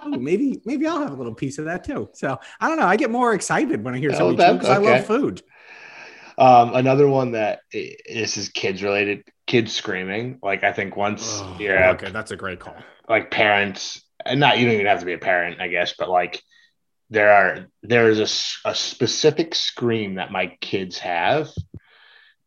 oh, 0.03 0.09
maybe 0.18 0.61
maybe 0.64 0.87
I'll 0.87 1.01
have 1.01 1.11
a 1.12 1.16
little 1.16 1.35
piece 1.35 1.59
of 1.59 1.64
that 1.64 1.83
too." 1.85 2.09
So 2.12 2.38
I 2.61 2.68
don't 2.68 2.79
know. 2.79 2.87
I 2.87 2.97
get 2.97 3.11
more 3.11 3.35
excited 3.35 3.83
when 3.85 3.94
I 3.94 3.99
hear 3.99 4.11
Oh, 4.12 4.18
somebody 4.18 4.37
that- 4.38 4.53
chew 4.53 4.59
because 4.59 4.68
I 4.70 4.79
love 4.79 5.07
food. 5.07 5.42
Um, 6.37 6.75
another 6.75 7.09
one 7.09 7.33
that 7.33 7.61
this 7.73 8.37
is 8.37 8.49
kids 8.49 8.83
related, 8.83 9.25
kids 9.47 9.73
screaming. 9.73 10.38
Like 10.42 10.64
I 10.64 10.73
think 10.73 10.97
once 10.97 11.40
Oh, 11.42 11.57
you're 11.61 11.85
okay, 11.90 12.11
that's 12.11 12.33
a 12.33 12.37
great 12.37 12.59
call. 12.61 12.77
like 13.09 13.31
parents, 13.31 14.03
and 14.25 14.40
not 14.40 14.59
you 14.59 14.66
don't 14.66 14.75
even 14.75 14.87
have 14.87 15.01
to 15.01 15.07
be 15.07 15.12
a 15.12 15.18
parent, 15.18 15.61
I 15.61 15.68
guess, 15.68 15.94
but 15.99 16.09
like 16.09 16.42
there 17.11 17.31
are 17.33 17.66
there 17.83 18.09
is 18.09 18.18
a, 18.64 18.68
a 18.70 18.75
specific 18.75 19.55
scream 19.55 20.14
that 20.16 20.33
my 20.33 20.57
kids 20.61 20.99
have 20.99 21.49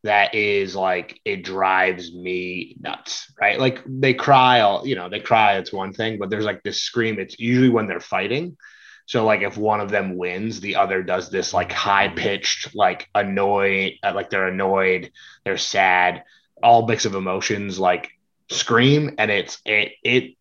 that 0.08 0.34
is 0.36 0.76
like 0.76 1.20
it 1.26 1.44
drives 1.44 2.14
me 2.14 2.76
nuts, 2.80 3.32
right? 3.40 3.60
Like 3.60 3.84
they 3.86 4.14
cry 4.14 4.62
all, 4.62 4.88
you 4.88 4.96
know, 4.96 5.10
they 5.10 5.20
cry. 5.20 5.58
It's 5.58 5.74
one 5.74 5.94
thing, 5.94 6.18
but 6.18 6.30
there's 6.30 6.46
like 6.46 6.64
this 6.64 6.82
scream. 6.82 7.20
It's 7.20 7.40
usually 7.40 7.70
when 7.70 7.88
they're 7.88 8.00
fighting. 8.00 8.58
So 9.06 9.26
like 9.26 9.42
if 9.42 9.58
one 9.58 9.82
of 9.82 9.90
them 9.90 10.18
wins, 10.18 10.60
the 10.60 10.78
other 10.78 11.04
does 11.04 11.30
this 11.30 11.54
like 11.54 11.72
high 11.72 12.10
pitched, 12.10 12.76
like 12.76 13.10
annoyed, 13.16 13.94
uh, 14.04 14.14
like 14.16 14.30
they're 14.30 14.48
annoyed, 14.48 15.12
they're 15.46 15.58
sad, 15.58 16.24
all 16.64 16.88
mix 16.88 17.06
of 17.06 17.16
emotions, 17.16 17.80
like 17.80 18.10
scream, 18.50 19.16
and 19.18 19.32
it's 19.32 19.62
it 19.66 19.94
it 20.04 20.37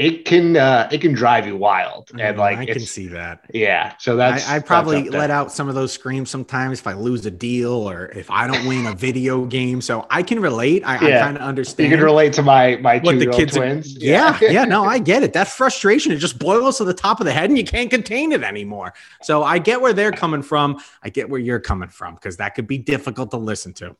it 0.00 0.24
can 0.24 0.56
uh 0.56 0.88
it 0.90 1.02
can 1.02 1.12
drive 1.12 1.46
you 1.46 1.56
wild, 1.56 2.10
and 2.18 2.38
like 2.38 2.56
I 2.56 2.64
can 2.64 2.80
see 2.80 3.08
that. 3.08 3.44
yeah. 3.52 3.92
So 3.98 4.16
that's 4.16 4.48
I, 4.48 4.56
I 4.56 4.58
probably 4.60 5.10
there. 5.10 5.20
let 5.20 5.30
out 5.30 5.52
some 5.52 5.68
of 5.68 5.74
those 5.74 5.92
screams 5.92 6.30
sometimes 6.30 6.80
if 6.80 6.86
I 6.86 6.94
lose 6.94 7.26
a 7.26 7.30
deal 7.30 7.72
or 7.72 8.06
if 8.06 8.30
I 8.30 8.46
don't 8.46 8.66
win 8.66 8.86
a 8.86 8.94
video 8.94 9.44
game. 9.44 9.82
So 9.82 10.06
I 10.08 10.22
can 10.22 10.40
relate. 10.40 10.84
I, 10.86 10.94
I 10.94 11.20
kind 11.20 11.36
of 11.36 11.42
understand. 11.42 11.90
You 11.90 11.96
can 11.98 12.04
relate 12.04 12.32
to 12.32 12.42
my 12.42 12.76
my 12.76 12.98
what 13.00 13.18
the 13.18 13.26
two 13.26 13.30
kids 13.32 13.54
are- 13.58 13.60
twins. 13.60 13.94
yeah 13.98 14.38
yeah 14.40 14.64
no 14.64 14.84
i 14.84 14.98
get 14.98 15.22
it 15.22 15.34
that 15.34 15.48
frustration 15.48 16.12
it 16.12 16.16
just 16.16 16.38
boils 16.38 16.78
to 16.78 16.84
the 16.84 16.94
top 16.94 17.20
of 17.20 17.26
the 17.26 17.32
head 17.32 17.50
and 17.50 17.58
you 17.58 17.64
can't 17.64 17.90
contain 17.90 18.32
it 18.32 18.42
anymore 18.42 18.94
so 19.20 19.42
i 19.42 19.58
get 19.58 19.80
where 19.82 19.92
they're 19.92 20.12
coming 20.12 20.40
from 20.42 20.80
i 21.02 21.10
get 21.10 21.28
where 21.28 21.40
you're 21.40 21.60
coming 21.60 21.88
from 21.90 22.14
because 22.14 22.38
that 22.38 22.54
could 22.54 22.66
be 22.66 22.78
difficult 22.78 23.30
to 23.32 23.36
listen 23.36 23.74
to 23.74 23.94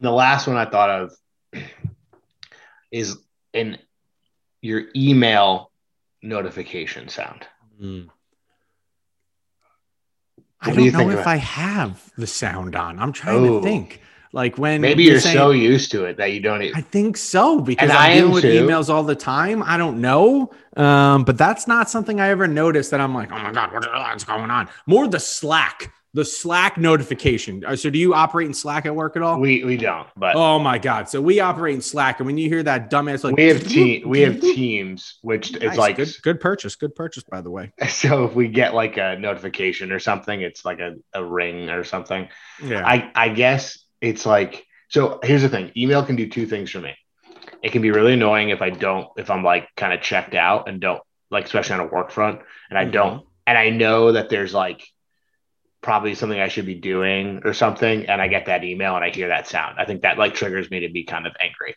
the 0.00 0.10
last 0.10 0.48
one 0.48 0.56
I 0.56 0.64
thought 0.68 0.90
of 0.90 1.16
is 2.90 3.16
in 3.52 3.78
your 4.64 4.84
email 4.96 5.70
notification 6.22 7.08
sound. 7.08 7.46
i 10.60 10.72
do 10.72 10.82
you 10.82 10.90
don't 10.90 11.08
know 11.08 11.12
if 11.12 11.20
of 11.20 11.26
i 11.26 11.36
have 11.36 12.10
the 12.16 12.26
sound 12.26 12.74
on 12.74 12.98
i'm 12.98 13.12
trying 13.12 13.44
Oh. 13.46 13.58
to 13.58 13.62
think 13.62 14.00
like 14.32 14.58
when 14.58 14.80
Maybe 14.80 15.04
you're 15.04 15.20
saying- 15.20 15.36
so 15.36 15.50
used 15.52 15.92
to 15.92 16.06
it 16.06 16.16
that 16.16 16.32
you 16.32 16.40
don't. 16.40 16.60
Even, 16.60 16.76
I 16.76 16.80
think 16.80 17.16
so 17.16 17.60
because 17.60 17.88
And 17.88 17.92
I'm 17.92 17.98
I 18.00 18.08
am 18.14 18.16
dealing 18.18 18.32
with 18.34 18.42
too. 18.42 18.66
emails 18.66 18.88
all 18.92 19.04
the 19.04 19.14
time. 19.14 19.62
I 19.62 19.76
don't 19.76 20.00
know, 20.00 20.50
um, 20.76 21.22
but 21.22 21.38
that's 21.38 21.68
not 21.68 21.88
something 21.88 22.18
I 22.20 22.30
ever 22.30 22.48
noticed. 22.48 22.90
That 22.90 23.00
I'm 23.00 23.14
like, 23.14 23.30
oh 23.30 23.38
my 23.38 23.52
god, 23.52 23.72
what's 23.72 24.24
going 24.24 24.50
on? 24.50 24.68
More 24.88 25.06
the 25.06 25.20
Slack, 25.20 25.92
the 26.14 26.24
Slack 26.24 26.78
notification. 26.78 27.64
Uh, 27.66 27.74
So, 27.76 27.90
do 27.90 27.98
you 27.98 28.14
operate 28.14 28.46
in 28.46 28.54
Slack 28.54 28.86
at 28.86 28.94
work 28.94 29.16
at 29.16 29.22
all? 29.22 29.38
we 29.40 29.64
we 29.64 29.76
don't, 29.76 30.06
but 30.16 30.36
Oh 30.36 30.58
my 30.58 30.78
god! 30.78 31.08
So 31.08 31.20
we 31.20 31.40
operate 31.40 31.74
in 31.74 31.82
Slack, 31.82 32.20
and 32.20 32.26
when 32.26 32.38
you 32.38 32.48
hear 32.48 32.62
that 32.62 32.90
dumbass 32.90 33.24
like 33.24 33.36
we 33.36 33.44
have 33.48 33.66
te- 33.68 34.04
we 34.04 34.20
have 34.20 34.40
teams, 34.40 35.18
which 35.22 35.52
it's 35.54 35.62
Nice. 35.64 35.76
like 35.78 35.96
good, 35.96 36.08
good 36.22 36.40
purchase, 36.40 36.76
good 36.76 36.94
purchase 36.94 37.24
by 37.24 37.40
the 37.40 37.50
way. 37.50 37.72
so 37.88 38.24
if 38.24 38.34
we 38.34 38.48
get 38.48 38.74
like 38.74 38.96
a 38.96 39.16
notification 39.18 39.92
or 39.92 39.98
something, 39.98 40.40
it's 40.40 40.64
like 40.64 40.78
a, 40.78 40.94
a 41.12 41.24
ring 41.24 41.68
or 41.68 41.84
something. 41.84 42.28
Yeah, 42.62 42.86
I 42.86 43.10
I 43.14 43.28
guess 43.30 43.84
it's 44.00 44.24
like 44.24 44.64
so. 44.88 45.18
Here's 45.22 45.42
the 45.42 45.48
thing: 45.48 45.72
email 45.76 46.04
can 46.04 46.16
do 46.16 46.28
two 46.28 46.46
things 46.46 46.70
for 46.70 46.80
me. 46.80 46.94
It 47.62 47.72
can 47.72 47.82
be 47.82 47.90
really 47.90 48.12
annoying 48.14 48.50
if 48.50 48.62
I 48.62 48.70
don't 48.70 49.08
if 49.16 49.30
I'm 49.30 49.42
like 49.42 49.68
kind 49.76 49.92
of 49.92 50.00
checked 50.00 50.34
out 50.34 50.68
and 50.68 50.80
don't 50.80 51.02
like 51.30 51.46
especially 51.46 51.74
on 51.74 51.80
a 51.80 51.86
work 51.86 52.10
front 52.12 52.40
and 52.70 52.78
I 52.78 52.84
Mhm. 52.84 52.92
don't 52.92 53.26
and 53.46 53.58
I 53.58 53.70
know 53.70 54.12
that 54.12 54.28
there's 54.30 54.54
like 54.54 54.86
probably 55.84 56.14
something 56.16 56.40
I 56.40 56.48
should 56.48 56.66
be 56.66 56.74
doing 56.74 57.42
or 57.44 57.52
something, 57.54 58.06
and 58.06 58.20
I 58.20 58.26
get 58.28 58.46
that 58.46 58.64
email 58.64 58.96
and 58.96 59.04
I 59.04 59.10
hear 59.10 59.28
that 59.28 59.46
sound. 59.46 59.76
I 59.78 59.84
think 59.84 60.02
that 60.02 60.18
like 60.18 60.34
triggers 60.34 60.70
me 60.70 60.80
to 60.80 60.88
be 60.88 61.04
kind 61.04 61.26
of 61.28 61.34
angry. 61.40 61.76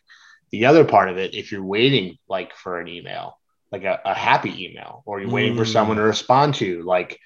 The 0.50 0.66
other 0.66 0.84
part 0.84 1.10
of 1.10 1.18
it, 1.18 1.34
if 1.34 1.52
you're 1.52 1.64
waiting 1.64 2.18
like 2.28 2.56
for 2.56 2.80
an 2.80 2.88
email, 2.88 3.38
like 3.70 3.84
a, 3.84 4.00
a 4.04 4.14
happy 4.14 4.64
email, 4.64 5.02
or 5.06 5.20
you're 5.20 5.30
waiting 5.30 5.56
for 5.56 5.64
Mm. 5.64 5.72
someone 5.72 5.96
to 5.98 6.02
respond 6.02 6.54
to, 6.56 6.82
like 6.82 7.20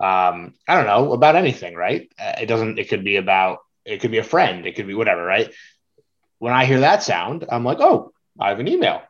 um, 0.00 0.54
I 0.68 0.76
don't 0.76 0.86
know 0.86 1.12
about 1.12 1.34
anything, 1.34 1.74
right? 1.74 2.08
It 2.18 2.46
doesn't. 2.46 2.78
It 2.78 2.88
could 2.88 3.04
be 3.04 3.16
about. 3.16 3.58
It 3.84 4.00
could 4.00 4.12
be 4.12 4.18
a 4.18 4.24
friend. 4.34 4.64
It 4.64 4.76
could 4.76 4.86
be 4.86 4.94
whatever, 4.94 5.24
right? 5.24 5.52
When 6.38 6.52
I 6.52 6.66
hear 6.66 6.80
that 6.80 7.02
sound, 7.02 7.46
I'm 7.50 7.64
like, 7.64 7.80
oh, 7.80 8.12
I 8.38 8.50
have 8.50 8.60
an 8.60 8.68
email. 8.68 9.02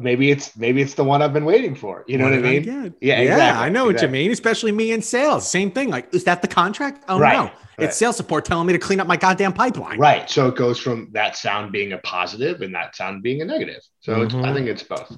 Maybe 0.00 0.30
it's 0.30 0.56
maybe 0.56 0.82
it's 0.82 0.94
the 0.94 1.04
one 1.04 1.22
I've 1.22 1.32
been 1.32 1.44
waiting 1.44 1.74
for. 1.74 2.04
You 2.08 2.18
know 2.18 2.24
what, 2.24 2.34
I 2.34 2.38
mean? 2.38 2.62
get? 2.62 2.72
Yeah, 2.74 2.90
yeah, 3.00 3.18
exactly, 3.20 3.64
I 3.66 3.68
know 3.68 3.84
what 3.84 3.94
exactly. 3.96 4.18
you 4.18 4.24
mean. 4.24 4.32
Especially 4.32 4.72
me 4.72 4.92
in 4.92 5.02
sales, 5.02 5.48
same 5.48 5.70
thing. 5.70 5.90
Like, 5.90 6.12
is 6.14 6.24
that 6.24 6.42
the 6.42 6.48
contract? 6.48 7.04
Oh 7.08 7.18
Right, 7.18 7.34
no, 7.34 7.42
right. 7.44 7.52
it's 7.78 7.96
sales 7.96 8.16
support 8.16 8.44
telling 8.44 8.66
me 8.66 8.72
to 8.72 8.78
clean 8.78 9.00
up 9.00 9.06
my 9.06 9.16
goddamn 9.16 9.52
pipeline. 9.52 9.98
Right. 9.98 10.28
So 10.28 10.48
it 10.48 10.56
goes 10.56 10.78
from 10.78 11.08
that 11.12 11.36
sound 11.36 11.72
being 11.72 11.92
a 11.92 11.98
positive 11.98 12.62
and 12.62 12.74
that 12.74 12.96
sound 12.96 13.22
being 13.22 13.42
a 13.42 13.44
negative. 13.44 13.82
So 14.00 14.22
it's, 14.22 14.34
I 14.34 14.52
think 14.54 14.66
it's 14.68 14.82
both. 14.82 15.16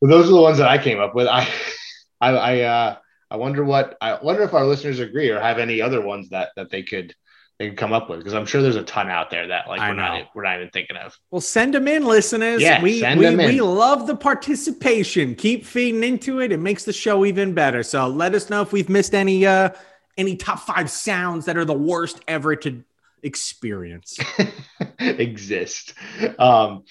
Well, 0.00 0.10
those 0.10 0.26
are 0.28 0.32
the 0.34 0.40
ones 0.40 0.58
that 0.58 0.68
I 0.68 0.78
came 0.78 1.00
up 1.00 1.14
with. 1.14 1.26
I, 1.28 1.48
I, 2.20 2.30
I, 2.30 2.60
uh, 2.60 2.96
I 3.30 3.36
wonder 3.36 3.64
what 3.64 3.96
I 4.00 4.18
wonder 4.22 4.42
if 4.42 4.54
our 4.54 4.64
listeners 4.64 5.00
agree 5.00 5.30
or 5.30 5.40
have 5.40 5.58
any 5.58 5.80
other 5.80 6.00
ones 6.00 6.28
that 6.28 6.50
that 6.56 6.70
they 6.70 6.82
could 6.82 7.14
they 7.58 7.68
could 7.68 7.78
come 7.78 7.92
up 7.92 8.10
with 8.10 8.18
because 8.18 8.34
I'm 8.34 8.46
sure 8.46 8.62
there's 8.62 8.76
a 8.76 8.82
ton 8.82 9.08
out 9.08 9.30
there 9.30 9.48
that 9.48 9.68
like 9.68 9.80
I 9.80 9.90
we're 9.90 9.94
know. 9.94 10.02
not 10.02 10.28
we're 10.34 10.42
not 10.42 10.56
even 10.56 10.70
thinking 10.70 10.96
of. 10.96 11.16
Well, 11.30 11.40
send 11.40 11.74
them 11.74 11.86
in, 11.86 12.04
listeners. 12.04 12.60
Yeah, 12.60 12.82
we 12.82 13.00
send 13.00 13.20
we, 13.20 13.26
them 13.26 13.38
in. 13.38 13.46
we 13.46 13.60
love 13.60 14.06
the 14.06 14.16
participation. 14.16 15.34
Keep 15.36 15.64
feeding 15.64 16.02
into 16.02 16.40
it. 16.40 16.50
It 16.50 16.58
makes 16.58 16.84
the 16.84 16.92
show 16.92 17.24
even 17.24 17.54
better. 17.54 17.82
So 17.82 18.08
let 18.08 18.34
us 18.34 18.50
know 18.50 18.62
if 18.62 18.72
we've 18.72 18.88
missed 18.88 19.14
any 19.14 19.46
uh 19.46 19.70
any 20.16 20.36
top 20.36 20.60
five 20.60 20.90
sounds 20.90 21.44
that 21.44 21.56
are 21.56 21.64
the 21.64 21.72
worst 21.72 22.20
ever 22.26 22.56
to 22.56 22.82
experience. 23.22 24.18
exist. 24.98 25.94
Um, 26.38 26.84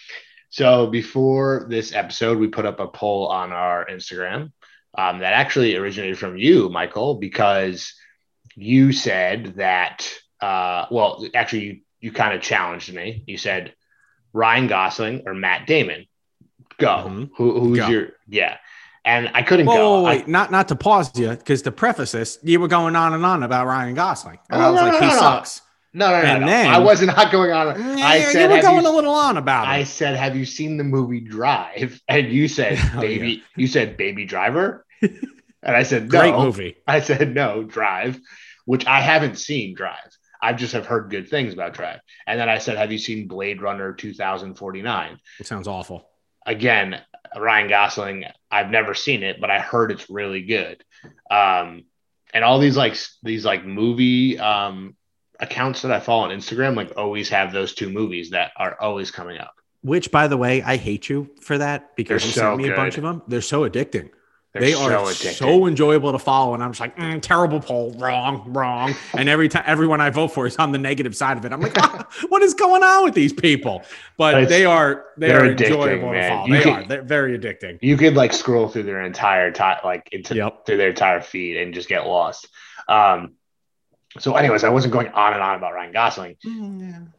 so 0.49 0.87
before 0.87 1.65
this 1.69 1.93
episode, 1.93 2.37
we 2.37 2.47
put 2.47 2.65
up 2.65 2.79
a 2.79 2.87
poll 2.87 3.27
on 3.27 3.51
our 3.51 3.85
Instagram 3.85 4.51
um, 4.97 5.19
that 5.19 5.33
actually 5.33 5.75
originated 5.75 6.17
from 6.17 6.37
you, 6.37 6.69
Michael, 6.69 7.15
because 7.15 7.93
you 8.55 8.93
said 8.93 9.55
that. 9.57 10.09
Uh, 10.43 10.87
well, 10.91 11.25
actually, 11.33 11.63
you, 11.65 11.79
you 12.01 12.11
kind 12.11 12.33
of 12.33 12.41
challenged 12.41 12.93
me. 12.93 13.23
You 13.27 13.37
said 13.37 13.73
Ryan 14.33 14.67
Gosling 14.67 15.23
or 15.25 15.33
Matt 15.33 15.67
Damon. 15.67 16.05
Go. 16.77 16.87
Mhm. 17.07 17.29
Who, 17.37 17.59
who's 17.59 17.77
Go. 17.79 17.87
your 17.87 18.07
yeah? 18.27 18.57
And 19.05 19.29
I 19.33 19.41
couldn't 19.43 19.67
Oh, 19.67 19.73
go. 19.75 20.05
I- 20.05 20.15
wait, 20.15 20.27
not 20.27 20.51
not 20.51 20.67
to 20.69 20.75
pause 20.75 21.17
you, 21.17 21.29
because 21.29 21.61
to 21.63 21.71
preface 21.71 22.11
this, 22.13 22.39
you 22.43 22.59
were 22.59 22.67
going 22.67 22.95
on 22.95 23.13
and 23.13 23.25
on 23.25 23.43
about 23.43 23.67
Ryan 23.67 23.95
Gosling. 23.95 24.39
And 24.49 24.61
Oh, 24.61 24.65
I 24.65 24.69
was 24.71 24.79
no, 24.81 24.83
like, 24.87 24.93
no, 24.93 24.99
he 24.99 25.05
no, 25.07 25.13
no. 25.13 25.19
sucks. 25.19 25.61
no, 25.93 26.09
no, 26.09 26.21
no, 26.21 26.27
and 26.27 26.41
no. 26.41 26.47
then- 26.47 26.67
I 26.73 26.79
was 26.79 27.01
not 27.01 27.31
going 27.31 27.51
on. 27.51 27.67
I 27.69 27.95
Yeah, 28.17 28.29
said, 28.31 28.49
you 28.49 28.55
were 28.55 28.61
going 28.61 28.83
you 28.85 28.89
a 28.89 28.95
little 28.95 29.13
on 29.13 29.37
about 29.37 29.65
it. 29.65 29.69
I 29.69 29.83
said, 29.83 30.15
"Have 30.17 30.35
you 30.35 30.45
seen 30.45 30.77
the 30.77 30.83
movie 30.83 31.19
Drive?" 31.21 32.01
And 32.09 32.29
you 32.31 32.47
said, 32.47 32.79
Oh, 32.95 33.01
"Baby," 33.01 33.43
you 33.55 33.67
said, 33.67 33.95
"Baby 33.97 34.25
Driver," 34.25 34.85
and 35.01 35.75
I 35.81 35.83
said, 35.83 36.03
"No." 36.11 36.19
Great 36.19 36.35
movie. 36.35 36.75
I 36.87 36.99
said, 37.01 37.33
"No, 37.33 37.63
Drive," 37.63 38.19
which 38.65 38.85
I 38.87 38.99
haven't 39.01 39.37
seen. 39.37 39.75
Drive. 39.75 40.17
I 40.43 40.51
just 40.51 40.73
have 40.73 40.85
heard 40.85 41.09
good 41.09 41.29
things 41.29 41.53
about 41.53 41.73
Drive. 41.73 42.01
And 42.27 42.37
then 42.37 42.49
I 42.49 42.57
said, 42.57 42.77
"Have 42.77 42.91
you 42.91 42.97
seen 42.97 43.27
Blade 43.27 43.61
Runner 43.61 43.93
2049?" 43.93 45.17
It 45.39 45.47
sounds 45.47 45.69
awful. 45.69 46.09
Again, 46.45 47.01
Ryan 47.35 47.69
Gosling. 47.69 48.25
I've 48.51 48.69
never 48.69 48.93
seen 48.93 49.23
it, 49.23 49.39
but 49.39 49.49
I 49.49 49.59
heard 49.59 49.91
it's 49.91 50.09
really 50.09 50.41
good. 50.41 50.83
Um, 51.31 51.85
and 52.33 52.43
all 52.43 52.59
these 52.59 52.75
like 52.75 52.97
these 53.23 53.45
like 53.45 53.65
movie 53.65 54.37
um, 54.37 54.97
accounts 55.39 55.81
that 55.83 55.91
I 55.91 56.01
follow 56.01 56.25
on 56.25 56.37
Instagram 56.37 56.75
like 56.75 56.91
always 56.97 57.29
have 57.29 57.53
those 57.53 57.73
two 57.73 57.89
movies 57.89 58.31
that 58.31 58.51
are 58.57 58.77
always 58.81 59.11
coming 59.11 59.39
up. 59.39 59.55
Which, 59.81 60.11
by 60.11 60.27
the 60.27 60.37
way, 60.37 60.61
I 60.61 60.77
hate 60.77 61.07
you 61.09 61.29
for 61.41 61.57
that 61.57 61.95
because 61.95 62.21
They're 62.21 62.27
you 62.27 62.33
so 62.33 62.41
sent 62.41 62.57
me 62.57 62.69
a 62.69 62.75
bunch 62.75 62.97
of 62.97 63.03
them. 63.03 63.21
They're 63.27 63.41
so 63.41 63.67
addicting. 63.67 64.09
They're 64.53 64.61
they 64.61 64.73
so 64.73 64.83
are 65.03 65.11
so 65.13 65.65
enjoyable 65.65 66.11
to 66.11 66.19
follow, 66.19 66.53
and 66.53 66.61
I'm 66.63 66.69
just 66.71 66.79
like, 66.79 66.95
mm, 66.95 67.19
terrible 67.23 67.59
poll, 67.59 67.91
wrong, 67.97 68.43
wrong. 68.53 68.93
And 69.15 69.27
every 69.27 69.49
time, 69.49 69.63
everyone 69.65 69.99
I 69.99 70.11
vote 70.11 70.27
for 70.27 70.45
is 70.45 70.55
on 70.57 70.71
the 70.71 70.77
negative 70.77 71.15
side 71.15 71.37
of 71.39 71.45
it. 71.45 71.51
I'm 71.51 71.59
like, 71.59 71.75
"Ah, 71.77 72.07
what 72.29 72.43
is 72.43 72.53
going 72.53 72.83
on 72.83 73.03
with 73.03 73.15
these 73.15 73.33
people? 73.33 73.81
But 74.15 74.47
they 74.49 74.63
are 74.65 75.05
they 75.17 75.29
they're 75.29 75.41
are 75.41 75.51
enjoyable 75.51 76.07
to 76.09 76.11
man. 76.13 76.29
follow. 76.29 76.45
You 76.47 76.53
They 76.53 76.61
can- 76.63 76.83
are. 76.83 76.87
They're 76.87 77.01
very 77.01 77.37
addicting. 77.37 77.79
you 77.81 77.97
could 77.97 78.13
like 78.13 78.31
scroll 78.31 78.67
through 78.69 78.83
their 78.83 79.01
entire 79.01 79.51
time 79.51 79.79
like 79.83 80.07
into 80.11 80.35
Yep. 80.35 80.67
through 80.67 80.77
their 80.77 80.89
entire 80.89 81.21
feed 81.21 81.57
and 81.57 81.73
just 81.73 81.89
get 81.89 82.05
lost 82.05 82.47
um 82.89 83.31
so 84.19 84.35
anyways 84.35 84.63
i 84.63 84.69
wasn't 84.69 84.93
going 84.93 85.07
on 85.09 85.33
and 85.33 85.41
on 85.41 85.55
about 85.55 85.73
ryan 85.73 85.91
gosling 85.91 86.35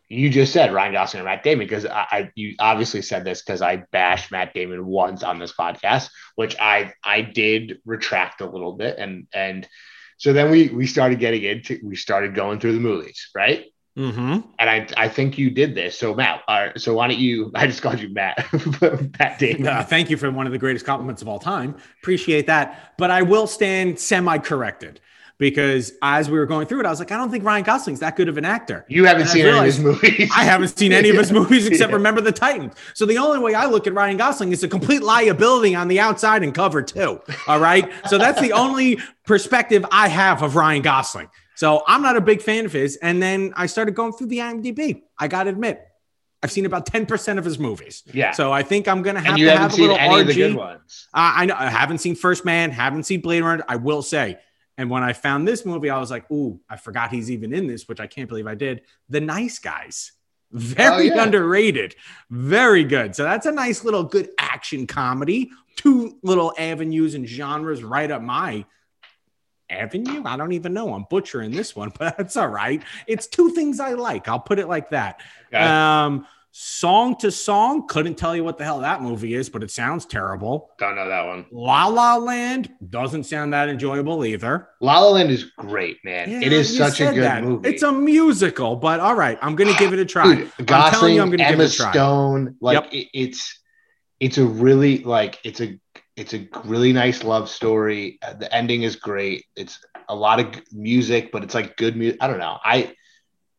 you 0.08 0.30
just 0.30 0.52
said 0.52 0.72
ryan 0.72 0.92
gosling 0.92 1.20
and 1.20 1.26
matt 1.26 1.42
damon 1.42 1.66
because 1.66 1.86
I, 1.86 2.06
I 2.10 2.30
you 2.34 2.54
obviously 2.58 3.02
said 3.02 3.24
this 3.24 3.42
because 3.42 3.62
i 3.62 3.76
bashed 3.92 4.30
matt 4.30 4.54
damon 4.54 4.86
once 4.86 5.22
on 5.22 5.38
this 5.38 5.52
podcast 5.52 6.10
which 6.36 6.56
i 6.60 6.92
i 7.02 7.20
did 7.20 7.78
retract 7.84 8.40
a 8.40 8.46
little 8.46 8.72
bit 8.74 8.98
and 8.98 9.26
and 9.32 9.68
so 10.16 10.32
then 10.32 10.50
we 10.50 10.68
we 10.68 10.86
started 10.86 11.18
getting 11.18 11.42
into 11.42 11.80
we 11.82 11.96
started 11.96 12.34
going 12.34 12.60
through 12.60 12.72
the 12.72 12.80
movies 12.80 13.30
right 13.34 13.66
Mm-hmm. 13.96 14.40
and 14.58 14.70
I, 14.70 14.88
I 14.96 15.08
think 15.08 15.38
you 15.38 15.50
did 15.52 15.76
this. 15.76 15.96
So 15.96 16.14
Matt, 16.14 16.42
uh, 16.48 16.70
so 16.76 16.94
why 16.94 17.06
don't 17.06 17.18
you? 17.18 17.52
I 17.54 17.68
just 17.68 17.80
called 17.80 18.00
you 18.00 18.12
Matt, 18.12 18.44
Matt 19.20 19.38
Damon. 19.38 19.68
Uh, 19.68 19.84
thank 19.84 20.10
you 20.10 20.16
for 20.16 20.28
one 20.32 20.46
of 20.46 20.52
the 20.52 20.58
greatest 20.58 20.84
compliments 20.84 21.22
of 21.22 21.28
all 21.28 21.38
time. 21.38 21.76
Appreciate 22.02 22.48
that. 22.48 22.94
But 22.98 23.12
I 23.12 23.22
will 23.22 23.46
stand 23.46 24.00
semi 24.00 24.38
corrected 24.38 25.00
because 25.38 25.92
as 26.02 26.30
we 26.30 26.38
were 26.38 26.46
going 26.46 26.66
through 26.66 26.80
it, 26.80 26.86
I 26.86 26.90
was 26.90 26.98
like, 27.00 27.10
I 27.12 27.16
don't 27.16 27.30
think 27.30 27.44
Ryan 27.44 27.64
Gosling's 27.64 28.00
that 28.00 28.16
good 28.16 28.28
of 28.28 28.38
an 28.38 28.44
actor. 28.44 28.84
You 28.88 29.04
haven't 29.04 29.24
I 29.24 29.26
seen 29.26 29.46
any 29.46 29.58
of 29.58 29.64
his 29.64 29.80
movies. 29.80 30.30
I 30.34 30.44
haven't 30.44 30.68
seen 30.78 30.92
any 30.92 31.10
of 31.10 31.16
his 31.16 31.32
movies 31.40 31.66
except 31.66 31.90
Yeah. 31.90 31.96
Remember 31.96 32.20
the 32.20 32.32
Titans. 32.32 32.74
So 32.94 33.04
the 33.06 33.18
only 33.18 33.38
way 33.40 33.54
I 33.54 33.66
look 33.66 33.86
at 33.86 33.94
Ryan 33.94 34.16
Gosling 34.16 34.52
is 34.52 34.62
a 34.62 34.68
complete 34.68 35.02
liability 35.02 35.74
on 35.74 35.88
the 35.88 36.00
outside 36.00 36.42
and 36.42 36.54
cover 36.54 36.82
too. 36.82 37.20
All 37.48 37.58
right. 37.60 37.90
So 38.08 38.18
that's 38.18 38.40
the 38.40 38.52
only 38.52 38.98
perspective 39.24 39.84
I 39.90 40.08
have 40.08 40.42
of 40.42 40.56
Ryan 40.56 40.82
Gosling. 40.82 41.28
So 41.56 41.82
I'm 41.86 42.02
not 42.02 42.16
a 42.16 42.20
big 42.20 42.42
fan 42.42 42.64
of 42.64 42.72
his. 42.72 42.96
And 42.96 43.22
then 43.22 43.52
I 43.56 43.66
started 43.66 43.94
going 43.94 44.12
through 44.12 44.28
the 44.28 44.38
IMDb. 44.38 45.02
I 45.18 45.28
got 45.28 45.44
to 45.44 45.50
admit, 45.50 45.80
I've 46.42 46.50
seen 46.52 46.66
about 46.66 46.84
10% 46.86 47.38
of 47.38 47.44
his 47.44 47.58
movies. 47.58 48.02
Yeah. 48.12 48.32
So 48.32 48.52
I 48.52 48.62
think 48.62 48.86
I'm 48.86 49.02
going 49.02 49.14
to 49.16 49.22
have 49.22 49.36
to 49.36 49.48
haven't 49.48 49.78
a 49.78 49.80
little 49.80 49.96
any 49.96 50.20
of 50.20 50.26
the 50.26 50.34
good 50.34 50.52
RG. 50.52 50.56
ones. 50.56 51.08
Uh, 51.14 51.32
I 51.36 51.46
know 51.46 51.54
I 51.56 51.70
haven't 51.70 51.98
seen 51.98 52.14
First 52.16 52.44
Man, 52.44 52.70
haven't 52.70 53.04
seen 53.04 53.20
Blade 53.20 53.42
Runner. 53.42 53.64
I 53.66 53.76
will 53.76 54.02
say, 54.02 54.38
and 54.76 54.90
when 54.90 55.02
I 55.02 55.12
found 55.12 55.46
this 55.46 55.64
movie, 55.64 55.90
I 55.90 55.98
was 55.98 56.10
like, 56.10 56.30
"Ooh, 56.30 56.60
I 56.68 56.76
forgot 56.76 57.10
he's 57.10 57.30
even 57.30 57.52
in 57.54 57.66
this," 57.66 57.86
which 57.88 58.00
I 58.00 58.06
can't 58.06 58.28
believe 58.28 58.46
I 58.46 58.54
did. 58.54 58.82
The 59.08 59.20
Nice 59.20 59.58
Guys, 59.58 60.12
very 60.52 61.10
Oh, 61.10 61.14
yeah. 61.14 61.22
underrated, 61.22 61.94
very 62.30 62.84
good. 62.84 63.14
So 63.16 63.22
that's 63.24 63.46
a 63.46 63.52
nice 63.52 63.84
little 63.84 64.04
good 64.04 64.30
action 64.38 64.86
comedy. 64.86 65.50
Two 65.76 66.18
little 66.22 66.52
avenues 66.58 67.14
and 67.14 67.26
genres 67.26 67.82
right 67.82 68.10
up 68.10 68.22
my 68.22 68.64
avenue. 69.70 70.22
I 70.24 70.36
don't 70.36 70.52
even 70.52 70.72
know. 70.74 70.94
I'm 70.94 71.04
butchering 71.10 71.50
this 71.50 71.74
one, 71.74 71.92
but 71.98 72.16
that's 72.16 72.36
all 72.36 72.48
right. 72.48 72.82
It's 73.06 73.26
two 73.26 73.50
things 73.50 73.80
I 73.80 73.92
like. 73.94 74.28
I'll 74.28 74.40
put 74.40 74.58
it 74.58 74.68
like 74.68 74.90
that. 74.90 75.20
Okay. 75.48 75.58
Um, 75.64 76.26
song 76.56 77.16
to 77.16 77.32
song, 77.32 77.84
couldn't 77.88 78.14
tell 78.14 78.36
you 78.36 78.44
what 78.44 78.56
the 78.58 78.62
hell 78.64 78.78
that 78.78 79.02
movie 79.02 79.34
is, 79.34 79.50
but 79.50 79.64
it 79.64 79.72
sounds 79.72 80.06
terrible. 80.06 80.70
Don't 80.78 80.94
know 80.94 81.08
that 81.08 81.26
one. 81.26 81.46
La 81.50 81.86
La 81.88 82.16
Land 82.16 82.70
doesn't 82.90 83.24
sound 83.24 83.52
that 83.52 83.68
enjoyable 83.68 84.24
either. 84.24 84.68
La 84.80 85.00
La 85.00 85.10
Land 85.10 85.32
is 85.32 85.44
great, 85.58 85.96
man. 86.04 86.30
it 86.30 86.42
Yeah, 86.52 86.58
is 86.58 86.70
you 86.70 86.78
such 86.78 87.00
a 87.00 87.12
good 87.12 87.24
that. 87.24 87.42
movie. 87.42 87.68
It's 87.68 87.82
a 87.82 87.90
musical, 87.90 88.76
but 88.76 89.00
all 89.00 89.16
right, 89.16 89.36
I'm 89.42 89.56
gonna 89.56 89.74
give 89.74 89.92
it 89.92 89.98
a 89.98 90.04
try. 90.04 90.32
Dude, 90.32 90.52
I'm 90.60 90.64
Gosling, 90.64 90.92
telling 90.92 91.14
you, 91.16 91.22
I'm 91.22 91.30
gonna 91.30 91.50
give 91.50 91.58
it 91.58 91.72
a 91.72 91.76
try. 91.76 91.90
Stone, 91.90 92.54
like 92.60 92.84
Yep. 92.84 92.92
it, 92.92 93.08
it's 93.12 93.60
it's 94.20 94.38
a 94.38 94.44
really 94.46 94.98
like 94.98 95.40
it's 95.42 95.60
a 95.60 95.76
it's 96.16 96.34
a 96.34 96.46
really 96.64 96.92
nice 96.92 97.24
love 97.24 97.48
story. 97.50 98.20
The 98.38 98.54
ending 98.54 98.84
is 98.84 98.94
great. 98.94 99.44
It's 99.56 99.84
a 100.08 100.14
lot 100.14 100.38
of 100.38 100.54
music, 100.72 101.32
but 101.32 101.42
it's 101.42 101.54
like 101.54 101.76
good 101.76 101.96
music. 101.96 102.18
I 102.22 102.28
don't 102.28 102.38
know. 102.38 102.58
I 102.64 102.94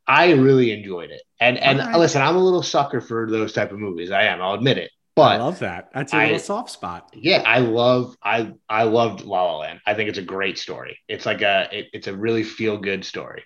I 0.07 0.31
really 0.33 0.71
enjoyed 0.71 1.09
it. 1.11 1.21
And 1.39 1.57
and 1.57 1.81
All 1.81 1.87
right. 1.87 1.97
listen, 1.99 2.21
I'm 2.21 2.35
a 2.35 2.43
little 2.43 2.63
sucker 2.63 3.01
for 3.01 3.29
those 3.29 3.53
type 3.53 3.71
of 3.71 3.79
movies. 3.79 4.11
I 4.11 4.23
am. 4.23 4.41
I'll 4.41 4.53
admit 4.53 4.77
it. 4.77 4.91
But 5.15 5.31
I 5.31 5.37
love 5.37 5.59
that. 5.59 5.89
That's 5.93 6.13
a 6.13 6.17
I- 6.17 6.23
little 6.25 6.39
soft 6.39 6.69
spot. 6.71 7.09
yeah, 7.13 7.41
I 7.45 7.59
love 7.59 8.15
I 8.21 8.53
I 8.69 8.83
loved 8.83 9.21
La 9.21 9.43
La 9.43 9.57
Land. 9.59 9.79
I 9.85 9.93
think 9.93 10.09
it's 10.09 10.17
a 10.17 10.21
great 10.23 10.57
story. 10.57 10.99
It's 11.07 11.25
like 11.25 11.41
a 11.41 11.67
it, 11.71 11.87
it's 11.93 12.07
a 12.07 12.15
really 12.15 12.43
feel 12.43 12.77
good 12.77 13.05
story. 13.05 13.43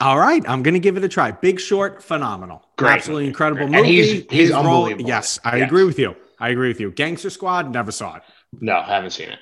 All 0.00 0.18
right, 0.18 0.42
I'm 0.48 0.62
gonna 0.62 0.78
give 0.78 0.96
it 0.96 1.04
a 1.04 1.08
try. 1.08 1.30
Big 1.30 1.60
Short, 1.60 2.02
phenomenal, 2.02 2.66
Great 2.78 2.92
absolutely 2.92 3.22
movie. 3.24 3.28
incredible 3.28 3.66
Great. 3.66 3.76
And 3.76 3.86
movie. 3.86 4.02
he's- 4.02 4.24
he's 4.30 4.48
His 4.48 4.50
role- 4.52 4.90
Yes, 5.00 5.38
I 5.44 5.56
Yes. 5.58 5.66
agree 5.68 5.84
with 5.84 5.98
you. 5.98 6.16
I 6.38 6.48
agree 6.48 6.68
with 6.68 6.80
you. 6.80 6.90
Gangster 6.90 7.28
Squad, 7.28 7.70
never 7.70 7.92
saw 7.92 8.16
it. 8.16 8.22
No, 8.60 8.76
I 8.78 8.86
haven't 8.86 9.10
seen 9.10 9.28
it. 9.28 9.38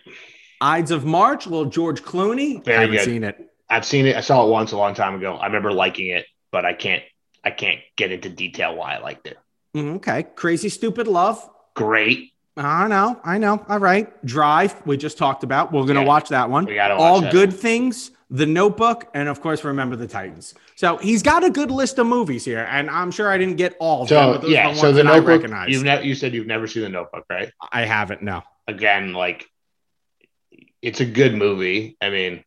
Ides 0.61 0.91
of 0.91 1.05
March, 1.05 1.47
little 1.47 1.67
George 1.67 2.03
Clooney, 2.03 2.65
Very 2.65 2.79
haven't 2.81 2.97
good. 2.97 3.05
seen 3.05 3.23
it. 3.25 3.37
I've 3.71 3.85
seen 3.85 4.07
it. 4.07 4.17
I 4.17 4.21
saw 4.21 4.47
it 4.47 4.51
once 4.51 4.73
a 4.73 4.77
long 4.77 4.95
time 4.95 5.15
ago. 5.15 5.37
I 5.37 5.47
remember 5.47 5.73
liking 5.73 6.09
it, 6.09 6.27
but 6.51 6.65
I 6.65 6.73
can't 6.73 7.03
I 7.45 7.51
can't 7.51 7.81
get 7.97 8.11
into 8.13 8.29
detail 8.29 8.75
why 8.77 8.95
I 8.97 8.99
liked 8.99 9.27
it. 9.27 9.39
Mm, 9.77 9.97
Okay, 9.97 10.25
Crazy 10.35 10.69
Stupid 10.69 11.07
Love. 11.07 11.49
Great. 11.75 12.33
I 12.57 12.89
know, 12.89 13.21
I 13.25 13.39
know. 13.39 13.65
All 13.69 13.79
right. 13.79 14.09
Drive, 14.27 14.75
we 14.85 14.97
just 14.97 15.17
talked 15.17 15.45
about. 15.45 15.71
We're 15.73 15.85
gonna 15.87 16.01
Yeah. 16.01 16.07
watch 16.07 16.31
that 16.31 16.51
one. 16.51 16.65
We 16.65 16.75
gotta 16.75 16.95
All 16.95 17.21
good 17.21 17.53
things, 17.53 18.11
the 18.31 18.47
notebook, 18.47 19.09
and 19.15 19.29
of 19.29 19.41
course, 19.41 19.63
remember 19.63 19.95
the 19.95 20.09
Titans. 20.09 20.55
So 20.75 20.97
he's 20.97 21.23
got 21.23 21.45
a 21.45 21.51
good 21.51 21.71
list 21.71 21.99
of 21.99 22.09
movies 22.09 22.45
here, 22.45 22.67
and 22.69 22.91
I'm 22.91 23.13
sure 23.13 23.31
I 23.31 23.39
didn't 23.39 23.57
get 23.57 23.77
all 23.79 24.03
of 24.03 24.09
them, 24.09 24.35
So 24.35 24.39
those 24.41 24.51
yeah, 24.51 24.71
the 24.71 24.75
so 24.75 24.93
the 24.93 25.05
Notebook. 25.05 25.43
You've 25.69 25.85
never 25.85 26.03
you 26.03 26.15
said 26.17 26.35
you've 26.35 26.49
never 26.49 26.67
seen 26.67 26.83
the 26.83 26.89
Notebook, 26.89 27.25
right? 27.31 27.53
I 27.71 27.83
haven't, 27.83 28.23
no. 28.23 28.43
Again, 28.67 29.13
like 29.13 29.47
it's 30.83 31.01
a 31.01 31.07
good 31.07 31.35
movie. 31.35 31.97
I 32.01 32.11
mean, 32.11 32.45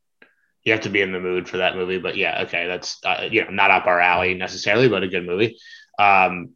you 0.64 0.72
have 0.74 0.82
to 0.82 0.90
be 0.90 1.02
in 1.02 1.12
the 1.12 1.20
mood 1.20 1.50
for 1.50 1.58
that 1.58 1.76
movie, 1.76 1.98
but 1.98 2.16
yeah, 2.16 2.44
okay, 2.44 2.68
that's 2.68 3.04
uh, 3.04 3.28
you 3.30 3.44
know 3.44 3.52
not 3.52 3.72
up 3.72 3.88
our 3.88 4.00
alley 4.00 4.34
necessarily, 4.34 4.88
but 4.88 5.04
a 5.04 5.08
good 5.08 5.26
movie. 5.26 5.58
Um, 5.98 6.52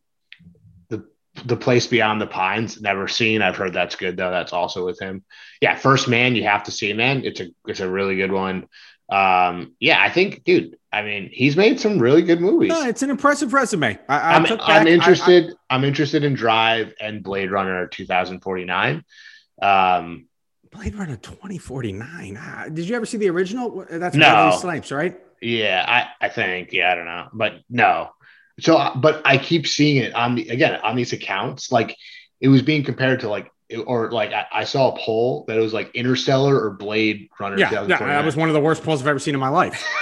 the 0.89 1.05
the 1.45 1.57
place 1.57 1.87
beyond 1.87 2.21
the 2.21 2.27
pines, 2.27 2.81
never 2.81 3.07
seen. 3.07 3.41
I've 3.41 3.55
heard 3.55 3.73
that's 3.73 3.95
good 3.95 4.17
though. 4.17 4.31
That's 4.31 4.53
also 4.53 4.85
with 4.85 4.99
him. 4.99 5.23
Yeah, 5.61 5.75
First 5.75 6.07
Man, 6.07 6.35
you 6.35 6.43
have 6.43 6.63
to 6.63 6.71
see, 6.71 6.93
man. 6.93 7.25
It's 7.25 7.39
a 7.39 7.47
it's 7.67 7.79
a 7.79 7.89
really 7.89 8.15
good 8.15 8.31
one. 8.31 8.67
Um, 9.09 9.75
yeah, 9.79 10.01
I 10.01 10.09
think, 10.09 10.43
dude. 10.43 10.77
I 10.91 11.03
mean, 11.03 11.29
he's 11.31 11.57
made 11.57 11.79
some 11.79 11.99
really 11.99 12.21
good 12.21 12.41
movies. 12.41 12.69
No, 12.69 12.87
it's 12.87 13.03
an 13.03 13.09
impressive 13.09 13.53
resume. 13.53 13.99
I, 14.07 14.17
I 14.17 14.35
I'm, 14.35 14.45
I'm 14.45 14.87
I- 14.87 14.89
interested. 14.89 15.53
I, 15.69 15.75
am 15.75 15.83
interested 15.83 16.23
in 16.23 16.33
Drive 16.35 16.93
and 16.99 17.23
Blade 17.23 17.51
Runner 17.51 17.87
2049. 17.87 19.03
Um, 19.61 20.27
Blade 20.75 20.95
Runner 20.95 21.15
2049. 21.17 22.37
Ah, 22.39 22.65
Did 22.71 22.87
you 22.87 22.95
ever 22.95 23.05
see 23.05 23.17
the 23.17 23.29
original? 23.29 23.85
That's 23.89 24.15
No. 24.15 24.55
Snipes, 24.59 24.91
right? 24.91 25.17
yeah, 25.41 25.85
I, 25.87 26.25
I 26.25 26.29
think, 26.29 26.71
yeah, 26.73 26.91
I 26.91 26.95
don't 26.95 27.05
know, 27.05 27.27
but 27.33 27.53
no. 27.69 28.09
So, 28.59 28.77
uh, 28.77 28.95
but 28.95 29.21
I 29.25 29.37
keep 29.37 29.67
seeing 29.67 29.97
it 29.97 30.13
on 30.15 30.35
the 30.35 30.47
again 30.49 30.79
on 30.81 30.95
these 30.95 31.11
accounts. 31.13 31.71
Like 31.71 31.95
it 32.39 32.47
was 32.47 32.61
being 32.61 32.83
compared 32.83 33.19
to 33.21 33.29
like, 33.29 33.51
or 33.85 34.11
like 34.11 34.31
I, 34.31 34.45
I 34.51 34.63
saw 34.63 34.95
a 34.95 34.99
poll 34.99 35.43
that 35.47 35.57
it 35.57 35.61
was 35.61 35.73
like 35.73 35.93
Interstellar 35.93 36.57
or 36.59 36.71
Blade 36.71 37.27
Runner. 37.39 37.57
Yeah, 37.57 37.85
yeah. 37.85 37.97
That 37.97 38.23
was 38.25 38.37
one 38.37 38.47
of 38.49 38.53
the 38.53 38.61
worst 38.61 38.83
polls 38.83 39.01
I've 39.01 39.07
ever 39.07 39.19
seen 39.19 39.33
in 39.33 39.39
my 39.39 39.49
life. 39.49 39.83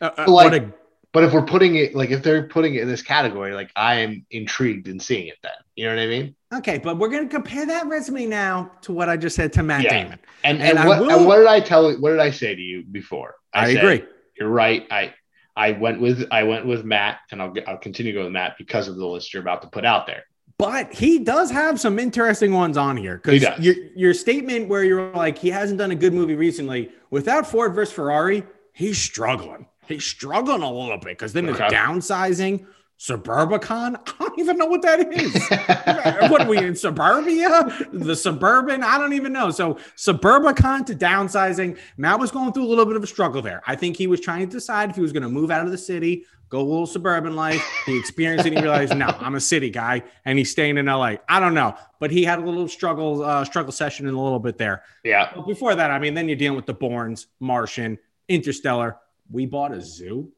Uh, 0.00 0.10
uh, 0.16 0.30
Like- 0.30 0.52
what 0.52 0.62
a 0.62 0.72
But 1.12 1.24
if 1.24 1.32
we're 1.32 1.44
putting 1.44 1.74
it 1.74 1.92
like 1.92 2.10
if 2.10 2.22
they're 2.22 2.46
putting 2.46 2.76
it 2.76 2.82
in 2.82 2.88
this 2.88 3.02
category, 3.02 3.52
like 3.52 3.72
I 3.74 3.96
am 3.96 4.24
intrigued 4.30 4.86
in 4.86 5.00
seeing 5.00 5.26
it. 5.26 5.34
Then 5.42 5.50
you 5.74 5.86
know 5.86 5.96
what 5.96 6.02
I 6.02 6.06
mean? 6.06 6.36
Okay, 6.54 6.78
but 6.78 6.96
we're 6.98 7.08
gonna 7.08 7.28
compare 7.28 7.66
that 7.66 7.86
resume 7.88 8.26
now 8.26 8.70
to 8.82 8.92
what 8.92 9.08
I 9.08 9.16
just 9.16 9.36
said 9.36 9.52
to 9.54 9.62
Matt 9.62 9.84
Yeah. 9.84 10.04
Damon. 10.04 10.18
And 10.44 10.62
And 10.62 10.78
and, 10.78 10.88
what, 10.88 11.00
will- 11.00 11.10
and 11.10 11.26
what 11.26 11.36
did 11.38 11.46
I 11.46 11.60
tell? 11.60 11.92
What 11.98 12.10
did 12.10 12.20
I 12.20 12.30
say 12.30 12.54
to 12.54 12.60
you 12.60 12.84
before? 12.90 13.34
I, 13.52 13.74
said, 13.74 13.84
agree. 13.84 14.04
You're 14.38 14.48
right. 14.48 14.86
I 14.90 15.12
I 15.56 15.72
went 15.72 16.00
with 16.00 16.26
I 16.30 16.44
went 16.44 16.64
with 16.66 16.84
Matt, 16.84 17.18
and 17.32 17.42
I'll 17.42 17.52
I'll 17.66 17.76
continue 17.76 18.12
to 18.12 18.18
go 18.18 18.24
with 18.24 18.32
Matt 18.32 18.56
because 18.56 18.88
of 18.88 18.96
the 18.96 19.06
list 19.06 19.34
you're 19.34 19.42
about 19.42 19.60
to 19.62 19.68
put 19.68 19.84
out 19.84 20.06
there. 20.06 20.22
But 20.58 20.92
he 20.92 21.18
does 21.18 21.50
have 21.52 21.78
some 21.78 21.98
interesting 22.00 22.52
ones 22.52 22.76
on 22.76 22.96
here. 22.96 23.20
Because 23.22 23.58
your, 23.60 23.74
your 23.94 24.12
statement 24.14 24.68
where 24.68 24.82
you're 24.82 25.12
like, 25.12 25.38
he 25.38 25.50
hasn't 25.50 25.78
done 25.78 25.92
a 25.92 25.94
good 25.94 26.12
movie 26.12 26.34
recently, 26.34 26.90
without 27.10 27.46
Ford 27.48 27.74
versus 27.76 27.94
Ferrari, 27.94 28.42
he's 28.72 28.98
struggling. 28.98 29.66
He's 29.86 30.04
struggling 30.04 30.62
a 30.62 30.72
little 30.72 30.96
bit 30.98 31.10
because 31.16 31.32
then 31.32 31.46
there's 31.46 31.60
Okay. 31.60 31.72
downsizing, 31.76 32.66
Suburbicon. 32.98 33.94
I 33.96 34.12
don't 34.18 34.38
even 34.40 34.58
know 34.58 34.66
what 34.66 34.82
that 34.82 35.00
is. 35.12 36.28
what 36.30 36.42
are 36.42 36.48
we 36.48 36.58
in 36.58 36.74
suburbia? 36.74 37.86
The 37.92 38.16
suburban? 38.16 38.82
I 38.82 38.98
don't 38.98 39.12
even 39.12 39.32
know. 39.32 39.50
So 39.50 39.74
Suburbicon 39.96 40.84
to 40.86 40.94
downsizing. 40.94 41.78
Matt 41.96 42.18
was 42.18 42.32
going 42.32 42.52
through 42.52 42.64
a 42.64 42.68
little 42.68 42.86
bit 42.86 42.96
of 42.96 43.04
a 43.04 43.06
struggle 43.06 43.40
there. 43.40 43.62
I 43.66 43.76
think 43.76 43.96
he 43.96 44.08
was 44.08 44.20
trying 44.20 44.48
to 44.48 44.52
decide 44.52 44.90
if 44.90 44.96
he 44.96 45.02
was 45.02 45.12
going 45.12 45.22
to 45.22 45.28
move 45.28 45.50
out 45.52 45.64
of 45.64 45.70
the 45.70 45.78
city, 45.78 46.24
go 46.48 46.60
a 46.60 46.62
little 46.62 46.86
suburban 46.86 47.36
life. 47.36 47.64
He 47.86 47.96
experienced 47.96 48.46
it 48.46 48.48
and 48.50 48.58
he 48.58 48.62
realized, 48.64 48.96
no, 48.96 49.06
I'm 49.06 49.36
a 49.36 49.40
city 49.40 49.70
guy 49.70 50.02
and 50.24 50.36
he's 50.36 50.50
staying 50.50 50.76
in 50.76 50.86
LA. 50.86 51.14
I 51.28 51.38
don't 51.38 51.54
know. 51.54 51.76
But 52.00 52.10
he 52.10 52.24
had 52.24 52.40
a 52.40 52.42
little 52.42 52.66
struggle, 52.66 53.22
uh, 53.22 53.44
struggle 53.44 53.70
session 53.72 54.08
in 54.08 54.14
a 54.14 54.20
little 54.22 54.40
bit 54.40 54.58
there. 54.58 54.82
yeah, 55.04 55.30
But 55.36 55.46
before 55.46 55.76
that, 55.76 55.92
I 55.92 56.00
mean, 56.00 56.14
then 56.14 56.28
you're 56.28 56.36
dealing 56.36 56.56
with 56.56 56.66
the 56.66 56.74
Bournes, 56.74 57.28
Martian, 57.38 57.96
Interstellar. 58.28 58.96
We 59.30 59.46
bought 59.46 59.72
a 59.72 59.80
zoo. 59.80 60.32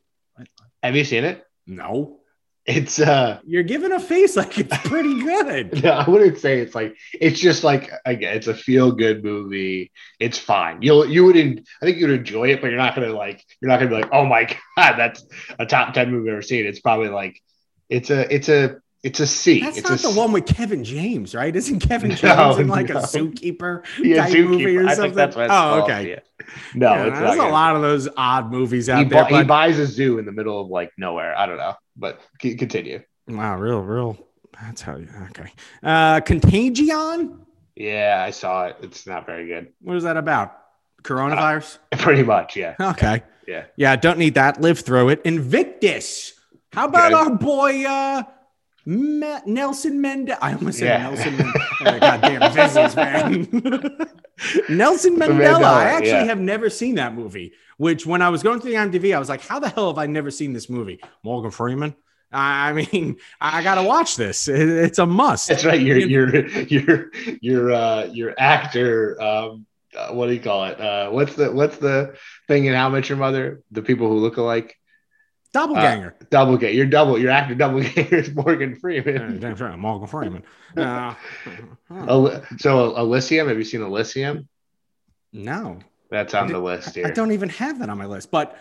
have 0.83 0.95
you 0.95 1.05
seen 1.05 1.25
it? 1.25 1.47
No. 1.67 2.20
It's 2.67 3.01
uh, 3.01 3.41
You're 3.45 3.63
giving 3.63 3.91
a 3.91 3.99
face 3.99 4.37
like 4.37 4.59
it's 4.59 4.77
pretty 4.87 5.21
good. 5.23 5.83
no, 5.83 5.91
I 5.93 6.09
wouldn't 6.09 6.39
say 6.39 6.61
it's 6.61 6.75
like 6.75 6.95
it's 7.15 7.41
just 7.41 7.65
like 7.65 7.91
again, 8.05 8.37
it's 8.37 8.47
a 8.49 8.55
feel 8.55 8.93
good 8.93 9.25
movie. 9.25 9.91
It's 10.21 10.39
fine. 10.39 10.83
You'll 10.83 11.07
you 11.07 11.25
would 11.25 11.37
en- 11.37 11.65
I 11.83 11.87
think 11.87 11.97
you'd 11.99 12.11
enjoy 12.11 12.51
it, 12.51 12.61
but 12.61 12.69
you're 12.69 12.77
not 12.77 12.95
gonna 12.95 13.13
like 13.13 13.43
you're 13.61 13.71
not 13.71 13.79
gonna 13.79 13.89
be 13.91 13.97
like, 13.97 14.11
oh 14.13 14.27
my 14.27 14.45
god, 14.77 14.95
that's 14.99 15.25
a 15.59 15.65
top 15.67 15.95
ten 15.95 16.11
movie 16.13 16.29
I've 16.29 16.35
ever 16.35 16.43
seen. 16.43 16.67
It's 16.67 16.81
probably 16.81 17.09
like 17.09 17.41
it's 17.89 18.11
a 18.11 18.33
it's 18.33 18.49
a 18.51 18.77
it's 19.03 19.19
a 19.19 19.27
C. 19.27 19.61
That's 19.63 19.79
it's 19.79 19.89
not 19.89 19.99
the 19.99 20.13
C- 20.13 20.19
one 20.19 20.31
with 20.31 20.45
Kevin 20.47 20.85
James, 20.85 21.35
right? 21.35 21.57
Isn't 21.57 21.81
Kevin 21.89 22.11
No, 22.11 22.17
James 22.17 22.59
in 22.59 22.69
like 22.69 22.91
no. 22.91 22.99
a 22.99 23.03
zookeeper 23.03 23.83
Yeah, 23.99 24.27
type 24.27 24.35
movie 24.45 24.65
Zookeeper. 24.67 24.85
or 24.85 24.87
I 24.87 24.95
something? 24.95 25.03
think 25.05 25.15
that's 25.15 25.37
what 25.37 25.45
it's 25.47 25.55
oh, 25.57 25.83
okay. 25.85 26.11
yeah. 26.11 26.19
No, 26.75 26.93
Yeah, 26.95 27.05
it's 27.07 27.19
there's 27.19 27.35
a 27.35 27.37
good. 27.39 27.51
lot 27.51 27.77
of 27.77 27.83
those 27.83 28.09
odd 28.19 28.51
movies 28.53 28.87
He, 28.87 28.93
out 28.93 29.05
bu- 29.09 29.15
there. 29.15 29.25
he 29.27 29.45
buys 29.45 29.79
a 29.79 29.87
zoo 29.87 30.19
in 30.19 30.27
the 30.27 30.33
middle 30.33 30.61
of 30.61 30.69
like 30.69 30.91
nowhere. 30.99 31.35
I 31.37 31.47
don't 31.47 31.57
know, 31.57 31.75
but 32.01 32.21
continue. 32.41 33.03
wow, 33.29 33.57
real, 33.59 33.81
real. 33.81 34.19
That's 34.61 34.83
how 34.83 34.97
you. 34.97 35.09
Okay. 35.31 35.53
Uh, 35.83 36.21
Contagion. 36.21 37.47
Yeah, 37.77 38.23
I 38.27 38.31
saw 38.31 38.67
it. 38.67 38.77
It's 38.83 39.07
not 39.07 39.27
very 39.27 39.47
good. 39.47 39.69
What 39.81 39.97
is 39.97 40.03
that 40.03 40.17
about? 40.17 40.57
Coronavirus. 41.03 41.79
Pretty 41.99 42.23
much, 42.23 42.57
yeah. 42.57 42.75
okay. 42.81 43.23
Yeah. 43.47 43.67
Yeah. 43.77 43.97
Don't 43.97 44.19
need 44.19 44.35
that. 44.35 44.61
Live 44.61 44.81
through 44.81 45.11
it. 45.11 45.23
Invictus. 45.25 46.35
How 46.73 46.87
about 46.87 47.13
our 47.13 47.35
boy 47.35 47.85
uh, 47.85 48.23
Ma- 48.87 49.41
Nelson 49.47 50.03
Mandela? 50.03 50.39
I 50.41 50.55
almost 50.55 50.79
said 50.79 50.87
Yeah. 50.87 51.03
Nelson. 51.03 51.37
Mandela. 51.37 52.01
Goddamn 52.01 52.53
business 52.55 52.97
man. 52.97 53.49
Nelson 54.69 55.17
Mandela. 55.17 55.65
I 55.65 55.85
actually 55.91 56.11
yeah. 56.11 56.25
have 56.25 56.41
never 56.41 56.71
seen 56.71 56.97
that 56.97 57.15
movie. 57.15 57.53
Which, 57.77 58.05
when 58.05 58.21
I 58.21 58.29
was 58.29 58.43
going 58.43 58.61
through 58.61 58.73
the 58.73 58.77
IMDb, 58.77 59.15
I 59.15 59.19
was 59.19 59.29
like, 59.29 59.41
"How 59.41 59.59
the 59.59 59.69
hell 59.71 59.89
have 59.89 59.99
I 59.99 60.07
never 60.07 60.31
seen 60.31 60.53
this 60.53 60.69
movie?" 60.69 61.01
Morgan 61.23 61.51
Freeman. 61.51 61.95
I 62.33 62.73
mean, 62.73 63.17
I 63.41 63.63
gotta 63.63 63.83
watch 63.83 64.17
this. 64.17 64.49
It's 64.49 64.99
a 64.99 65.07
must. 65.07 65.49
That's 65.49 65.65
right. 65.65 65.81
Your 65.81 65.97
your 65.99 66.47
your 66.47 67.11
your 67.41 67.73
uh 67.73 68.05
your 68.05 68.35
actor. 68.39 69.21
Um, 69.21 69.67
uh, 69.97 70.13
what 70.13 70.29
do 70.29 70.35
you 70.35 70.41
call 70.41 70.67
it? 70.67 70.81
Uh, 70.81 71.11
what's 71.11 71.35
the 71.35 71.51
what's 71.51 71.79
the 71.79 72.15
thing 72.47 72.67
in 72.67 72.75
How 72.75 72.89
Met 72.89 73.09
Your 73.09 73.19
Mother? 73.19 73.63
The 73.73 73.83
people 73.83 74.09
who 74.09 74.19
look 74.19 74.37
alike. 74.37 74.77
Doppelganger. 75.53 76.15
Double 76.31 76.57
get 76.57 76.75
your 76.75 76.87
double 76.87 77.19
your 77.19 77.31
actor 77.31 77.55
double 77.57 77.81
ganger 77.83 78.17
is 78.17 78.33
Morgan 78.35 78.77
Freeman. 78.77 79.41
That's 79.41 79.61
right, 79.61 79.79
Morgan 79.79 80.07
Freeman. 80.07 80.43
Uh, 81.91 82.41
so 82.59 82.97
Elysium. 82.97 83.49
Have 83.49 83.59
you 83.59 83.65
seen 83.65 83.83
Elysium? 83.83 84.49
no, 85.33 85.79
That's 86.11 86.35
on 86.35 86.47
the 86.49 86.59
list 86.59 86.97
I 86.99 87.11
don't 87.11 87.33
even 87.33 87.49
have 87.49 87.79
that 87.81 87.89
on 87.89 87.99
my 87.99 88.07
list. 88.07 88.31
But 88.31 88.57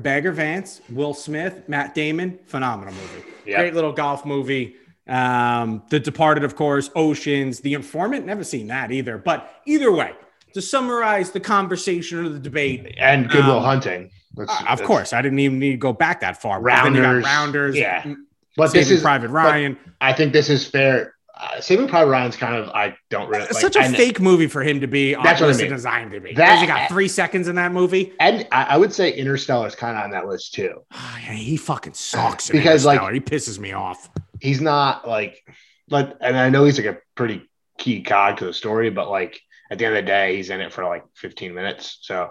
Bagger 0.00 0.32
Vance, 0.32 0.80
Will 0.90 1.14
Smith, 1.14 1.68
Matt 1.68 1.94
Damon, 1.94 2.38
phenomenal 2.46 2.94
movie. 2.94 3.28
Yeah. 3.46 3.58
Great 3.60 3.74
little 3.74 3.92
golf 3.92 4.24
movie. 4.24 4.76
Um, 5.06 5.82
the 5.90 6.00
Departed, 6.00 6.42
of 6.44 6.56
course, 6.56 6.90
Oceans, 6.96 7.60
The 7.60 7.74
Informant, 7.74 8.24
never 8.26 8.42
seen 8.42 8.68
that 8.68 8.90
either. 8.90 9.18
But 9.18 9.60
either 9.66 9.92
way, 9.92 10.12
to 10.54 10.62
summarize 10.62 11.30
the 11.30 11.40
conversation 11.40 12.18
or 12.24 12.28
the 12.28 12.38
debate, 12.38 12.94
And 12.98 13.28
Good 13.28 13.44
Will 13.44 13.58
Um, 13.58 13.64
Hunting. 13.64 14.10
That's- 14.36 14.56
uh, 14.56 14.60
of 14.62 14.66
that's- 14.78 14.86
course, 14.86 15.12
I 15.12 15.22
didn't 15.22 15.38
even 15.38 15.58
need 15.58 15.72
to 15.72 15.76
go 15.76 15.92
back 15.92 16.20
that 16.20 16.40
far. 16.40 16.60
But 16.60 16.84
then 16.84 16.94
you 16.94 17.00
got 17.00 17.06
Rounders. 17.08 17.24
Rounders, 17.24 17.76
Yeah. 17.76 18.02
m- 18.04 18.26
But 18.56 18.72
this 18.72 18.86
Saving 18.86 18.96
is 18.98 19.02
Private 19.02 19.28
Ryan. 19.30 19.78
I 20.00 20.12
think 20.12 20.32
this 20.32 20.48
is 20.48 20.66
fair. 20.66 21.14
Uh, 21.36 21.60
Saving 21.60 21.88
Private 21.88 22.10
Ryan's 22.12 22.36
kind 22.36 22.54
of 22.54 22.68
I 22.68 22.94
don't 23.10 23.28
really 23.28 23.42
like, 23.42 23.52
Such 23.54 23.74
a 23.74 23.80
and, 23.80 23.96
fake 23.96 24.20
movie 24.20 24.46
for 24.46 24.62
him 24.62 24.80
to 24.80 24.86
be 24.86 25.14
That's 25.14 25.40
what 25.40 25.46
I 25.46 25.48
listed 25.48 25.66
mean. 25.70 25.74
as 25.74 25.84
IMDb. 25.84 26.36
That- 26.36 26.60
he 26.60 26.66
got 26.68 26.88
three 26.88 27.08
seconds 27.08 27.48
in 27.48 27.56
that 27.56 27.72
movie. 27.72 28.12
and 28.20 28.46
I, 28.52 28.62
I 28.64 28.76
would 28.76 28.92
say 28.92 29.12
Interstellar 29.12 29.66
is 29.66 29.74
kind 29.74 29.98
of 29.98 30.04
on 30.04 30.10
that 30.12 30.28
list 30.28 30.54
too. 30.54 30.84
Oh, 30.92 31.18
yeah, 31.24 31.32
he 31.32 31.56
fucking 31.56 31.94
sucks. 31.94 32.48
Because, 32.50 32.84
like- 32.84 33.00
he 33.12 33.18
pisses 33.20 33.58
me 33.58 33.72
off. 33.72 34.08
He's 34.40 34.60
not 34.60 35.08
like, 35.08 35.42
but 35.88 36.18
and 36.20 36.36
I 36.38 36.50
know 36.50 36.64
he's 36.64 36.78
like 36.78 36.86
a 36.86 36.98
pretty 37.16 37.48
key 37.78 38.02
cog 38.02 38.36
to 38.38 38.44
the 38.44 38.52
story, 38.54 38.90
but 38.90 39.10
like 39.10 39.40
at 39.72 39.78
the 39.78 39.86
end 39.86 39.96
of 39.96 40.04
the 40.04 40.06
day, 40.06 40.36
he's 40.36 40.50
in 40.50 40.60
it 40.60 40.72
for 40.72 40.84
like 40.84 41.02
15 41.16 41.52
minutes. 41.54 41.98
So 42.02 42.30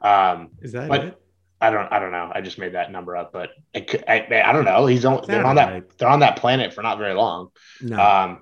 um, 0.00 0.50
Is 0.62 0.70
that 0.72 0.88
But- 0.88 1.04
it? 1.04 1.20
I 1.66 1.70
don't 1.70 1.92
I 1.92 1.98
don't 1.98 2.12
know. 2.12 2.30
I 2.34 2.40
just 2.40 2.58
made 2.58 2.74
that 2.74 2.92
number 2.92 3.16
up, 3.16 3.32
but 3.32 3.50
it 3.72 3.88
could, 3.88 4.04
I, 4.08 4.42
I 4.44 4.52
don't 4.52 4.64
know. 4.64 4.86
He's 4.86 5.04
on 5.04 5.24
they're 5.26 5.44
on 5.46 5.56
that 5.56 5.72
right. 5.72 5.98
they're 5.98 6.08
on 6.08 6.20
that 6.20 6.36
planet 6.36 6.72
for 6.74 6.82
not 6.82 6.98
very 6.98 7.14
long. 7.14 7.48
No. 7.80 7.98
Um, 8.00 8.40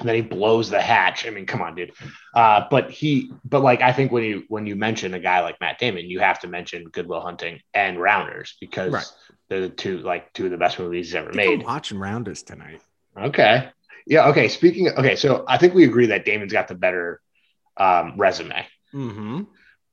and 0.00 0.08
then 0.08 0.16
he 0.16 0.22
blows 0.22 0.70
the 0.70 0.80
hatch. 0.80 1.26
I 1.26 1.30
mean, 1.30 1.46
come 1.46 1.60
on, 1.62 1.74
dude. 1.76 1.92
Uh, 2.34 2.64
but 2.70 2.90
he, 2.90 3.30
but 3.44 3.60
like, 3.62 3.82
I 3.82 3.92
think 3.92 4.10
when 4.10 4.24
you 4.24 4.42
when 4.48 4.66
you 4.66 4.74
mention 4.74 5.14
a 5.14 5.20
guy 5.20 5.40
like 5.42 5.60
Matt 5.60 5.78
Damon, 5.78 6.06
you 6.08 6.18
have 6.20 6.40
to 6.40 6.48
mention 6.48 6.84
Good 6.84 7.06
Will 7.06 7.20
Hunting 7.20 7.60
and 7.74 8.00
Rounders 8.00 8.56
because 8.58 8.92
Right. 8.92 9.06
they're 9.48 9.60
the 9.60 9.68
two 9.68 9.98
like 9.98 10.32
two 10.32 10.46
of 10.46 10.50
the 10.50 10.56
best 10.56 10.78
movies 10.78 11.06
he's 11.08 11.14
ever 11.14 11.30
think 11.32 11.50
I'm 11.52 11.58
made. 11.58 11.66
watching 11.66 11.98
Rounders 11.98 12.42
tonight. 12.42 12.80
Okay, 13.16 13.68
yeah, 14.06 14.28
okay. 14.28 14.48
Speaking, 14.48 14.88
of, 14.88 14.96
okay, 14.98 15.14
so 15.14 15.44
I 15.46 15.58
think 15.58 15.74
we 15.74 15.84
agree 15.84 16.06
that 16.06 16.24
Damon's 16.24 16.52
got 16.52 16.66
the 16.68 16.74
better 16.74 17.20
um, 17.76 18.14
resume, 18.16 18.66
Mm-hmm. 18.94 19.42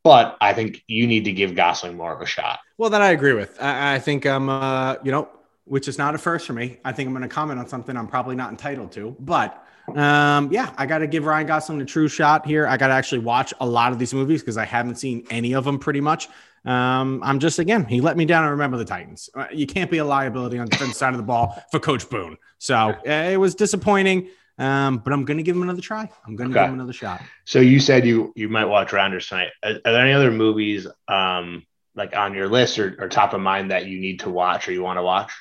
But 0.04 0.38
I 0.42 0.54
think 0.54 0.84
you 0.88 1.08
need 1.08 1.26
to 1.26 1.32
give 1.32 1.56
Gosling 1.56 1.98
more 1.98 2.14
of 2.14 2.22
a 2.22 2.26
shot. 2.26 2.60
Well, 2.78 2.90
that 2.92 3.02
I 3.02 3.12
agree 3.12 3.34
with. 3.34 3.62
I, 3.62 3.96
I 3.96 4.00
think 4.00 4.26
um, 4.26 4.50
uh, 4.50 4.96
you 5.04 5.12
know, 5.12 5.30
which 5.66 5.88
is 5.88 5.98
not 5.98 6.16
a 6.16 6.18
first 6.18 6.48
for 6.48 6.54
me. 6.54 6.80
I 6.84 6.92
think 6.92 7.08
I'm 7.08 7.14
going 7.14 7.28
to 7.28 7.34
comment 7.34 7.60
on 7.60 7.68
something 7.68 7.96
I'm 7.96 8.08
probably 8.08 8.36
not 8.36 8.50
entitled 8.52 8.92
to, 8.94 9.16
but 9.20 9.66
um, 9.96 10.52
yeah, 10.52 10.74
I 10.78 10.86
got 10.86 11.00
to 11.00 11.08
give 11.08 11.26
Ryan 11.26 11.48
Gosling 11.48 11.82
a 11.82 11.86
true 11.86 12.08
shot 12.08 12.46
here. 12.46 12.68
I 12.68 12.78
got 12.78 12.88
to 12.88 12.94
actually 12.94 13.20
watch 13.20 13.54
a 13.60 13.66
lot 13.66 13.92
of 13.92 14.00
these 14.00 14.14
movies 14.14 14.42
because 14.42 14.58
I 14.58 14.66
haven't 14.66 14.96
seen 14.96 15.26
any 15.30 15.54
of 15.54 15.64
them 15.66 15.80
pretty 15.80 16.02
much. 16.02 16.28
Um, 16.66 17.22
I'm 17.24 17.40
just 17.40 17.60
again, 17.60 17.86
he 17.86 18.02
let 18.02 18.18
me 18.18 18.26
down. 18.26 18.44
I 18.44 18.50
remember 18.50 18.78
the 18.78 18.86
Titans. 18.86 19.30
Uh, 19.34 19.48
you 19.52 19.66
can't 19.66 19.90
be 19.90 20.00
a 20.00 20.06
liability 20.06 20.60
on 20.60 20.66
the 20.66 20.72
defense 20.72 20.98
side 20.98 21.14
of 21.14 21.18
the 21.18 21.24
ball 21.24 21.62
for 21.72 21.80
Coach 21.80 22.10
Boone. 22.10 22.38
So 22.58 22.76
uh, 22.76 23.00
it 23.06 23.38
was 23.38 23.56
disappointing. 23.56 24.30
Um, 24.60 24.98
but 24.98 25.14
I'm 25.14 25.24
going 25.24 25.38
to 25.38 25.44
give 25.44 25.56
him 25.56 25.64
another 25.64 25.82
try. 25.82 26.10
I'm 26.28 26.36
going 26.36 26.52
to 26.52 26.56
okay. 26.56 26.66
give 26.66 26.74
him 26.74 26.80
another 26.80 26.94
shot. 26.94 27.22
So 27.46 27.60
you 27.60 27.80
said 27.80 28.06
you 28.06 28.34
you 28.36 28.50
might 28.50 28.66
watch 28.66 28.92
Rounders 28.92 29.28
tonight. 29.28 29.50
Are, 29.64 29.72
are 29.72 29.94
there 29.94 30.02
any 30.02 30.12
other 30.12 30.32
movies 30.32 30.86
um, 31.08 31.66
like 31.96 32.16
on 32.16 32.34
your 32.34 32.50
list 32.50 32.78
or, 32.78 32.96
or 33.00 33.08
top 33.08 33.34
of 33.34 33.40
mind 33.40 33.72
that 33.72 33.86
you 33.86 34.00
need 34.00 34.20
to 34.22 34.30
watch 34.30 34.68
or 34.68 34.74
you 34.74 34.84
want 34.84 34.98
to 34.98 35.04
watch? 35.04 35.32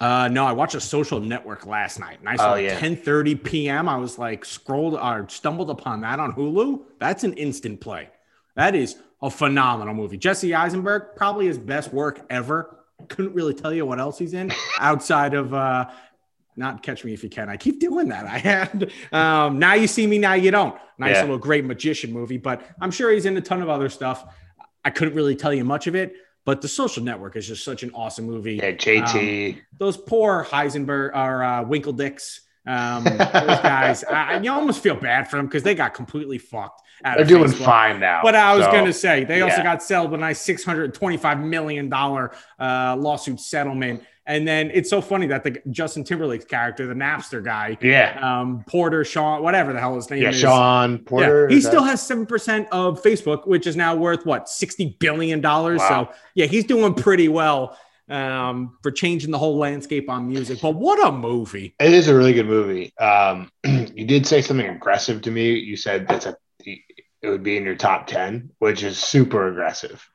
Uh, 0.00 0.28
no, 0.28 0.46
I 0.46 0.52
watched 0.52 0.74
a 0.74 0.80
social 0.80 1.20
network 1.20 1.66
last 1.66 1.98
night. 1.98 2.22
Nice 2.22 2.38
oh, 2.40 2.54
yeah. 2.54 2.78
10 2.78 2.96
30 2.96 3.34
p.m. 3.34 3.88
I 3.88 3.96
was 3.96 4.18
like 4.18 4.44
scrolled 4.44 4.94
or 4.94 5.26
stumbled 5.28 5.68
upon 5.68 6.00
that 6.02 6.20
on 6.20 6.32
Hulu. 6.32 6.84
That's 6.98 7.24
an 7.24 7.34
instant 7.34 7.80
play. 7.80 8.08
That 8.56 8.74
is 8.74 8.96
a 9.20 9.30
phenomenal 9.30 9.94
movie. 9.94 10.16
Jesse 10.16 10.54
Eisenberg, 10.54 11.16
probably 11.16 11.46
his 11.46 11.58
best 11.58 11.92
work 11.92 12.24
ever. 12.30 12.78
Couldn't 13.08 13.34
really 13.34 13.52
tell 13.52 13.74
you 13.74 13.84
what 13.84 13.98
else 13.98 14.18
he's 14.18 14.32
in 14.32 14.52
outside 14.78 15.34
of 15.34 15.52
uh 15.52 15.90
not 16.60 16.84
catch 16.84 17.04
me 17.04 17.12
if 17.12 17.24
you 17.24 17.30
can. 17.30 17.48
I 17.48 17.56
keep 17.56 17.80
doing 17.80 18.08
that. 18.10 18.26
I 18.26 18.38
had 18.38 18.92
um 19.12 19.58
now 19.58 19.74
you 19.74 19.88
see 19.88 20.06
me, 20.06 20.18
now 20.18 20.34
you 20.34 20.52
don't. 20.52 20.76
Nice 20.98 21.16
yeah. 21.16 21.22
little 21.22 21.38
great 21.38 21.64
magician 21.64 22.12
movie, 22.12 22.36
but 22.36 22.64
I'm 22.80 22.92
sure 22.92 23.10
he's 23.10 23.26
in 23.26 23.36
a 23.36 23.40
ton 23.40 23.62
of 23.62 23.68
other 23.68 23.88
stuff. 23.88 24.32
I 24.84 24.90
couldn't 24.90 25.14
really 25.14 25.34
tell 25.34 25.52
you 25.52 25.64
much 25.64 25.86
of 25.88 25.96
it. 25.96 26.14
But 26.46 26.62
the 26.62 26.68
social 26.68 27.02
network 27.02 27.36
is 27.36 27.46
just 27.46 27.64
such 27.64 27.82
an 27.82 27.90
awesome 27.94 28.24
movie. 28.24 28.54
Yeah, 28.54 28.72
JT. 28.72 29.54
Um, 29.54 29.60
those 29.78 29.96
poor 29.96 30.44
Heisenberg 30.44 31.14
or 31.14 31.42
uh, 31.44 31.62
Winkle 31.64 31.92
Dicks. 31.92 32.40
Um, 32.66 33.04
those 33.04 33.18
guys, 33.18 34.04
I, 34.04 34.40
you 34.40 34.50
almost 34.50 34.82
feel 34.82 34.94
bad 34.94 35.28
for 35.28 35.36
them 35.36 35.46
because 35.46 35.62
they 35.62 35.74
got 35.74 35.92
completely 35.92 36.38
fucked. 36.38 36.82
They're 37.02 37.24
doing 37.24 37.44
Facebook. 37.50 37.64
fine 37.64 38.00
now. 38.00 38.20
But 38.22 38.34
I 38.34 38.54
was 38.56 38.64
so, 38.66 38.72
going 38.72 38.84
to 38.86 38.92
say 38.92 39.24
they 39.24 39.38
yeah. 39.38 39.44
also 39.44 39.62
got 39.62 39.82
settled 39.82 40.10
with 40.10 40.20
a 40.20 40.22
nice 40.22 40.40
six 40.40 40.64
hundred 40.64 40.92
twenty-five 40.94 41.40
million 41.40 41.88
dollar 41.88 42.32
uh, 42.58 42.96
lawsuit 42.98 43.40
settlement. 43.40 44.02
And 44.30 44.46
then 44.46 44.70
it's 44.72 44.88
so 44.88 45.00
funny 45.00 45.26
that 45.26 45.42
the 45.42 45.60
Justin 45.72 46.04
Timberlake's 46.04 46.44
character, 46.44 46.86
the 46.86 46.94
Napster 46.94 47.44
guy, 47.44 47.76
yeah, 47.82 48.16
um, 48.22 48.64
Porter, 48.68 49.04
Sean, 49.04 49.42
whatever 49.42 49.72
the 49.72 49.80
hell 49.80 49.96
his 49.96 50.08
name 50.08 50.22
yeah, 50.22 50.28
is, 50.28 50.38
Sean 50.38 50.98
Porter, 50.98 51.48
yeah, 51.50 51.56
he 51.56 51.60
still 51.60 51.82
has 51.82 52.00
seven 52.00 52.26
percent 52.26 52.68
of 52.70 53.02
Facebook, 53.02 53.48
which 53.48 53.66
is 53.66 53.74
now 53.74 53.96
worth 53.96 54.24
what 54.24 54.48
sixty 54.48 54.96
billion 55.00 55.40
dollars. 55.40 55.80
Wow. 55.80 56.12
So 56.12 56.18
yeah, 56.36 56.46
he's 56.46 56.62
doing 56.62 56.94
pretty 56.94 57.26
well 57.26 57.76
um, 58.08 58.78
for 58.84 58.92
changing 58.92 59.32
the 59.32 59.38
whole 59.38 59.58
landscape 59.58 60.08
on 60.08 60.28
music. 60.28 60.60
But 60.62 60.76
what 60.76 61.04
a 61.04 61.10
movie! 61.10 61.74
It 61.80 61.92
is 61.92 62.06
a 62.06 62.14
really 62.14 62.32
good 62.32 62.46
movie. 62.46 62.96
Um, 62.98 63.50
you 63.64 64.06
did 64.06 64.28
say 64.28 64.42
something 64.42 64.68
aggressive 64.68 65.22
to 65.22 65.32
me. 65.32 65.54
You 65.54 65.76
said 65.76 66.06
that's 66.06 66.26
a 66.26 66.36
it 66.64 67.28
would 67.28 67.42
be 67.42 67.56
in 67.56 67.64
your 67.64 67.74
top 67.74 68.06
ten, 68.06 68.50
which 68.60 68.84
is 68.84 68.96
super 68.96 69.48
aggressive. 69.48 70.08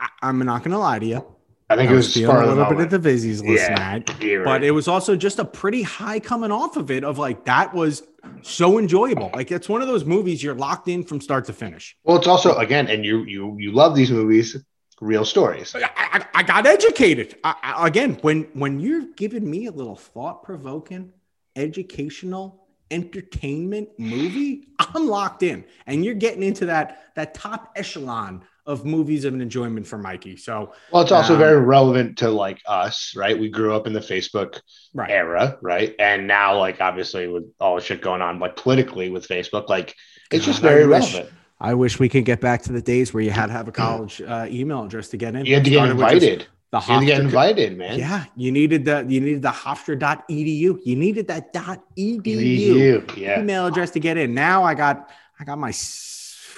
I, 0.00 0.08
I'm 0.22 0.38
not 0.38 0.62
going 0.62 0.72
to 0.72 0.78
lie 0.78 0.98
to 1.00 1.06
you. 1.06 1.37
I 1.70 1.76
think 1.76 1.90
I 1.90 1.92
it 1.92 1.96
was, 1.96 2.16
was 2.16 2.24
a 2.24 2.54
little 2.54 2.74
bit 2.74 2.92
of 2.92 3.02
the 3.02 3.10
Vizzies 3.10 3.46
last 3.46 3.70
yeah, 3.70 3.74
night, 3.74 4.08
right. 4.08 4.44
but 4.44 4.64
it 4.64 4.70
was 4.70 4.88
also 4.88 5.16
just 5.16 5.38
a 5.38 5.44
pretty 5.44 5.82
high 5.82 6.18
coming 6.18 6.50
off 6.50 6.78
of 6.78 6.90
it. 6.90 7.04
Of 7.04 7.18
like 7.18 7.44
that 7.44 7.74
was 7.74 8.04
so 8.42 8.78
enjoyable. 8.78 9.30
Like 9.34 9.50
it's 9.50 9.68
one 9.68 9.82
of 9.82 9.88
those 9.88 10.06
movies 10.06 10.42
you're 10.42 10.54
locked 10.54 10.88
in 10.88 11.04
from 11.04 11.20
start 11.20 11.44
to 11.46 11.52
finish. 11.52 11.94
Well, 12.04 12.16
it's 12.16 12.26
also 12.26 12.56
again, 12.56 12.88
and 12.88 13.04
you 13.04 13.24
you 13.24 13.54
you 13.58 13.72
love 13.72 13.94
these 13.94 14.10
movies, 14.10 14.56
real 15.02 15.26
stories. 15.26 15.74
I, 15.74 15.90
I, 15.96 16.26
I 16.34 16.42
got 16.42 16.64
educated 16.66 17.36
I, 17.44 17.86
again 17.86 18.18
when 18.22 18.44
when 18.54 18.80
you're 18.80 19.06
giving 19.16 19.48
me 19.48 19.66
a 19.66 19.72
little 19.72 19.96
thought 19.96 20.42
provoking, 20.42 21.12
educational 21.54 22.66
entertainment 22.90 23.90
movie. 23.98 24.68
I'm 24.78 25.06
locked 25.06 25.42
in, 25.42 25.66
and 25.86 26.02
you're 26.02 26.14
getting 26.14 26.42
into 26.42 26.64
that 26.66 27.12
that 27.14 27.34
top 27.34 27.72
echelon 27.76 28.42
of 28.68 28.84
movies 28.84 29.24
of 29.24 29.32
an 29.32 29.40
enjoyment 29.40 29.86
for 29.86 29.96
Mikey. 29.96 30.36
So, 30.36 30.74
well, 30.92 31.02
it's 31.02 31.10
also 31.10 31.32
um, 31.32 31.38
very 31.38 31.58
relevant 31.58 32.18
to 32.18 32.30
like 32.30 32.60
us, 32.66 33.14
right? 33.16 33.36
We 33.36 33.48
grew 33.48 33.74
up 33.74 33.86
in 33.86 33.94
the 33.94 34.00
Facebook 34.00 34.60
right. 34.92 35.10
era, 35.10 35.56
right? 35.62 35.94
And 35.98 36.28
now, 36.28 36.58
like, 36.58 36.78
obviously, 36.80 37.28
with 37.28 37.44
all 37.58 37.76
the 37.76 37.80
shit 37.80 38.02
going 38.02 38.20
on, 38.20 38.38
like 38.38 38.56
politically 38.56 39.08
with 39.08 39.26
Facebook, 39.26 39.70
like, 39.70 39.96
it's 40.30 40.44
God, 40.44 40.52
just 40.52 40.62
very 40.62 40.84
I 40.84 40.86
wish, 40.86 41.14
relevant. 41.14 41.34
I 41.58 41.74
wish 41.74 41.98
we 41.98 42.10
could 42.10 42.26
get 42.26 42.42
back 42.42 42.62
to 42.64 42.72
the 42.72 42.82
days 42.82 43.14
where 43.14 43.22
you 43.22 43.30
had 43.30 43.46
to 43.46 43.52
have 43.52 43.68
a 43.68 43.72
college 43.72 44.20
uh, 44.20 44.46
email 44.50 44.84
address 44.84 45.08
to 45.08 45.16
get 45.16 45.34
in. 45.34 45.46
You 45.46 45.54
had 45.54 45.64
to 45.64 45.70
get 45.70 45.88
invited. 45.88 46.46
The 46.70 46.80
Hofstra, 46.80 47.00
you 47.00 47.06
get 47.06 47.20
invited, 47.20 47.78
man. 47.78 47.98
Yeah, 47.98 48.26
you 48.36 48.52
needed 48.52 48.84
the 48.84 49.02
you 49.08 49.22
needed 49.22 49.40
the 49.40 49.48
Hofstra.edu. 49.48 50.78
You 50.84 50.96
needed 50.96 51.26
that 51.28 51.50
dot 51.54 51.82
edu, 51.96 52.22
edu 52.22 53.16
yeah. 53.16 53.40
email 53.40 53.64
address 53.64 53.90
to 53.92 54.00
get 54.00 54.18
in. 54.18 54.34
Now 54.34 54.64
I 54.64 54.74
got 54.74 55.10
I 55.40 55.44
got 55.44 55.56
my 55.56 55.70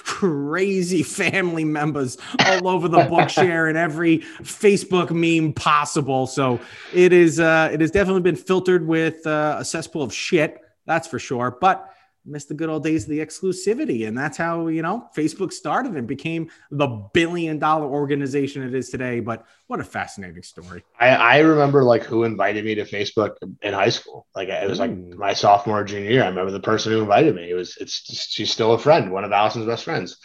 crazy 0.03 1.03
family 1.21 1.63
members 1.63 2.17
all 2.45 2.67
over 2.67 2.87
the 2.87 3.03
book 3.05 3.29
and 3.67 3.77
every 3.77 4.19
Facebook 4.43 5.11
meme 5.11 5.53
possible. 5.53 6.27
So 6.27 6.59
it 6.93 7.13
is 7.13 7.39
uh, 7.39 7.69
it 7.71 7.81
has 7.81 7.91
definitely 7.91 8.21
been 8.21 8.35
filtered 8.35 8.87
with 8.87 9.25
uh, 9.25 9.57
a 9.59 9.65
cesspool 9.65 10.03
of 10.03 10.13
shit, 10.13 10.59
that's 10.85 11.07
for 11.07 11.19
sure. 11.19 11.57
But 11.59 11.91
miss 12.25 12.45
the 12.45 12.53
good 12.53 12.69
old 12.69 12.83
days 12.83 13.03
of 13.03 13.09
the 13.09 13.19
exclusivity. 13.19 14.07
And 14.07 14.17
that's 14.17 14.37
how, 14.37 14.67
you 14.67 14.81
know, 14.81 15.09
Facebook 15.15 15.51
started 15.51 15.93
and 15.93 16.07
became 16.07 16.51
the 16.69 16.87
billion 17.13 17.57
dollar 17.57 17.87
organization 17.87 18.61
it 18.61 18.75
is 18.75 18.89
today. 18.89 19.19
But 19.19 19.45
what 19.67 19.79
a 19.79 19.83
fascinating 19.83 20.43
story. 20.43 20.83
I, 20.99 21.09
I 21.09 21.39
remember 21.39 21.83
like 21.83 22.03
who 22.03 22.23
invited 22.23 22.63
me 22.63 22.75
to 22.75 22.83
Facebook 22.83 23.35
in 23.61 23.73
high 23.73 23.89
school. 23.89 24.27
Like 24.35 24.49
it 24.49 24.69
was 24.69 24.79
like 24.79 24.95
my 24.95 25.33
sophomore, 25.33 25.83
junior 25.83 26.11
year. 26.11 26.23
I 26.23 26.27
remember 26.27 26.51
the 26.51 26.59
person 26.59 26.91
who 26.91 27.01
invited 27.01 27.35
me. 27.35 27.49
It 27.49 27.55
was, 27.55 27.77
it's, 27.77 28.03
just, 28.03 28.31
she's 28.31 28.51
still 28.51 28.73
a 28.73 28.79
friend, 28.79 29.11
one 29.11 29.23
of 29.23 29.31
Allison's 29.31 29.65
best 29.65 29.83
friends. 29.83 30.17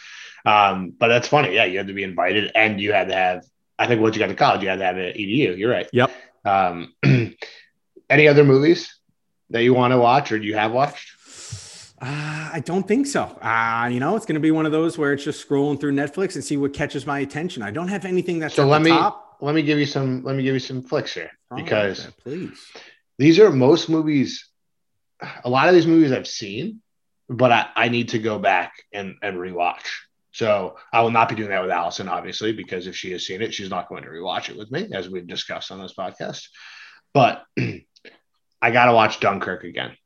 Um, 0.45 0.93
but 0.97 1.07
that's 1.07 1.27
funny. 1.27 1.55
Yeah. 1.55 1.65
You 1.65 1.79
had 1.79 1.87
to 1.87 1.93
be 1.93 2.03
invited 2.03 2.51
and 2.53 2.79
you 2.79 2.93
had 2.93 3.07
to 3.09 3.15
have, 3.15 3.43
I 3.79 3.87
think 3.87 4.01
once 4.01 4.15
you 4.15 4.19
got 4.19 4.27
to 4.27 4.35
college, 4.35 4.61
you 4.61 4.69
had 4.69 4.79
to 4.79 4.85
have 4.85 4.97
an 4.97 5.13
EDU. 5.13 5.57
You're 5.57 5.71
right. 5.71 5.89
Yep. 5.91 6.11
Um, 6.45 6.93
any 8.09 8.27
other 8.27 8.43
movies 8.43 8.93
that 9.49 9.63
you 9.63 9.73
want 9.73 9.93
to 9.93 9.97
watch 9.97 10.31
or 10.31 10.39
do 10.39 10.45
you 10.45 10.55
have 10.55 10.71
watched? 10.71 11.16
Uh, 11.99 12.49
I 12.53 12.61
don't 12.63 12.87
think 12.87 13.07
so. 13.07 13.23
Uh, 13.23 13.89
you 13.91 13.99
know, 13.99 14.15
it's 14.15 14.25
going 14.25 14.35
to 14.35 14.39
be 14.39 14.51
one 14.51 14.65
of 14.65 14.71
those 14.71 14.97
where 14.97 15.13
it's 15.13 15.23
just 15.23 15.47
scrolling 15.47 15.79
through 15.79 15.93
Netflix 15.93 16.35
and 16.35 16.43
see 16.43 16.55
what 16.55 16.73
catches 16.73 17.07
my 17.07 17.19
attention. 17.19 17.63
I 17.63 17.71
don't 17.71 17.87
have 17.87 18.05
anything 18.05 18.39
that's 18.39 18.55
so. 18.55 18.67
let 18.67 18.83
me 18.83 18.91
top. 18.91 19.37
let 19.41 19.55
me 19.55 19.63
give 19.63 19.79
you 19.79 19.87
some. 19.87 20.23
Let 20.23 20.35
me 20.35 20.43
give 20.43 20.53
you 20.53 20.59
some 20.59 20.83
flicks 20.83 21.13
here 21.13 21.31
because 21.55 22.07
please. 22.23 22.59
These 23.17 23.39
are 23.39 23.49
most 23.49 23.89
movies. 23.89 24.47
A 25.43 25.49
lot 25.49 25.67
of 25.67 25.73
these 25.73 25.87
movies 25.87 26.11
I've 26.11 26.27
seen, 26.27 26.81
but 27.27 27.51
I, 27.51 27.67
I 27.75 27.89
need 27.89 28.09
to 28.09 28.19
go 28.19 28.37
back 28.37 28.73
and 28.93 29.15
and 29.23 29.37
rewatch. 29.37 29.87
So 30.31 30.75
I 30.93 31.01
will 31.01 31.09
not 31.09 31.29
be 31.29 31.35
doing 31.35 31.49
that 31.49 31.63
with 31.63 31.71
Allison, 31.71 32.07
obviously, 32.07 32.53
because 32.53 32.85
if 32.85 32.95
she 32.95 33.11
has 33.13 33.25
seen 33.25 33.41
it, 33.41 33.55
she's 33.55 33.71
not 33.71 33.89
going 33.89 34.03
to 34.03 34.09
rewatch 34.09 34.49
it 34.49 34.57
with 34.57 34.69
me, 34.69 34.87
as 34.93 35.09
we've 35.09 35.25
discussed 35.25 35.71
on 35.71 35.81
this 35.81 35.95
podcast. 35.97 36.43
But 37.11 37.43
I 38.61 38.69
got 38.69 38.85
to 38.85 38.93
watch 38.93 39.19
Dunkirk 39.19 39.63
again. 39.63 39.97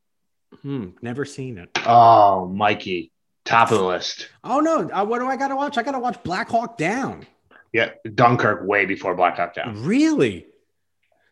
Hmm, 0.62 0.89
never 1.02 1.26
seen 1.26 1.58
it. 1.58 1.70
Oh, 1.86 2.47
Mikey, 2.47 3.12
top 3.45 3.72
of 3.72 3.78
the 3.80 3.84
list. 3.84 4.30
Oh 4.43 4.60
no, 4.60 4.89
uh, 4.89 5.06
what 5.06 5.20
do 5.20 5.28
I 5.28 5.38
got 5.38 5.47
to 5.49 5.56
watch? 5.56 5.78
I 5.78 5.84
got 5.84 5.91
to 5.93 5.99
watch 5.99 6.22
Black 6.24 6.49
Hawk 6.49 6.78
Down. 6.78 7.26
Yeah, 7.74 7.91
Dunkirk 8.16 8.68
way 8.68 8.86
before 8.86 9.16
Black 9.16 9.38
Hawk 9.38 9.56
Down. 9.56 9.84
Really? 9.84 10.45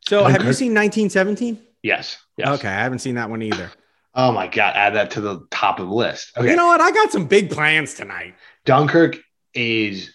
So, 0.08 0.22
Dunkirk? 0.22 0.38
have 0.42 0.48
you 0.48 0.54
seen 0.54 0.74
1917? 0.74 1.60
Yes. 1.84 2.18
Yes. 2.38 2.48
Okay, 2.60 2.68
I 2.70 2.72
haven't 2.84 3.00
seen 3.00 3.16
that 3.16 3.30
one 3.30 3.42
either. 3.42 3.72
Oh 4.16 4.32
my 4.32 4.48
god, 4.48 4.76
add 4.76 4.96
that 4.96 5.12
to 5.12 5.22
the 5.22 5.46
top 5.52 5.80
of 5.80 5.88
the 5.88 5.94
list. 5.94 6.32
Okay. 6.38 6.50
You 6.50 6.56
know 6.56 6.68
what? 6.68 6.82
I 6.82 6.92
got 6.92 7.12
some 7.12 7.26
big 7.26 7.52
plans 7.52 7.94
tonight. 7.94 8.36
Dunkirk 8.66 9.18
is 9.54 10.12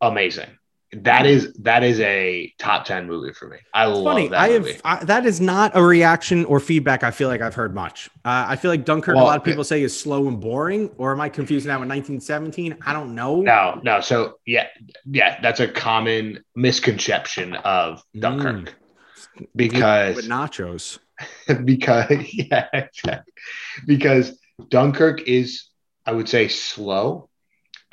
amazing 0.00 0.50
that 1.02 1.26
is 1.26 1.52
that 1.54 1.82
is 1.82 1.98
a 2.00 2.52
top 2.58 2.84
10 2.84 3.06
movie 3.06 3.32
for 3.32 3.48
me. 3.48 3.56
I 3.72 3.88
it's 3.88 3.96
love 3.98 4.04
funny. 4.04 4.28
that 4.28 4.38
i 4.38 4.48
have 4.48 4.68
I, 4.84 5.04
that 5.04 5.26
is 5.26 5.40
not 5.40 5.72
a 5.74 5.82
reaction 5.82 6.44
or 6.44 6.60
feedback 6.60 7.02
i 7.02 7.10
feel 7.10 7.28
like 7.28 7.40
i've 7.40 7.54
heard 7.54 7.74
much. 7.74 8.08
Uh, 8.24 8.46
i 8.48 8.56
feel 8.56 8.70
like 8.70 8.84
dunkirk 8.84 9.14
well, 9.16 9.24
a 9.24 9.26
lot 9.26 9.36
of 9.38 9.44
people 9.44 9.64
say 9.64 9.82
is 9.82 9.98
slow 9.98 10.28
and 10.28 10.40
boring 10.40 10.90
or 10.98 11.12
am 11.12 11.20
i 11.20 11.28
confusing 11.28 11.68
that 11.68 11.80
with 11.80 11.88
1917 11.88 12.78
i 12.86 12.92
don't 12.92 13.14
know. 13.14 13.40
No 13.40 13.80
no 13.82 14.00
so 14.00 14.38
yeah 14.46 14.66
yeah 15.06 15.40
that's 15.40 15.60
a 15.60 15.68
common 15.68 16.44
misconception 16.54 17.54
of 17.54 18.02
dunkirk. 18.18 18.74
Mm. 19.36 19.46
because 19.56 20.16
with 20.16 20.28
nachos. 20.28 20.98
because 21.64 22.10
yeah 22.32 22.86
because 23.86 24.38
dunkirk 24.68 25.22
is 25.22 25.68
i 26.06 26.12
would 26.12 26.28
say 26.28 26.48
slow 26.48 27.28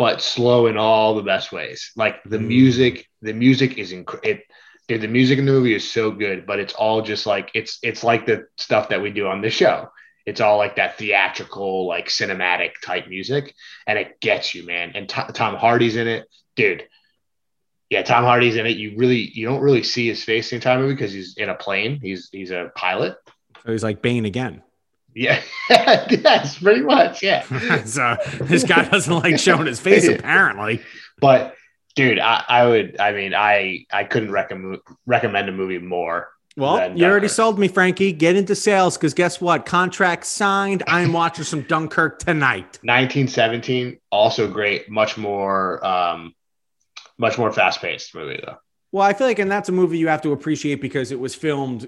but 0.01 0.19
slow 0.19 0.65
in 0.65 0.77
all 0.77 1.13
the 1.13 1.21
best 1.21 1.51
ways. 1.51 1.91
Like 1.95 2.23
the 2.23 2.39
mm. 2.39 2.47
music, 2.47 3.07
the 3.21 3.33
music 3.33 3.77
is 3.77 3.91
incredible. 3.91 4.41
Dude, 4.87 5.01
the 5.01 5.07
music 5.07 5.37
in 5.37 5.45
the 5.45 5.51
movie 5.51 5.75
is 5.75 5.91
so 5.91 6.09
good, 6.09 6.47
but 6.47 6.57
it's 6.57 6.73
all 6.73 7.03
just 7.03 7.27
like 7.27 7.51
it's 7.53 7.77
it's 7.83 8.03
like 8.03 8.25
the 8.25 8.47
stuff 8.57 8.89
that 8.89 9.03
we 9.03 9.11
do 9.11 9.27
on 9.27 9.41
the 9.41 9.51
show. 9.51 9.89
It's 10.25 10.41
all 10.41 10.57
like 10.57 10.77
that 10.77 10.97
theatrical, 10.97 11.85
like 11.85 12.07
cinematic 12.07 12.71
type 12.83 13.09
music, 13.09 13.53
and 13.85 13.99
it 13.99 14.19
gets 14.19 14.55
you, 14.55 14.65
man. 14.65 14.93
And 14.95 15.07
T- 15.07 15.33
Tom 15.35 15.55
Hardy's 15.55 15.95
in 15.95 16.07
it, 16.07 16.25
dude. 16.55 16.87
Yeah, 17.91 18.01
Tom 18.01 18.23
Hardy's 18.23 18.55
in 18.55 18.65
it. 18.65 18.77
You 18.77 18.95
really 18.97 19.29
you 19.35 19.45
don't 19.45 19.61
really 19.61 19.83
see 19.83 20.07
his 20.07 20.23
face 20.23 20.49
the 20.49 20.55
entire 20.55 20.79
movie 20.79 20.95
because 20.95 21.13
he's 21.13 21.37
in 21.37 21.49
a 21.49 21.55
plane. 21.55 21.99
He's 22.01 22.27
he's 22.31 22.49
a 22.49 22.71
pilot. 22.73 23.17
So 23.63 23.71
he's 23.71 23.83
like 23.83 24.01
Bane 24.01 24.25
again. 24.25 24.63
Yeah, 25.13 25.41
yes, 25.69 26.59
pretty 26.59 26.81
much. 26.81 27.21
Yeah. 27.21 27.41
so 27.85 28.17
this 28.41 28.63
guy 28.63 28.85
doesn't 28.85 29.13
like 29.13 29.39
showing 29.39 29.67
his 29.67 29.79
face 29.79 30.07
apparently. 30.09 30.81
But 31.19 31.55
dude, 31.95 32.19
I, 32.19 32.43
I 32.47 32.67
would. 32.67 32.99
I 32.99 33.11
mean, 33.11 33.33
I 33.33 33.85
I 33.91 34.03
couldn't 34.03 34.31
recommend 34.31 34.79
recommend 35.05 35.49
a 35.49 35.51
movie 35.51 35.79
more. 35.79 36.29
Well, 36.57 36.97
you 36.97 37.05
already 37.05 37.29
sold 37.29 37.57
me, 37.59 37.69
Frankie. 37.69 38.11
Get 38.11 38.35
into 38.35 38.55
sales 38.55 38.97
because 38.97 39.13
guess 39.13 39.39
what? 39.39 39.65
Contract 39.65 40.25
signed. 40.25 40.83
I 40.85 41.01
am 41.01 41.13
watching 41.13 41.45
some 41.45 41.61
Dunkirk 41.61 42.19
tonight. 42.19 42.77
1917, 42.83 43.99
also 44.11 44.51
great. 44.51 44.89
Much 44.89 45.17
more, 45.17 45.85
um, 45.85 46.35
much 47.17 47.37
more 47.37 47.53
fast 47.53 47.79
paced 47.79 48.13
movie 48.13 48.41
though. 48.45 48.57
Well, 48.91 49.05
I 49.05 49.13
feel 49.13 49.27
like, 49.27 49.39
and 49.39 49.49
that's 49.49 49.69
a 49.69 49.71
movie 49.71 49.97
you 49.97 50.09
have 50.09 50.21
to 50.23 50.33
appreciate 50.33 50.81
because 50.81 51.13
it 51.13 51.19
was 51.19 51.33
filmed 51.33 51.87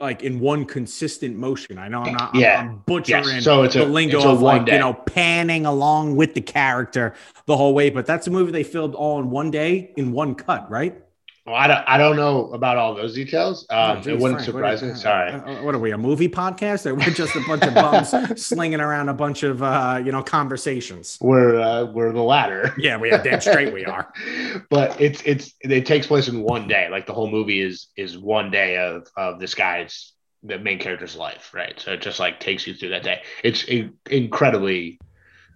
like 0.00 0.22
in 0.22 0.40
one 0.40 0.64
consistent 0.64 1.36
motion. 1.36 1.78
I 1.78 1.88
know 1.88 2.02
I'm 2.02 2.12
not, 2.14 2.22
I'm- 2.34 2.40
Yeah. 2.40 2.60
I'm, 2.60 2.82
butchering 2.86 3.24
Yes. 3.26 3.44
So 3.44 3.62
it's 3.62 3.76
a- 3.76 3.80
the 3.80 3.86
lingo 3.86 4.16
it's 4.18 4.26
of 4.26 4.42
like, 4.42 4.66
day. 4.66 4.72
you 4.74 4.78
know, 4.78 4.94
panning 4.94 5.66
along 5.66 6.16
with 6.16 6.34
the 6.34 6.40
character 6.40 7.14
the 7.46 7.56
whole 7.56 7.74
way, 7.74 7.90
but 7.90 8.06
that's 8.06 8.26
a 8.26 8.30
movie 8.30 8.50
they 8.52 8.64
filmed 8.64 8.94
all 8.94 9.18
in 9.20 9.30
one 9.30 9.50
day 9.50 9.92
in 9.96 10.12
one 10.12 10.34
cut, 10.34 10.68
right? 10.70 11.00
Well, 11.46 11.56
I 11.56 11.66
don't, 11.66 11.84
I 11.86 11.98
don't 11.98 12.16
know 12.16 12.50
about 12.54 12.78
all 12.78 12.94
those 12.94 13.14
details. 13.14 13.66
Um, 13.68 13.76
Oh, 13.78 13.96
geez, 13.96 14.06
it 14.06 14.18
wouldn't 14.18 14.40
Frank, 14.40 14.44
surprise 14.46 14.80
what, 14.80 14.88
me. 14.88 14.92
uh, 14.94 14.96
Sorry. 14.96 15.30
uh, 15.32 15.62
what 15.62 15.74
are 15.74 15.78
we, 15.78 15.90
a 15.90 15.98
movie 15.98 16.28
podcast? 16.28 16.86
Or 16.86 16.94
we're 16.94 17.10
just 17.10 17.36
a 17.36 17.40
bunch 17.46 17.64
of 17.64 17.74
bums 17.74 18.14
slinging 18.42 18.80
around 18.80 19.10
a 19.10 19.14
bunch 19.14 19.42
of, 19.42 19.62
uh, 19.62 20.00
you 20.02 20.10
know, 20.10 20.22
conversations? 20.22 21.18
We're 21.20 21.60
uh, 21.60 21.84
we're 21.84 22.12
the 22.12 22.22
latter. 22.22 22.72
Yeah, 22.78 22.96
we 22.96 23.12
are 23.12 23.22
damn 23.22 23.42
straight 23.42 23.74
we 23.74 23.84
are. 23.84 24.10
but 24.70 24.98
it's 24.98 25.20
it's 25.26 25.52
it 25.60 25.84
takes 25.84 26.06
place 26.06 26.28
in 26.28 26.40
one 26.40 26.66
day. 26.66 26.88
Like 26.90 27.06
the 27.06 27.12
whole 27.12 27.30
movie 27.30 27.60
is 27.60 27.88
is 27.94 28.16
one 28.16 28.50
day 28.50 28.78
of 28.78 29.06
of 29.14 29.38
this 29.38 29.54
guy's 29.54 30.12
the 30.42 30.58
main 30.58 30.78
character's 30.78 31.14
life, 31.14 31.52
right? 31.52 31.78
So 31.78 31.92
it 31.92 32.00
just 32.00 32.20
like 32.20 32.40
takes 32.40 32.66
you 32.66 32.72
through 32.74 32.90
that 32.90 33.02
day. 33.02 33.20
It's 33.42 33.64
in- 33.64 33.94
incredibly, 34.10 34.98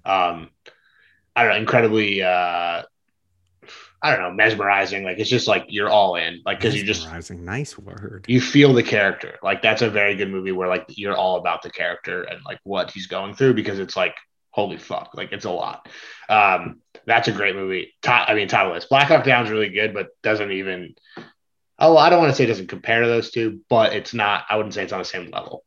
um, 0.04 0.50
I 1.34 1.44
don't 1.44 1.52
know, 1.52 1.58
incredibly, 1.58 2.22
uh, 2.22 2.82
I 4.00 4.12
don't 4.12 4.22
know, 4.22 4.32
mesmerizing. 4.32 5.02
Like 5.02 5.18
it's 5.18 5.30
just 5.30 5.48
like 5.48 5.66
you're 5.68 5.88
all 5.88 6.14
in, 6.14 6.42
like 6.46 6.58
because 6.58 6.76
you 6.76 6.84
just 6.84 7.02
Mesmerizing. 7.02 7.44
nice 7.44 7.76
word. 7.76 8.24
you 8.28 8.40
feel 8.40 8.72
the 8.72 8.82
character. 8.82 9.38
Like 9.42 9.60
that's 9.60 9.82
a 9.82 9.90
very 9.90 10.14
good 10.14 10.30
movie 10.30 10.52
where 10.52 10.68
like 10.68 10.84
you're 10.88 11.16
all 11.16 11.36
about 11.36 11.62
the 11.62 11.70
character 11.70 12.22
and 12.22 12.40
like 12.44 12.60
what 12.62 12.90
he's 12.90 13.06
going 13.08 13.34
through 13.34 13.54
because 13.54 13.78
it's 13.78 13.96
like 13.96 14.14
holy 14.50 14.76
fuck, 14.76 15.10
like 15.14 15.32
it's 15.32 15.44
a 15.44 15.50
lot. 15.50 15.88
Um, 16.28 16.80
that's 17.06 17.28
a 17.28 17.32
great 17.32 17.54
movie. 17.54 17.94
Top, 18.02 18.28
I 18.28 18.34
mean, 18.34 18.52
of 18.52 18.72
list. 18.72 18.88
Black 18.88 19.08
Hawk 19.08 19.24
Down's 19.24 19.50
really 19.50 19.68
good, 19.68 19.94
but 19.94 20.08
doesn't 20.22 20.50
even. 20.50 20.94
Oh, 21.78 21.96
I 21.96 22.10
don't 22.10 22.18
want 22.18 22.30
to 22.30 22.36
say 22.36 22.44
it 22.44 22.48
doesn't 22.48 22.66
compare 22.66 23.02
to 23.02 23.06
those 23.06 23.30
two, 23.30 23.60
but 23.68 23.92
it's 23.92 24.12
not. 24.12 24.44
I 24.48 24.56
wouldn't 24.56 24.74
say 24.74 24.82
it's 24.82 24.92
on 24.92 24.98
the 24.98 25.04
same 25.04 25.30
level. 25.30 25.64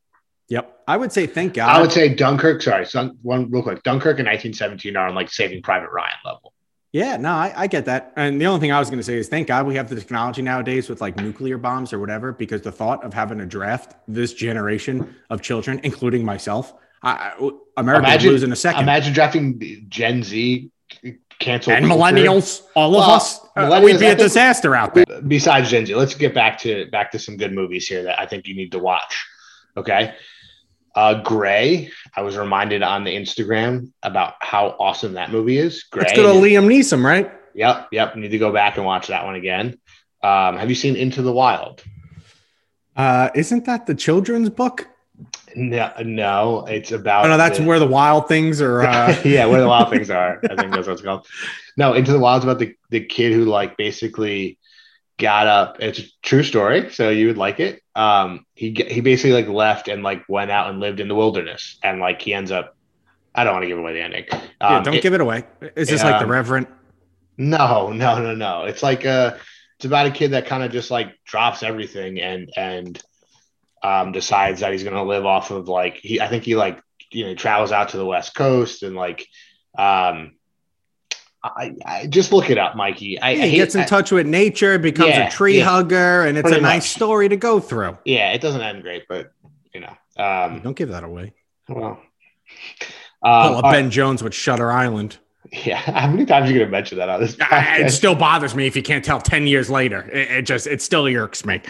Yep. 0.48 0.82
I 0.86 0.98
would 0.98 1.12
say 1.12 1.26
thank 1.26 1.54
God. 1.54 1.74
I 1.74 1.80
would 1.80 1.90
say 1.92 2.14
Dunkirk. 2.14 2.60
Sorry, 2.60 2.86
one 3.22 3.50
real 3.50 3.62
quick. 3.62 3.82
Dunkirk 3.82 4.18
and 4.18 4.28
1917 4.28 4.96
are 4.96 5.08
on 5.08 5.14
like 5.14 5.30
Saving 5.30 5.62
Private 5.62 5.90
Ryan 5.90 6.12
level. 6.24 6.52
Yeah, 6.92 7.16
no, 7.16 7.30
I, 7.30 7.52
I 7.56 7.66
get 7.68 7.86
that. 7.86 8.12
And 8.16 8.38
the 8.38 8.44
only 8.46 8.60
thing 8.60 8.70
I 8.70 8.78
was 8.78 8.90
going 8.90 8.98
to 8.98 9.02
say 9.04 9.16
is 9.16 9.26
thank 9.28 9.48
God 9.48 9.66
we 9.66 9.76
have 9.76 9.88
the 9.88 9.96
technology 9.96 10.42
nowadays 10.42 10.90
with 10.90 11.00
like 11.00 11.16
nuclear 11.16 11.56
bombs 11.56 11.92
or 11.92 11.98
whatever, 11.98 12.32
because 12.32 12.60
the 12.60 12.72
thought 12.72 13.02
of 13.02 13.14
having 13.14 13.38
to 13.38 13.46
draft 13.46 13.94
this 14.06 14.34
generation 14.34 15.14
of 15.30 15.40
children, 15.40 15.80
including 15.84 16.22
myself, 16.22 16.74
I, 17.02 17.32
America 17.78 18.06
Imagine- 18.06 18.28
would 18.28 18.32
lose 18.32 18.42
in 18.42 18.52
a 18.52 18.56
second. 18.56 18.82
Imagine 18.82 19.14
drafting 19.14 19.86
Gen 19.88 20.22
Z, 20.22 20.70
cancel 21.38 21.72
and 21.72 21.86
millennials, 21.86 22.62
all 22.76 22.90
of 22.90 22.98
Well, 23.00 23.10
us, 23.10 23.40
uh, 23.56 23.80
we'd 23.82 23.98
be 23.98 24.06
I 24.06 24.10
a 24.10 24.14
disaster 24.14 24.74
out 24.76 24.94
there. 24.94 25.04
besides 25.26 25.70
Gen 25.70 25.86
Z, 25.86 25.94
let's 25.94 26.14
get 26.14 26.34
back 26.34 26.58
to 26.58 26.86
back 26.90 27.10
to 27.12 27.18
some 27.18 27.38
good 27.38 27.52
movies 27.54 27.88
here 27.88 28.02
that 28.04 28.20
I 28.20 28.26
think 28.26 28.46
you 28.46 28.54
need 28.54 28.70
to 28.72 28.78
watch. 28.78 29.26
Okay. 29.78 30.14
Uh 30.94 31.22
Grey, 31.22 31.90
I 32.14 32.22
was 32.22 32.36
reminded 32.36 32.82
on 32.82 33.04
the 33.04 33.14
Instagram 33.16 33.92
about 34.02 34.34
how 34.40 34.76
awesome 34.78 35.14
that 35.14 35.30
movie 35.30 35.56
is. 35.58 35.84
Grey. 35.84 36.02
Let's 36.02 36.14
go 36.14 36.22
to 36.32 36.38
Liam 36.38 36.66
Neeson, 36.66 37.02
right? 37.04 37.32
Yep, 37.54 37.88
yep. 37.92 38.16
Need 38.16 38.28
to 38.30 38.38
go 38.38 38.52
back 38.52 38.76
and 38.76 38.84
watch 38.86 39.08
that 39.08 39.24
one 39.24 39.34
again. 39.34 39.78
Um, 40.22 40.56
have 40.56 40.68
you 40.68 40.74
seen 40.74 40.96
Into 40.96 41.22
the 41.22 41.32
Wild? 41.32 41.82
Uh, 42.96 43.30
isn't 43.34 43.64
that 43.64 43.86
the 43.86 43.94
children's 43.94 44.50
book? 44.50 44.86
No, 45.54 45.92
no, 46.02 46.64
it's 46.66 46.92
about 46.92 47.26
Oh 47.26 47.28
no, 47.28 47.36
that's 47.36 47.58
the- 47.58 47.64
where 47.64 47.78
the 47.78 47.86
wild 47.86 48.28
things 48.28 48.60
are. 48.60 48.82
Uh, 48.82 49.20
yeah, 49.24 49.46
where 49.46 49.60
the 49.60 49.68
wild 49.68 49.90
things 49.90 50.10
are. 50.10 50.40
I 50.50 50.56
think 50.56 50.72
that's 50.72 50.86
what 50.86 50.94
it's 50.94 51.02
called. 51.08 51.26
No, 51.76 51.94
Into 51.94 52.12
the 52.12 52.18
Wild's 52.18 52.44
about 52.44 52.58
the, 52.58 52.74
the 52.90 53.00
kid 53.04 53.32
who 53.32 53.44
like 53.46 53.76
basically 53.76 54.58
got 55.22 55.46
up. 55.46 55.76
It's 55.80 55.98
a 56.00 56.02
true 56.20 56.42
story, 56.42 56.90
so 56.90 57.08
you 57.08 57.28
would 57.28 57.38
like 57.38 57.60
it. 57.60 57.80
Um, 57.94 58.44
he 58.54 58.72
he 58.72 59.00
basically 59.00 59.32
like 59.32 59.48
left 59.48 59.88
and 59.88 60.02
like 60.02 60.22
went 60.28 60.50
out 60.50 60.68
and 60.68 60.80
lived 60.80 61.00
in 61.00 61.08
the 61.08 61.14
wilderness, 61.14 61.78
and 61.82 62.00
like 62.00 62.20
he 62.20 62.34
ends 62.34 62.50
up. 62.50 62.76
I 63.34 63.44
don't 63.44 63.54
want 63.54 63.62
to 63.62 63.68
give 63.68 63.78
away 63.78 63.94
the 63.94 64.02
ending. 64.02 64.26
Um, 64.32 64.40
yeah, 64.60 64.82
don't 64.82 64.94
it- 64.94 65.02
give 65.02 65.14
it 65.14 65.20
away. 65.22 65.44
Is 65.74 65.88
this 65.88 66.02
like 66.04 66.20
the 66.20 66.26
Reverend? 66.26 66.66
No, 67.38 67.90
no, 67.92 68.20
no, 68.20 68.34
no. 68.34 68.64
It's 68.64 68.82
like 68.82 69.06
uh 69.06 69.36
it's 69.76 69.86
about 69.86 70.06
a 70.06 70.10
kid 70.10 70.32
that 70.32 70.46
kind 70.46 70.62
of 70.62 70.70
just 70.70 70.90
like 70.90 71.08
drops 71.24 71.62
everything 71.62 72.20
and 72.20 72.50
and 72.56 73.02
um 73.82 74.12
decides 74.12 74.60
that 74.60 74.72
he's 74.72 74.84
gonna 74.84 75.02
live 75.02 75.24
off 75.24 75.50
of 75.50 75.66
like 75.66 75.96
he 75.96 76.20
I 76.20 76.28
think 76.28 76.44
he 76.44 76.56
like 76.56 76.80
you 77.10 77.24
know 77.24 77.34
travels 77.34 77.72
out 77.72 77.88
to 77.90 77.96
the 77.96 78.04
west 78.06 78.34
coast 78.34 78.82
and 78.82 78.94
like 78.94 79.26
um 79.76 80.32
I, 81.44 81.74
I 81.84 82.06
just 82.06 82.32
look 82.32 82.50
it 82.50 82.58
up, 82.58 82.76
Mikey. 82.76 83.20
I, 83.20 83.32
Yeah, 83.32 83.44
he 83.46 83.56
gets 83.56 83.74
in 83.74 83.80
I- 83.82 83.84
touch 83.86 84.12
with 84.12 84.26
nature, 84.26 84.78
becomes 84.78 85.10
Yeah, 85.10 85.26
a 85.26 85.30
tree 85.30 85.58
yeah. 85.58 85.64
hugger, 85.64 86.24
and 86.24 86.38
it's 86.38 86.50
a 86.50 86.60
nice 86.60 86.88
story 86.88 87.28
to 87.28 87.36
go 87.36 87.58
through. 87.60 87.98
yeah, 88.04 88.32
it 88.32 88.40
doesn't 88.40 88.60
end 88.60 88.82
great, 88.82 89.04
but 89.08 89.32
you 89.74 89.80
know, 89.80 89.94
um, 90.22 90.60
Don't 90.60 90.76
give 90.76 90.90
that 90.90 91.02
away. 91.04 91.32
well, 91.68 92.00
um, 93.22 93.62
Ben. 93.62 93.90
Jones 93.90 94.22
with 94.22 94.34
Shutter 94.34 94.70
Island. 94.70 95.18
yeah. 95.64 95.76
How 96.00 96.08
many 96.10 96.24
times 96.26 96.48
are 96.48 96.52
you 96.52 96.58
gonna 96.60 96.70
mention 96.70 96.98
that 96.98 97.08
on 97.08 97.20
this? 97.20 97.36
Podcast? 97.36 97.80
it 97.86 97.90
still 97.90 98.14
bothers 98.14 98.54
me 98.54 98.66
if 98.66 98.76
you 98.76 98.82
can't 98.82 99.04
tell 99.04 99.20
10 99.20 99.46
years 99.46 99.70
later. 99.70 100.02
It, 100.12 100.30
it 100.30 100.42
just, 100.42 100.66
it 100.66 100.82
still 100.82 101.06
irks 101.06 101.44
me. 101.44 101.60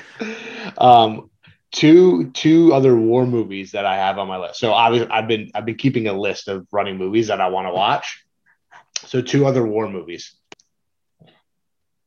um 0.78 1.30
two 1.72 2.30
two 2.32 2.72
other 2.74 2.94
war 2.94 3.26
movies 3.26 3.72
that 3.72 3.86
I 3.86 3.96
have 3.96 4.18
on 4.18 4.28
my 4.28 4.36
list. 4.38 4.60
So 4.60 4.72
obviously 4.72 5.08
I've 5.10 5.26
been 5.28 5.50
I've 5.54 5.64
been 5.64 5.76
keeping 5.76 6.06
a 6.06 6.12
list 6.12 6.48
of 6.48 6.66
running 6.70 6.98
movies 6.98 7.28
that 7.28 7.40
I 7.40 7.48
want 7.48 7.66
to 7.68 7.72
watch. 7.72 8.21
So 9.06 9.20
two 9.20 9.46
other 9.46 9.64
war 9.66 9.88
movies. 9.88 10.34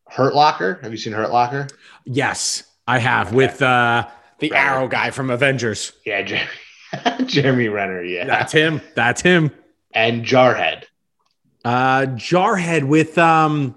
Hurt 0.09 0.35
Locker. 0.35 0.79
Have 0.81 0.91
you 0.91 0.97
seen 0.97 1.13
Hurt 1.13 1.31
Locker? 1.31 1.67
Yes, 2.05 2.63
I 2.87 2.99
have 2.99 3.33
with 3.33 3.61
uh, 3.61 4.07
the 4.39 4.49
Right. 4.51 4.57
arrow 4.63 4.87
guy 4.87 5.09
from 5.11 5.29
Avengers. 5.29 5.91
Yeah, 6.05 6.21
Jeremy, 6.21 6.49
Jeremy 7.25 7.67
Renner. 7.69 8.03
Yeah, 8.03 8.25
That's 8.25 8.53
him. 8.53 8.81
That's 8.95 9.21
him. 9.21 9.51
and 9.93 10.23
Jarhead. 10.23 10.83
Uh, 11.63 12.05
Jarhead 12.15 12.83
with, 12.83 13.17
um, 13.17 13.75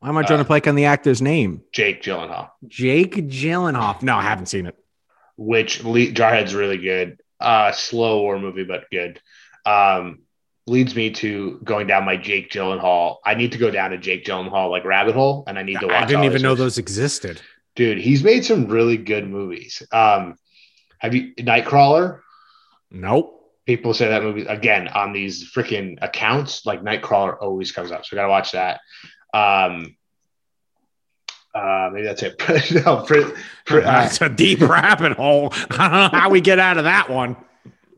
why 0.00 0.10
am 0.10 0.18
I 0.18 0.22
trying 0.22 0.40
Uh, 0.40 0.42
to 0.42 0.46
play 0.46 0.60
on 0.66 0.74
the 0.74 0.84
actor's 0.84 1.22
name? 1.22 1.62
Jake 1.72 2.02
Gyllenhaal. 2.02 2.50
Jake 2.66 3.14
Gyllenhaal. 3.14 4.02
No, 4.02 4.16
I 4.16 4.22
haven't 4.22 4.46
seen 4.46 4.66
it. 4.66 4.76
Which 5.38 5.80
Jarhead's 5.80 6.54
really 6.54 6.78
good. 6.78 7.20
Uh, 7.40 7.72
slow 7.72 8.20
war 8.22 8.38
movie, 8.38 8.64
but 8.64 8.84
good. 8.90 9.20
Um, 9.64 10.20
leads 10.66 10.94
me 10.96 11.10
to 11.10 11.60
going 11.64 11.86
down 11.86 12.04
my 12.04 12.16
Jake 12.16 12.50
Gyllenhaal. 12.50 13.16
I 13.24 13.34
need 13.34 13.52
to 13.52 13.58
go 13.58 13.70
down 13.70 13.92
a 13.92 13.98
Jake 13.98 14.24
Gyllenhaal 14.24 14.70
like 14.70 14.84
rabbit 14.84 15.14
hole, 15.14 15.44
and 15.46 15.58
I 15.58 15.62
need 15.62 15.78
to 15.80 15.86
watch. 15.86 15.96
I 16.02 16.04
didn't 16.06 16.24
even 16.24 16.42
know 16.42 16.50
movies. 16.50 16.64
those 16.64 16.78
existed. 16.78 17.40
dude 17.76 17.98
he's 17.98 18.24
made 18.24 18.44
some 18.44 18.66
really 18.68 18.96
good 18.96 19.28
movies 19.28 19.82
um 19.92 20.34
have 20.98 21.14
you 21.14 21.34
nightcrawler 21.36 22.20
Nope. 22.90 23.52
people 23.66 23.92
say 23.92 24.08
that 24.08 24.22
movie 24.22 24.46
again 24.46 24.88
on 24.88 25.12
these 25.12 25.52
freaking 25.52 25.98
accounts 26.00 26.64
like 26.64 26.80
nightcrawler 26.82 27.36
always 27.40 27.72
comes 27.72 27.90
up 27.92 28.04
so 28.06 28.08
we 28.12 28.16
gotta 28.16 28.30
watch 28.30 28.52
that 28.52 28.80
um 29.34 29.94
uh 31.54 31.90
maybe 31.92 32.06
that's 32.06 32.22
it 32.22 32.34
no, 32.86 32.98
uh, 32.98 33.32
That's 33.80 34.20
a 34.20 34.28
deep 34.28 34.60
rabbit 34.76 35.12
hole. 35.12 35.52
I 35.70 35.88
don't 35.88 36.12
know 36.12 36.18
how 36.18 36.30
we 36.30 36.40
get 36.40 36.58
out 36.58 36.76
of 36.78 36.84
that 36.84 37.08
one. 37.10 37.36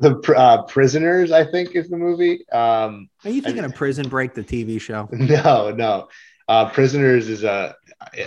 The 0.01 0.17
uh, 0.37 0.63
prisoners 0.63 1.33
i 1.33 1.45
think 1.45 1.75
is 1.75 1.89
the 1.89 1.97
movie. 1.97 2.49
Um 2.51 3.09
Are 3.25 3.31
you 3.31 3.43
thinking 3.43 3.65
of 3.65 3.75
Prison 3.75 4.09
Break, 4.09 4.35
the 4.35 4.45
TV 4.45 4.81
show? 4.81 5.09
no 5.13 5.71
no. 5.73 6.09
Uh 6.47 6.69
prisoners 6.71 7.29
is 7.29 7.45
a 7.45 7.75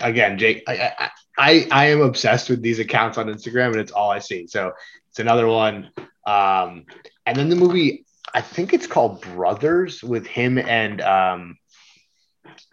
again 0.01 0.37
jake 0.37 0.63
I, 0.67 0.91
I 0.99 1.09
i 1.37 1.67
i 1.71 1.85
am 1.87 2.01
obsessed 2.01 2.49
with 2.49 2.61
these 2.61 2.79
accounts 2.79 3.17
on 3.17 3.27
instagram 3.27 3.67
and 3.67 3.77
it's 3.77 3.91
all 3.91 4.11
i 4.11 4.19
see. 4.19 4.47
So 4.47 4.73
it's 5.09 5.19
another 5.19 5.47
one. 5.47 5.89
Um 6.25 6.85
and 7.25 7.37
then 7.37 7.49
the 7.49 7.55
movie 7.55 8.05
i 8.33 8.41
think 8.41 8.73
it's 8.73 8.87
called 8.87 9.21
brothers 9.21 10.03
with 10.03 10.27
him 10.27 10.57
and 10.57 11.01
um 11.01 11.57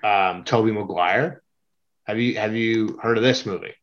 um 0.02 0.44
Tobey 0.44 0.72
Maguire 0.72 1.42
have 2.04 2.18
you 2.18 2.36
have 2.36 2.54
you 2.56 2.98
heard 3.02 3.16
of 3.16 3.22
this 3.22 3.46
movie? 3.46 3.74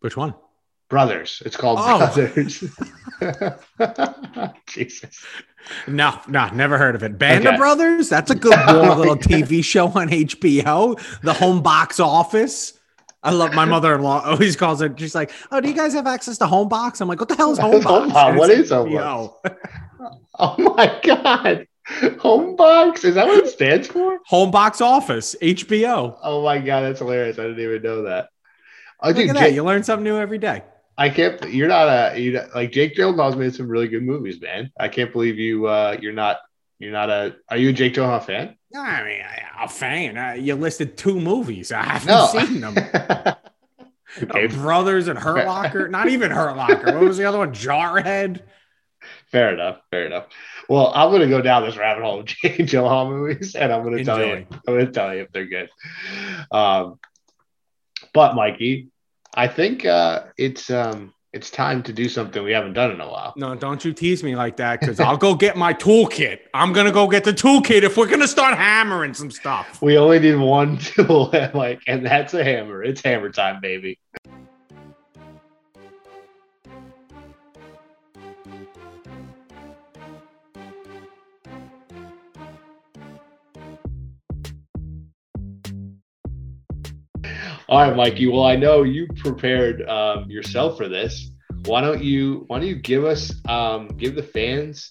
Which 0.00 0.16
one? 0.16 0.34
Brothers. 0.90 1.42
It's 1.46 1.56
called 1.56 1.78
Oh. 1.80 1.98
Brothers. 1.98 2.64
Jesus. 4.66 5.24
No, 5.86 6.18
no, 6.28 6.48
never 6.48 6.78
heard 6.78 6.94
of 6.94 7.02
it. 7.02 7.18
Band 7.18 7.46
Okay. 7.46 7.54
of 7.54 7.58
Brothers. 7.58 8.08
That's 8.08 8.30
a 8.30 8.34
good 8.34 8.58
little, 8.66 8.96
little 8.96 9.16
TV 9.16 9.62
show 9.64 9.86
on 9.86 10.08
HBO. 10.08 11.00
The 11.22 11.32
Home 11.34 11.62
Box 11.62 12.00
Office. 12.00 12.74
I 13.22 13.32
love 13.32 13.52
my 13.54 13.66
mother-in-law 13.66 14.22
always 14.24 14.56
calls 14.56 14.80
it. 14.80 14.98
She's 14.98 15.14
like, 15.14 15.30
"Oh, 15.52 15.60
do 15.60 15.68
you 15.68 15.74
guys 15.74 15.92
have 15.92 16.06
access 16.06 16.38
to 16.38 16.46
Home 16.46 16.68
Box?" 16.70 17.00
I'm 17.02 17.08
like, 17.08 17.20
"What 17.20 17.28
the 17.28 17.36
hell 17.36 17.52
is 17.52 17.58
Home 17.58 17.82
Box?" 17.82 17.84
Home 17.84 18.08
Box? 18.08 18.38
What 18.38 18.50
is 18.50 18.70
Home 18.70 18.88
HBO. 18.88 19.34
Oh 20.42 20.56
my 20.74 20.98
god. 21.04 21.66
Home 22.20 22.56
box? 22.56 23.04
Is 23.04 23.16
that 23.16 23.26
what 23.26 23.44
it 23.44 23.48
stands 23.48 23.88
for? 23.88 24.18
Home 24.28 24.50
Box 24.50 24.80
Office 24.80 25.36
HBO. 25.42 26.16
Oh 26.22 26.42
my 26.42 26.58
god, 26.58 26.80
that's 26.82 27.00
hilarious. 27.00 27.38
I 27.38 27.42
didn't 27.42 27.60
even 27.60 27.82
know 27.82 28.02
that. 28.04 28.30
Oh, 29.02 29.08
Look 29.08 29.16
dude, 29.18 29.28
at 29.30 29.34
that. 29.34 29.40
Jake, 29.48 29.54
You 29.54 29.64
learn 29.64 29.82
something 29.82 30.04
new 30.04 30.16
every 30.16 30.38
day. 30.38 30.62
I 31.00 31.08
can't. 31.08 31.42
You're 31.50 31.68
not 31.68 31.88
a. 31.88 32.20
You 32.20 32.42
like 32.54 32.72
Jake 32.72 32.94
Gyllenhaal's 32.94 33.34
made 33.36 33.54
some 33.54 33.66
really 33.68 33.88
good 33.88 34.02
movies, 34.02 34.40
man. 34.40 34.70
I 34.78 34.88
can't 34.88 35.10
believe 35.12 35.38
you. 35.38 35.66
uh 35.66 35.96
You're 36.00 36.12
not. 36.12 36.36
You're 36.78 36.92
not 36.92 37.08
a. 37.08 37.36
Are 37.48 37.56
you 37.56 37.70
a 37.70 37.72
Jake 37.72 37.94
Gyllenhaal 37.94 38.22
fan? 38.22 38.56
I 38.76 39.02
mean, 39.04 39.22
I- 39.22 39.64
a 39.64 39.68
fan. 39.68 40.16
Uh, 40.16 40.32
you 40.32 40.54
listed 40.54 40.96
two 40.96 41.20
movies. 41.20 41.70
I 41.72 41.82
haven't 41.82 42.08
No. 42.08 42.26
seen 42.26 42.60
them. 42.62 42.74
okay, 44.22 44.44
Uh, 44.46 44.48
Brothers 44.48 45.08
and 45.08 45.18
Hurt 45.18 45.46
Locker. 45.46 45.88
Not 45.88 46.08
even 46.08 46.30
Hurt 46.30 46.56
Locker. 46.56 46.94
What 46.94 47.00
was 47.02 47.16
the 47.18 47.24
other 47.24 47.38
one? 47.38 47.52
Jarhead. 47.52 48.40
fair 49.30 49.52
enough. 49.54 49.78
Fair 49.90 50.06
enough. 50.06 50.26
Well, 50.68 50.92
I'm 50.94 51.10
gonna 51.10 51.28
go 51.28 51.40
down 51.42 51.64
this 51.64 51.76
rabbit 51.76 52.02
hole 52.04 52.20
of 52.20 52.24
Jake 52.42 52.58
Gyllenhaal 52.58 53.08
movies, 53.10 53.54
and 53.54 53.72
I'm 53.72 53.82
gonna 53.84 54.04
tell 54.04 54.24
you. 54.24 54.46
I'm 54.50 54.60
gonna 54.66 54.90
tell 54.90 55.14
you 55.14 55.22
if 55.22 55.32
they're 55.32 55.46
good. 55.46 55.68
Um, 56.50 56.98
but 58.14 58.34
Mikey, 58.34 58.88
I 59.34 59.48
think 59.48 59.84
uh, 59.84 60.24
it's 60.36 60.70
um, 60.70 61.14
it's 61.32 61.50
time 61.50 61.82
to 61.84 61.92
do 61.92 62.08
something 62.08 62.42
we 62.42 62.52
haven't 62.52 62.72
done 62.72 62.90
in 62.90 63.00
a 63.00 63.08
while. 63.08 63.32
No, 63.36 63.54
don't 63.54 63.84
you 63.84 63.92
tease 63.92 64.24
me 64.24 64.34
like 64.34 64.56
that 64.56 64.80
because 64.80 64.98
I'll 64.98 65.16
go 65.16 65.34
get 65.34 65.56
my 65.56 65.72
toolkit. 65.72 66.40
I'm 66.54 66.72
gonna 66.72 66.90
go 66.90 67.06
get 67.06 67.22
the 67.22 67.32
toolkit 67.32 67.82
if 67.82 67.96
we're 67.96 68.08
gonna 68.08 68.26
start 68.26 68.56
hammering 68.56 69.14
some 69.14 69.30
stuff. 69.30 69.80
We 69.80 69.96
only 69.96 70.18
need 70.18 70.34
one 70.34 70.78
tool, 70.78 71.30
like, 71.54 71.80
and 71.86 72.04
that's 72.04 72.34
a 72.34 72.42
hammer. 72.42 72.82
It's 72.82 73.00
hammer 73.00 73.30
time, 73.30 73.60
baby. 73.60 73.98
All 87.70 87.80
right, 87.80 87.94
Mikey. 87.94 88.26
Well, 88.26 88.42
I 88.42 88.56
know 88.56 88.82
you 88.82 89.06
prepared 89.14 89.88
um, 89.88 90.28
yourself 90.28 90.76
for 90.76 90.88
this. 90.88 91.30
Why 91.66 91.80
don't 91.80 92.02
you? 92.02 92.42
Why 92.48 92.58
don't 92.58 92.66
you 92.66 92.74
give 92.74 93.04
us, 93.04 93.32
um, 93.46 93.86
give 93.96 94.16
the 94.16 94.24
fans 94.24 94.90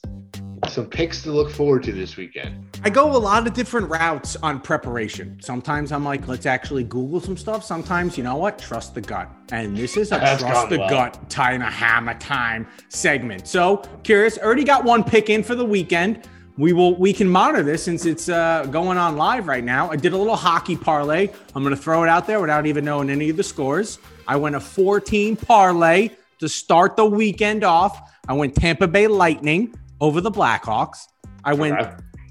some 0.69 0.85
picks 0.85 1.21
to 1.23 1.31
look 1.33 1.51
forward 1.51 1.83
to 1.83 1.91
this 1.91 2.15
weekend? 2.15 2.79
I 2.85 2.89
go 2.89 3.13
a 3.13 3.19
lot 3.19 3.45
of 3.45 3.53
different 3.53 3.89
routes 3.89 4.37
on 4.37 4.61
preparation. 4.61 5.41
Sometimes 5.41 5.91
I'm 5.91 6.05
like, 6.05 6.25
let's 6.29 6.45
actually 6.45 6.85
Google 6.85 7.19
some 7.19 7.35
stuff. 7.35 7.65
Sometimes, 7.65 8.17
you 8.17 8.23
know 8.23 8.37
what? 8.37 8.57
Trust 8.57 8.95
the 8.95 9.01
gut. 9.01 9.29
And 9.51 9.75
this 9.75 9.97
is 9.97 10.13
a 10.13 10.15
That's 10.15 10.41
trust 10.41 10.69
the 10.69 10.79
well. 10.79 10.89
gut 10.89 11.29
kind 11.29 11.61
of 11.61 11.73
hammer 11.73 12.17
time 12.17 12.65
segment. 12.87 13.45
So 13.45 13.83
curious, 14.03 14.37
already 14.37 14.63
got 14.63 14.85
one 14.85 15.03
pick 15.03 15.29
in 15.29 15.43
for 15.43 15.53
the 15.53 15.65
weekend. 15.65 16.29
We 16.59 16.73
will 16.73 16.93
we 16.95 17.13
can 17.13 17.29
monitor 17.29 17.63
this 17.63 17.81
since 17.83 18.05
it's 18.05 18.27
uh, 18.27 18.65
going 18.69 18.97
on 18.97 19.15
live 19.15 19.47
right 19.47 19.63
now. 19.63 19.89
I 19.89 19.95
did 19.95 20.11
a 20.11 20.17
little 20.17 20.35
hockey 20.35 20.75
parlay. 20.75 21.29
I'm 21.55 21.63
gonna 21.63 21.77
throw 21.77 22.03
it 22.03 22.09
out 22.09 22.27
there 22.27 22.41
without 22.41 22.65
even 22.65 22.83
knowing 22.83 23.09
any 23.09 23.29
of 23.29 23.37
the 23.37 23.43
scores. 23.43 23.97
I 24.27 24.35
went 24.35 24.55
a 24.57 24.59
14 24.59 25.37
parlay 25.37 26.09
to 26.39 26.49
start 26.49 26.97
the 26.97 27.05
weekend 27.05 27.63
off. 27.63 28.11
I 28.27 28.33
went 28.33 28.55
Tampa 28.55 28.89
Bay 28.89 29.07
Lightning 29.07 29.73
over 30.01 30.19
the 30.19 30.31
Blackhawks. 30.31 31.07
I 31.45 31.53
went 31.53 31.77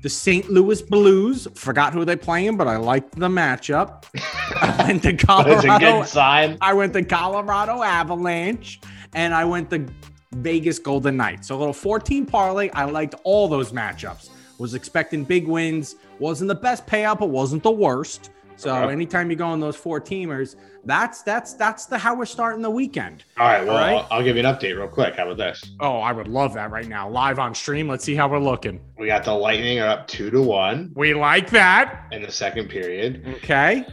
the 0.03 0.11
St. 0.11 0.51
Louis 0.51 0.83
Blues. 0.83 1.49
Forgot 1.55 1.95
who 1.95 2.05
they 2.05 2.15
playing, 2.17 2.59
but 2.59 2.69
I 2.69 2.77
liked 2.77 3.19
the 3.19 3.29
matchup. 3.29 4.05
I 4.61 4.85
went 4.89 5.03
to 5.05 5.13
That's 5.13 5.23
a 5.23 5.27
Colorado. 5.27 6.01
good 6.01 6.07
sign. 6.07 6.59
I 6.61 6.75
went 6.75 6.93
the 6.93 7.03
Colorado 7.03 7.83
Avalanche, 7.83 8.79
and 9.15 9.33
I 9.35 9.47
went 9.47 9.71
the 9.71 9.89
Vegas 10.33 10.79
Golden 10.79 11.17
Knights. 11.17 11.49
So 11.49 11.57
a 11.57 11.59
little 11.59 11.73
14 11.73 12.27
parlay. 12.27 12.71
I 12.71 12.85
liked 12.85 13.15
all 13.25 13.49
those 13.49 13.73
matchups. 13.73 14.31
Was 14.59 14.75
expecting 14.75 15.23
big 15.25 15.47
wins. 15.47 15.97
Wasn't 16.19 16.49
the 16.49 16.55
best 16.55 16.87
payout, 16.87 17.19
but 17.21 17.29
wasn't 17.29 17.63
the 17.63 17.71
worst. 17.71 18.31
So 18.57 18.75
Okay. 18.75 18.93
anytime 18.93 19.31
you 19.31 19.37
go 19.37 19.47
on 19.47 19.61
those 19.61 19.77
four 19.77 20.01
teamers, 20.01 20.57
that's 20.85 21.23
that's 21.23 21.53
that's 21.55 21.87
the 21.87 21.97
how 21.97 22.17
we're 22.17 22.25
starting 22.27 22.61
the 22.61 22.69
weekend. 22.71 23.23
All 23.39 23.47
right. 23.47 23.65
Well, 23.65 23.77
All 23.77 23.81
right. 23.81 23.93
I'll, 24.11 24.19
I'll 24.19 24.23
give 24.25 24.35
you 24.37 24.45
an 24.45 24.53
update 24.53 24.77
real 24.77 24.89
quick. 24.89 25.15
How 25.15 25.27
about 25.27 25.37
this? 25.37 25.65
Oh, 25.79 25.99
I 25.99 26.11
would 26.11 26.27
love 26.27 26.55
that 26.55 26.73
right 26.73 26.89
now, 26.89 27.09
live 27.09 27.39
on 27.39 27.55
stream. 27.55 27.87
Let's 27.89 28.03
see 28.05 28.17
how 28.17 28.27
we're 28.27 28.41
looking. 28.41 28.81
We 28.99 29.07
got 29.07 29.23
the 29.23 29.33
Lightning 29.33 29.79
are 29.79 29.87
up 29.87 30.09
two 30.09 30.29
to 30.31 30.43
one 30.43 30.91
We 30.97 31.15
like 31.15 31.51
that. 31.51 32.07
in 32.11 32.21
the 32.23 32.33
second 32.33 32.69
period. 32.69 33.25
Okay. 33.37 33.87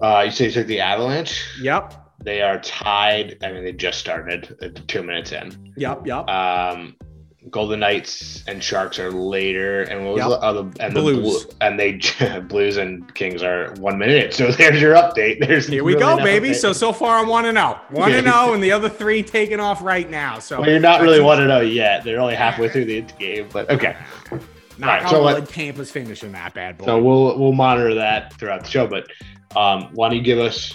Uh, 0.00 0.22
you 0.26 0.30
say 0.30 0.44
you 0.46 0.50
took 0.52 0.68
the 0.68 0.78
Avalanche. 0.78 1.44
Yep. 1.60 2.05
They 2.22 2.42
are 2.42 2.58
tied. 2.60 3.38
I 3.42 3.52
mean, 3.52 3.64
they 3.64 3.72
just 3.72 3.98
started 4.00 4.56
at 4.62 4.88
two 4.88 5.02
minutes 5.02 5.32
in. 5.32 5.72
Yep. 5.76 6.06
Yep. 6.06 6.28
Um, 6.28 6.96
Golden 7.50 7.78
Knights 7.78 8.42
and 8.48 8.60
Sharks 8.60 8.98
are 8.98 9.12
later, 9.12 9.82
and 9.82 10.04
what 10.04 10.14
was 10.14 10.18
Yep. 10.20 10.28
the 10.30 10.44
other? 10.44 10.60
And 10.80 10.96
the 10.96 11.00
Blues. 11.00 11.44
Blue, 11.44 11.56
and 11.60 11.78
they 11.78 12.00
Blues 12.48 12.76
and 12.76 13.14
Kings 13.14 13.42
are 13.44 13.72
one 13.78 13.96
minute. 13.98 14.34
So 14.34 14.50
there's 14.50 14.80
your 14.80 14.94
update. 14.94 15.38
There's 15.46 15.68
Here 15.68 15.84
we 15.84 15.94
really 15.94 16.04
go, 16.04 16.16
baby. 16.16 16.50
update. 16.50 16.56
So 16.56 16.72
so 16.72 16.92
far 16.92 17.18
I'm 17.18 17.28
one 17.28 17.44
and 17.44 17.56
zero, 17.56 17.80
one 17.90 18.10
and 18.12 18.26
zero, 18.26 18.52
and 18.54 18.62
the 18.64 18.72
other 18.72 18.88
three 18.88 19.22
taking 19.22 19.60
off 19.60 19.80
right 19.80 20.10
now. 20.10 20.40
So 20.40 20.60
well, 20.60 20.68
you're 20.70 20.80
not 20.80 21.00
really 21.02 21.18
That's- 21.18 21.26
one 21.26 21.38
to 21.38 21.46
know 21.46 21.60
yet. 21.60 22.02
They're 22.02 22.20
only 22.20 22.34
halfway 22.34 22.68
through 22.68 22.86
the 22.86 23.02
game, 23.02 23.48
but 23.52 23.70
okay. 23.70 23.94
Knock 24.78 24.88
Alright, 24.90 25.02
on 25.04 25.10
so 25.10 25.22
wood, 25.22 25.48
Tampa's 25.48 25.90
finishing 25.90 26.32
that 26.32 26.52
bad 26.52 26.76
boy. 26.78 26.84
So 26.86 27.00
we'll 27.02 27.38
we'll 27.38 27.52
monitor 27.52 27.94
that 27.94 28.32
throughout 28.34 28.64
the 28.64 28.68
show. 28.70 28.86
But 28.88 29.06
um, 29.56 29.90
why 29.94 30.08
don't 30.08 30.18
you 30.18 30.22
give 30.24 30.38
us 30.40 30.74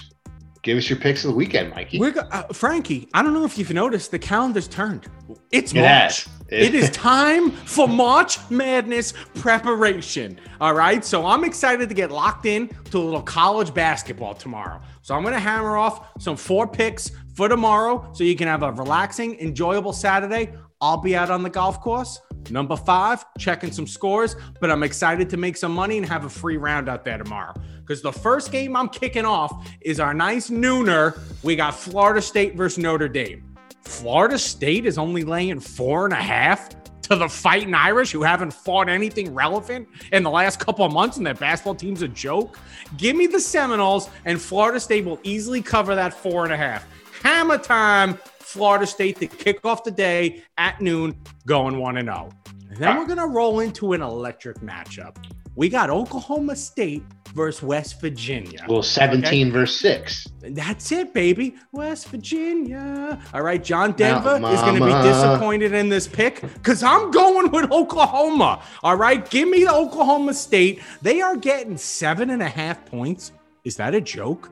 give 0.64 0.78
us 0.78 0.90
your 0.90 1.00
picks 1.00 1.24
of 1.24 1.32
the 1.32 1.36
weekend, 1.36 1.72
Mikey? 1.72 2.00
We're 2.00 2.12
go- 2.12 2.28
uh, 2.32 2.44
Frankie. 2.54 3.08
I 3.14 3.24
don't 3.24 3.34
know 3.34 3.46
if 3.46 3.58
you've 3.58 3.74
noticed 3.74 4.12
the 4.12 4.20
calendar's 4.20 4.68
turned. 4.68 5.08
It's 5.52 5.72
It 5.74 5.82
March. 5.82 5.88
has. 6.26 6.28
It 6.52 6.76
is 6.76 6.90
time 6.90 7.52
for 7.52 7.88
March 7.88 8.38
Madness 8.50 9.14
preparation. 9.36 10.38
All 10.60 10.74
right. 10.74 11.04
So 11.06 11.26
I'm 11.26 11.46
excited 11.46 11.88
to 11.88 11.96
get 11.96 12.12
locked 12.12 12.46
in 12.46 12.68
to 12.92 12.98
a 12.98 13.00
little 13.00 13.22
college 13.22 13.74
basketball 13.74 14.34
tomorrow. 14.34 14.82
So 15.02 15.16
I'm 15.16 15.22
going 15.22 15.34
to 15.34 15.40
hammer 15.40 15.78
off 15.78 16.10
some 16.20 16.36
four 16.36 16.68
picks 16.68 17.10
for 17.36 17.48
tomorrow 17.48 18.10
so 18.14 18.26
you 18.26 18.36
can 18.36 18.48
have 18.50 18.64
a 18.64 18.72
relaxing, 18.74 19.40
enjoyable 19.40 19.94
Saturday. 19.94 20.52
I'll 20.82 20.98
be 20.98 21.16
out 21.16 21.30
on 21.30 21.44
the 21.44 21.50
golf 21.50 21.80
course. 21.80 22.20
Number 22.50 22.76
five, 22.76 23.24
checking 23.38 23.72
some 23.72 23.86
scores, 23.86 24.36
but 24.60 24.72
I'm 24.72 24.84
excited 24.84 25.30
to 25.30 25.38
make 25.38 25.56
some 25.56 25.74
money 25.74 25.98
and 25.98 26.06
have 26.08 26.26
a 26.26 26.30
free 26.30 26.58
round 26.58 26.90
out 26.90 27.06
there 27.06 27.20
tomorrow. 27.20 27.54
Because 27.80 28.02
the 28.02 28.12
first 28.12 28.52
game 28.52 28.76
I'm 28.76 28.90
kicking 28.90 29.26
off 29.26 29.70
is 29.82 30.00
our 30.00 30.14
nice 30.14 30.50
nooner. 30.50 31.20
We 31.44 31.56
got 31.56 31.76
Florida 31.76 32.22
State 32.22 32.56
versus 32.56 32.80
Notre 32.80 33.08
Dame. 33.08 33.56
Florida 33.84 34.38
State 34.38 34.86
is 34.86 34.98
only 34.98 35.24
laying 35.24 35.60
four 35.60 36.06
and 36.06 36.14
a 36.14 36.18
half 36.18 36.70
to 37.04 37.16
the 37.16 37.28
fighting 37.28 37.74
Irish 37.74 38.12
who 38.12 38.24
haven't 38.24 38.52
fought 38.52 38.90
anything 38.90 39.34
relevant 39.34 39.88
in 40.12 40.24
the 40.24 40.30
last 40.30 40.60
couple 40.60 40.86
of 40.86 40.94
months 40.94 41.18
and 41.18 41.26
their 41.26 41.34
basketball 41.34 41.76
team's 41.76 42.02
a 42.02 42.08
joke. 42.08 42.58
Give 42.98 43.16
me 43.16 43.28
the 43.28 43.40
Seminoles 43.40 44.10
and 44.26 44.42
Florida 44.42 44.80
State 44.80 45.06
will 45.06 45.20
easily 45.24 45.62
cover 45.62 45.94
that 45.94 46.14
four 46.14 46.44
and 46.46 46.54
a 46.54 46.58
half. 46.58 46.88
Hammer 47.22 47.58
time, 47.58 48.18
Florida 48.52 48.86
State 48.86 49.18
to 49.20 49.28
kick 49.28 49.66
off 49.66 49.84
the 49.86 49.92
day 49.92 50.44
at 50.58 50.82
noon, 50.82 51.16
going 51.46 51.78
1 51.80 51.98
and 51.98 52.08
0. 52.10 52.30
And 52.70 52.78
then 52.78 52.98
we're 52.98 53.06
going 53.06 53.18
to 53.18 53.28
roll 53.28 53.62
into 53.62 53.94
an 53.94 54.02
electric 54.02 54.58
matchup. 54.60 55.16
We 55.56 55.70
got 55.70 55.90
Oklahoma 55.90 56.56
State 56.58 57.04
versus 57.34 57.64
West 57.64 58.02
Virginia. 58.02 58.66
well, 58.68 58.84
17 58.84 59.52
versus 59.54 59.80
6. 59.80 60.28
That's 60.42 60.92
it, 60.92 61.14
baby. 61.14 61.56
West 61.72 62.10
Virginia. 62.10 63.22
All 63.34 63.42
right, 63.42 63.64
John 63.64 63.94
Denver 63.94 64.38
Now, 64.38 64.52
is 64.52 64.60
going 64.62 64.80
to 64.82 64.86
be 64.86 64.92
disappointed 65.10 65.74
in 65.74 65.88
this 65.88 66.08
pick 66.08 66.42
because 66.42 66.84
I'm 66.84 67.10
going 67.12 67.52
with 67.52 67.72
Oklahoma. 67.72 68.62
All 68.84 68.98
right, 68.98 69.28
give 69.30 69.48
me 69.48 69.64
the 69.64 69.74
Oklahoma 69.74 70.34
State. 70.34 70.82
They 71.02 71.22
are 71.22 71.38
getting 71.38 71.78
seven 71.78 72.30
and 72.32 72.42
a 72.42 72.50
half 72.50 72.86
points. 72.86 73.32
Is 73.64 73.78
that 73.78 73.96
a 73.96 74.02
joke? 74.02 74.50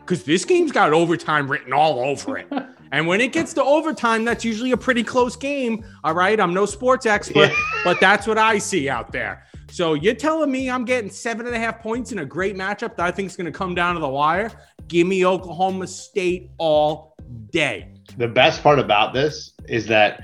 Because 0.00 0.22
this 0.22 0.44
game's 0.44 0.70
got 0.70 0.92
overtime 0.92 1.50
written 1.50 1.72
all 1.72 1.98
over 1.98 2.38
it. 2.38 2.46
And 2.94 3.08
when 3.08 3.20
it 3.20 3.32
gets 3.32 3.52
to 3.54 3.64
overtime, 3.64 4.24
that's 4.24 4.44
usually 4.44 4.70
a 4.70 4.76
pretty 4.76 5.02
close 5.02 5.34
game. 5.34 5.84
All 6.04 6.14
right, 6.14 6.38
I'm 6.38 6.54
no 6.54 6.64
sports 6.64 7.06
expert, 7.06 7.50
Yeah. 7.50 7.56
but 7.84 7.98
that's 7.98 8.24
what 8.24 8.38
I 8.38 8.58
see 8.58 8.88
out 8.88 9.10
there. 9.10 9.44
So 9.68 9.94
you're 9.94 10.14
telling 10.14 10.52
me 10.52 10.70
I'm 10.70 10.84
getting 10.84 11.10
seven 11.10 11.44
and 11.46 11.56
a 11.56 11.58
half 11.58 11.80
points 11.82 12.12
in 12.12 12.20
a 12.20 12.24
great 12.24 12.54
matchup 12.54 12.94
that 12.96 13.00
I 13.00 13.10
think 13.10 13.28
is 13.28 13.36
going 13.36 13.46
to 13.52 13.58
come 13.58 13.74
down 13.74 13.94
to 13.96 14.00
the 14.00 14.08
wire? 14.08 14.52
Give 14.86 15.08
me 15.08 15.26
Oklahoma 15.26 15.88
State 15.88 16.50
all 16.58 17.16
day. 17.50 17.92
The 18.16 18.28
best 18.28 18.62
part 18.62 18.78
about 18.78 19.12
this 19.12 19.54
is 19.68 19.88
that 19.88 20.22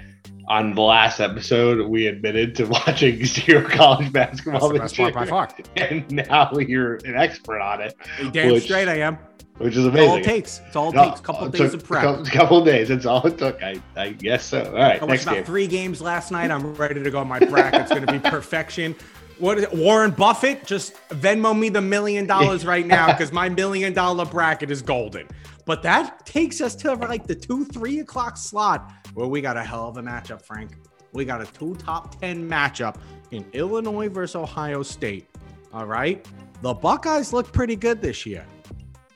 on 0.49 0.73
the 0.77 0.83
last 0.83 1.19
episode, 1.19 1.89
we 1.89 2.07
admitted 2.07 2.55
to 2.55 2.67
watching 2.87 3.25
zero 3.25 3.69
college 3.69 4.13
basketball 4.13 4.69
That's 4.69 4.73
the 4.73 4.79
best 4.79 4.97
part 4.97 5.15
by 5.15 5.27
far. 5.27 5.49
And 5.77 6.09
now 6.29 6.53
you're 6.57 7.01
an 7.05 7.17
expert 7.17 7.61
on 7.61 7.81
it. 7.81 7.97
Damn 8.31 8.53
Which- 8.53 8.63
straight 8.63 8.87
I 8.87 8.99
am. 8.99 9.19
Which 9.61 9.77
is 9.77 9.85
amazing. 9.85 10.03
It's 10.03 10.11
all 10.11 10.17
it 10.17 10.25
takes. 10.25 10.61
It's 10.67 10.77
all 10.77 10.91
it 10.91 10.95
takes. 10.95 11.21
A 11.21 11.23
couple 11.23 11.47
it 11.47 11.53
days 11.53 11.75
of 11.75 11.85
prep. 11.85 12.05
A 12.05 12.25
couple, 12.31 12.65
days. 12.65 12.89
That's 12.89 13.05
all 13.05 13.27
it 13.27 13.37
took. 13.37 13.63
I, 13.63 13.81
I 13.95 14.11
guess 14.11 14.45
so. 14.45 14.65
All 14.65 14.73
right, 14.73 15.01
I 15.01 15.05
watched 15.05 15.25
about 15.25 15.35
game. 15.35 15.45
three 15.45 15.67
games 15.67 16.01
last 16.01 16.31
night. 16.31 16.51
I'm 16.51 16.75
ready 16.75 17.03
to 17.03 17.11
go. 17.11 17.25
My 17.25 17.39
bracket's 17.39 17.91
going 17.91 18.07
to 18.07 18.13
be 18.13 18.19
perfection. 18.31 18.97
What 19.39 19.59
is 19.59 19.65
it? 19.65 19.73
Warren 19.75 20.13
Buffett? 20.13 20.67
Just 20.67 20.95
Venmo 21.11 21.59
me 21.59 21.69
the 21.69 21.81
million 21.81 22.27
dollars 22.27 22.65
right 22.65 22.87
now 22.87 23.09
because 23.09 23.33
my 23.33 23.49
million 23.49 23.93
dollar 23.93 24.25
bracket 24.25 24.71
is 24.71 24.81
golden. 24.83 25.29
But 25.67 25.83
that 25.83 26.25
takes 26.25 26.61
us 26.61 26.75
to 26.77 26.95
like 26.95 27.27
the 27.27 27.35
two, 27.35 27.65
three 27.67 28.01
o'clock 28.01 28.37
slot 28.37 28.93
where 29.15 29.27
we 29.27 29.41
got 29.41 29.57
a 29.57 29.63
hell 29.63 29.89
of 29.89 29.97
a 29.99 30.03
matchup, 30.03 30.43
Frank. 30.43 30.73
We 31.13 31.25
got 31.25 31.43
a 31.43 31.47
two 31.47 31.75
top 31.77 32.21
10 32.21 32.49
matchup 32.49 32.97
in 33.31 33.45
Illinois 33.53 34.09
versus 34.09 34.37
Ohio 34.37 34.83
State. 34.83 35.29
All 35.73 35.87
right. 35.87 36.27
The 36.63 36.75
Buckeyes 36.75 37.33
look 37.33 37.53
pretty 37.53 37.77
good 37.77 38.01
this 38.01 38.27
year. 38.27 38.47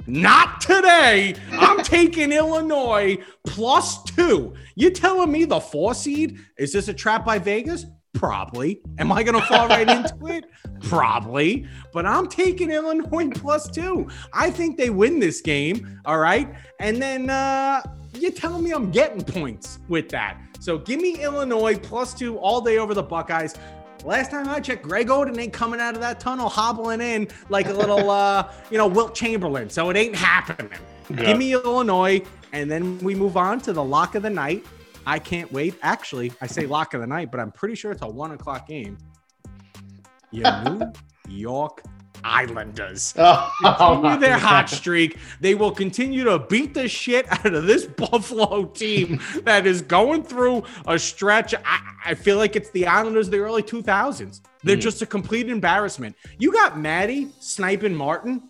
Not 0.06 0.60
today. 0.60 1.34
I'm 1.52 1.82
taking 1.82 2.30
Illinois 2.30 3.16
plus 3.46 4.02
two. 4.04 4.54
You 4.74 4.90
telling 4.90 5.32
me 5.32 5.44
the 5.44 5.60
four 5.60 5.94
seed? 5.94 6.38
Is 6.58 6.72
this 6.72 6.88
a 6.88 6.94
trap 6.94 7.24
by 7.24 7.38
Vegas? 7.38 7.86
Probably. 8.12 8.80
Am 8.98 9.10
I 9.10 9.22
going 9.22 9.40
to 9.40 9.46
fall 9.46 9.66
right 9.68 9.88
into 9.88 10.26
it? 10.26 10.44
Probably. 10.82 11.66
But 11.92 12.06
I'm 12.06 12.28
taking 12.28 12.70
Illinois 12.70 13.30
plus 13.30 13.68
two. 13.68 14.08
I 14.32 14.50
think 14.50 14.76
they 14.76 14.90
win 14.90 15.18
this 15.18 15.40
game. 15.40 16.00
All 16.04 16.18
right. 16.18 16.54
And 16.80 17.00
then 17.00 17.30
uh, 17.30 17.82
you 18.14 18.30
telling 18.30 18.62
me 18.62 18.72
I'm 18.72 18.90
getting 18.90 19.22
points 19.22 19.78
with 19.88 20.10
that. 20.10 20.38
So 20.60 20.78
give 20.78 21.00
me 21.00 21.22
Illinois 21.22 21.78
plus 21.78 22.14
two 22.14 22.38
all 22.38 22.60
day 22.60 22.78
over 22.78 22.94
the 22.94 23.02
Buckeyes. 23.02 23.54
Last 24.04 24.30
time 24.30 24.48
I 24.48 24.60
checked, 24.60 24.82
Greg 24.82 25.08
Oden 25.08 25.38
ain't 25.38 25.54
coming 25.54 25.80
out 25.80 25.94
of 25.94 26.00
that 26.02 26.20
tunnel 26.20 26.50
hobbling 26.50 27.00
in 27.00 27.26
like 27.48 27.68
a 27.68 27.72
little, 27.72 28.10
uh, 28.10 28.50
you 28.70 28.76
know, 28.76 28.86
Wilt 28.86 29.14
Chamberlain. 29.14 29.70
So 29.70 29.88
it 29.88 29.96
ain't 29.96 30.14
happening. 30.14 30.70
Yeah. 31.08 31.16
Give 31.16 31.38
me 31.38 31.54
Illinois, 31.54 32.22
and 32.52 32.70
then 32.70 32.98
we 32.98 33.14
move 33.14 33.36
on 33.36 33.60
to 33.62 33.72
the 33.72 33.82
lock 33.82 34.14
of 34.14 34.22
the 34.22 34.30
night. 34.30 34.64
I 35.06 35.18
can't 35.18 35.50
wait. 35.52 35.74
Actually, 35.82 36.32
I 36.40 36.46
say 36.46 36.66
lock 36.66 36.92
of 36.92 37.00
the 37.00 37.06
night, 37.06 37.30
but 37.30 37.40
I'm 37.40 37.50
pretty 37.50 37.74
sure 37.74 37.92
it's 37.92 38.02
a 38.02 38.08
one 38.08 38.32
o'clock 38.32 38.68
game. 38.68 38.98
Your 40.30 40.64
New 40.64 40.92
York 41.28 41.82
Islanders 42.24 43.14
Oh, 43.18 43.50
continue 43.60 44.18
their 44.20 44.38
hot 44.38 44.68
streak. 44.70 45.18
They 45.40 45.54
will 45.54 45.70
continue 45.70 46.24
to 46.24 46.38
beat 46.38 46.74
the 46.74 46.88
shit 46.88 47.26
out 47.30 47.54
of 47.54 47.66
this 47.66 47.84
Buffalo 48.02 48.64
team 48.64 49.20
that 49.42 49.66
is 49.66 49.82
going 49.82 50.22
through 50.24 50.64
a 50.86 50.98
stretch. 50.98 51.54
I, 51.54 51.80
I 52.06 52.14
feel 52.14 52.36
like 52.38 52.56
it's 52.56 52.70
the 52.70 52.86
Islanders 52.86 53.26
of 53.28 53.32
the 53.32 53.38
early 53.38 53.62
2000s. 53.62 54.40
They're 54.62 54.76
Hmm. 54.76 54.80
just 54.80 55.02
a 55.02 55.06
complete 55.06 55.48
embarrassment. 55.50 56.16
You 56.38 56.52
got 56.52 56.78
Maddie 56.78 57.28
sniping 57.40 57.94
Martin, 57.94 58.42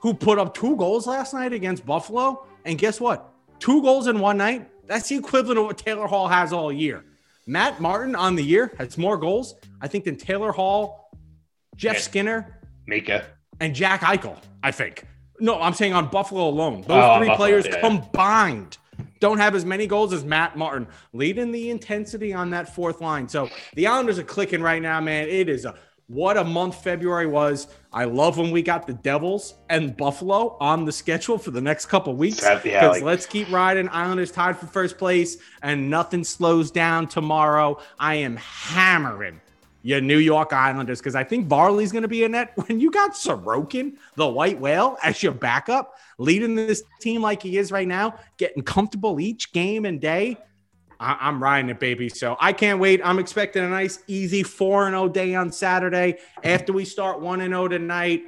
who 0.00 0.12
put 0.14 0.38
up 0.38 0.54
two 0.54 0.76
goals 0.76 1.06
last 1.06 1.32
night 1.32 1.52
against 1.52 1.86
Buffalo. 1.86 2.44
And 2.66 2.78
guess 2.78 3.00
what? 3.00 3.32
Two 3.58 3.80
goals 3.82 4.06
in 4.06 4.18
one 4.20 4.36
night. 4.36 4.68
That's 4.86 5.08
the 5.08 5.16
equivalent 5.16 5.58
of 5.58 5.64
what 5.66 5.78
Taylor 5.78 6.06
Hall 6.06 6.28
has 6.28 6.52
all 6.52 6.70
year. 6.72 7.04
Matt 7.46 7.80
Martin 7.80 8.14
on 8.14 8.34
the 8.36 8.42
year 8.42 8.72
has 8.78 8.98
more 8.98 9.16
goals, 9.16 9.54
I 9.80 9.88
think, 9.88 10.04
than 10.04 10.16
Taylor 10.16 10.52
Hall, 10.52 11.10
Jeff 11.76 11.94
Yeah. 11.94 12.00
Skinner, 12.00 12.58
Mika. 12.86 13.26
and 13.60 13.74
Jack 13.74 14.00
Eichel, 14.02 14.38
I 14.62 14.70
think. 14.72 15.04
No, 15.40 15.60
I'm 15.60 15.74
saying 15.74 15.92
on 15.92 16.08
Buffalo 16.08 16.48
alone. 16.48 16.82
Those 16.82 17.02
Oh, 17.04 17.18
three 17.18 17.28
Buffalo, 17.28 17.36
players 17.36 17.66
yeah, 17.66 17.80
combined 17.80 18.78
don't 19.20 19.38
have 19.38 19.54
as 19.54 19.64
many 19.64 19.86
goals 19.86 20.12
as 20.12 20.24
Matt 20.24 20.56
Martin, 20.56 20.86
leading 21.12 21.52
the 21.52 21.70
intensity 21.70 22.32
on 22.32 22.50
that 22.50 22.72
fourth 22.74 23.00
line. 23.00 23.28
So 23.28 23.48
the 23.74 23.86
Islanders 23.86 24.18
are 24.18 24.24
clicking 24.24 24.60
right 24.62 24.82
now, 24.82 25.00
man. 25.00 25.28
It 25.28 25.48
is 25.48 25.64
a 25.64 25.74
what 26.08 26.36
a 26.36 26.44
month 26.44 26.82
February 26.82 27.26
was. 27.26 27.68
I 27.92 28.04
love 28.04 28.36
when 28.36 28.50
we 28.50 28.60
got 28.62 28.86
the 28.86 28.92
Devils 28.92 29.54
and 29.70 29.96
Buffalo 29.96 30.56
on 30.60 30.84
the 30.84 30.92
schedule 30.92 31.38
for 31.38 31.52
the 31.52 31.60
next 31.60 31.86
couple 31.86 32.14
weeks. 32.14 32.42
Yeah, 32.42 32.58
Because 32.58 32.96
like- 32.96 33.02
let's 33.02 33.24
keep 33.26 33.50
riding. 33.50 33.88
Islanders 33.88 34.30
tied 34.30 34.58
for 34.58 34.66
first 34.66 34.98
place, 34.98 35.38
and 35.62 35.88
nothing 35.88 36.22
slows 36.24 36.70
down 36.70 37.06
tomorrow. 37.06 37.78
I 37.98 38.16
am 38.16 38.36
hammering 38.36 39.40
your 39.82 40.00
New 40.00 40.18
York 40.18 40.52
Islanders 40.52 41.00
because 41.00 41.14
I 41.14 41.24
think 41.24 41.48
Varley's 41.48 41.92
going 41.92 42.02
to 42.02 42.08
be 42.08 42.24
in 42.24 42.32
net. 42.32 42.52
When 42.66 42.80
you 42.80 42.90
got 42.90 43.12
Sorokin, 43.12 43.96
the 44.16 44.28
white 44.28 44.58
whale, 44.60 44.96
as 45.02 45.22
your 45.22 45.32
backup, 45.32 45.94
leading 46.18 46.54
this 46.54 46.82
team 47.00 47.20
like 47.20 47.42
he 47.42 47.58
is 47.58 47.72
right 47.72 47.88
now, 47.88 48.14
getting 48.38 48.62
comfortable 48.62 49.20
each 49.20 49.52
game 49.52 49.84
and 49.84 50.00
day. 50.00 50.38
I- 51.00 51.18
I'm 51.20 51.42
riding 51.42 51.68
it, 51.70 51.80
baby. 51.80 52.08
So 52.08 52.36
I 52.40 52.52
can't 52.52 52.78
wait. 52.78 53.00
I'm 53.04 53.18
expecting 53.18 53.64
a 53.64 53.68
nice, 53.68 53.98
easy 54.06 54.42
4 54.44 54.86
0 54.90 55.08
day 55.08 55.34
on 55.34 55.50
Saturday 55.50 56.18
after 56.44 56.72
we 56.72 56.84
start 56.84 57.20
1 57.20 57.40
0 57.40 57.68
tonight. 57.68 58.22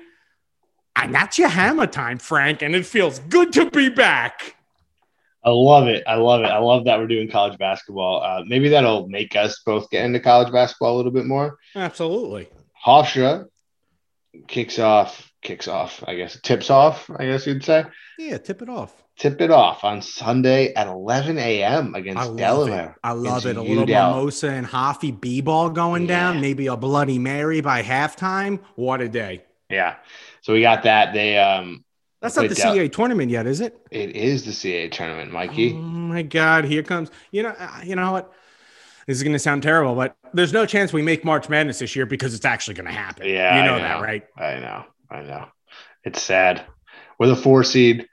And 0.97 1.15
that's 1.15 1.39
your 1.39 1.49
hammer 1.49 1.87
time, 1.87 2.19
Frank. 2.19 2.63
And 2.63 2.75
it 2.75 2.87
feels 2.87 3.19
good 3.21 3.53
to 3.55 3.71
be 3.71 3.89
back. 3.89 4.57
I 5.45 5.51
love 5.51 5.89
it. 5.89 6.03
I 6.07 6.15
love 6.15 6.41
it. 6.43 6.47
I 6.47 6.59
love 6.59 6.85
that 6.87 6.99
we're 6.99 7.07
doing 7.07 7.31
college 7.31 7.59
basketball. 7.59 8.23
Uh, 8.23 8.43
maybe 8.47 8.71
that'll 8.71 9.09
make 9.09 9.37
us 9.37 9.61
both 9.65 9.91
get 9.91 10.05
into 10.05 10.21
college 10.21 10.51
basketball 10.53 10.95
a 10.95 10.97
little 10.97 11.13
bit 11.13 11.27
more. 11.27 11.59
Absolutely. 11.77 12.49
Hofstra 12.85 13.47
kicks 14.49 14.79
off, 14.79 15.31
kicks 15.43 15.69
off, 15.69 16.03
I 16.07 16.15
guess, 16.15 16.39
tips 16.41 16.71
off, 16.71 17.11
I 17.15 17.27
guess 17.27 17.47
you'd 17.47 17.65
say. 17.65 17.85
Yeah, 18.19 18.39
tip 18.39 18.63
it 18.63 18.69
off. 18.69 19.03
Tip 19.17 19.41
it 19.41 19.51
off 19.51 19.85
on 19.85 20.03
Sunday 20.03 20.73
at 20.75 20.89
11 20.89 21.39
a.m. 21.39 21.95
I 21.95 21.99
against 21.99 22.27
love 22.27 22.37
Delaware. 22.37 22.91
it. 22.91 22.95
I 23.05 23.13
love 23.13 23.47
it. 23.47 23.57
A 23.57 23.63
little 23.63 23.87
mimosa 23.87 24.51
and 24.51 24.67
Hoffy 24.67 25.13
B 25.13 25.41
ball 25.41 25.71
going 25.71 26.07
down. 26.09 26.41
Maybe 26.41 26.67
a 26.67 26.77
Bloody 26.77 27.21
Mary 27.21 27.61
by 27.61 27.83
halftime. 27.83 28.59
What 28.75 29.01
a 29.01 29.09
day! 29.09 29.45
Yeah. 29.71 29.97
So 30.41 30.53
we 30.53 30.63
got 30.63 30.83
that. 30.83 31.13
They 31.13 31.39
um 31.39 31.85
That's 32.25 32.37
not 32.37 32.49
the 32.49 32.55
Del- 32.55 32.75
CA 32.75 32.89
tournament 32.89 33.31
yet, 33.31 33.47
is 33.47 33.61
it? 33.61 33.79
it 33.91 34.17
is 34.17 34.45
the 34.45 34.53
CA 34.53 34.89
tournament, 34.89 35.31
Mikey. 35.33 35.73
Oh 35.73 35.77
my 35.77 36.23
God! 36.23 36.65
Here 36.65 36.83
comes. 36.83 37.11
You 37.31 37.45
know. 37.45 37.51
uh, 37.51 37.81
You 37.85 37.97
know 37.97 38.13
what? 38.13 38.33
This 39.07 39.19
is 39.19 39.23
going 39.23 39.35
to 39.35 39.39
sound 39.39 39.63
terrible, 39.63 39.95
but 39.95 40.17
there's 40.33 40.53
no 40.55 40.65
chance 40.65 40.91
we 40.93 41.03
make 41.03 41.25
March 41.27 41.51
Madness 41.51 41.79
this 41.79 41.95
year 41.95 42.07
because 42.07 42.35
it's 42.35 42.47
actually 42.47 42.75
going 42.75 42.87
to 42.87 42.93
happen. 42.93 43.29
Yeah, 43.29 43.59
you 43.59 43.63
know, 43.65 43.77
know. 43.77 43.83
that, 43.85 44.01
right? 44.03 44.25
I 44.39 44.55
know. 44.61 44.85
I 45.11 45.23
know. 45.23 45.47
It's 46.05 46.23
sad. 46.23 46.65
With 47.19 47.31
a 47.31 47.37
four 47.37 47.65
seed. 47.65 48.09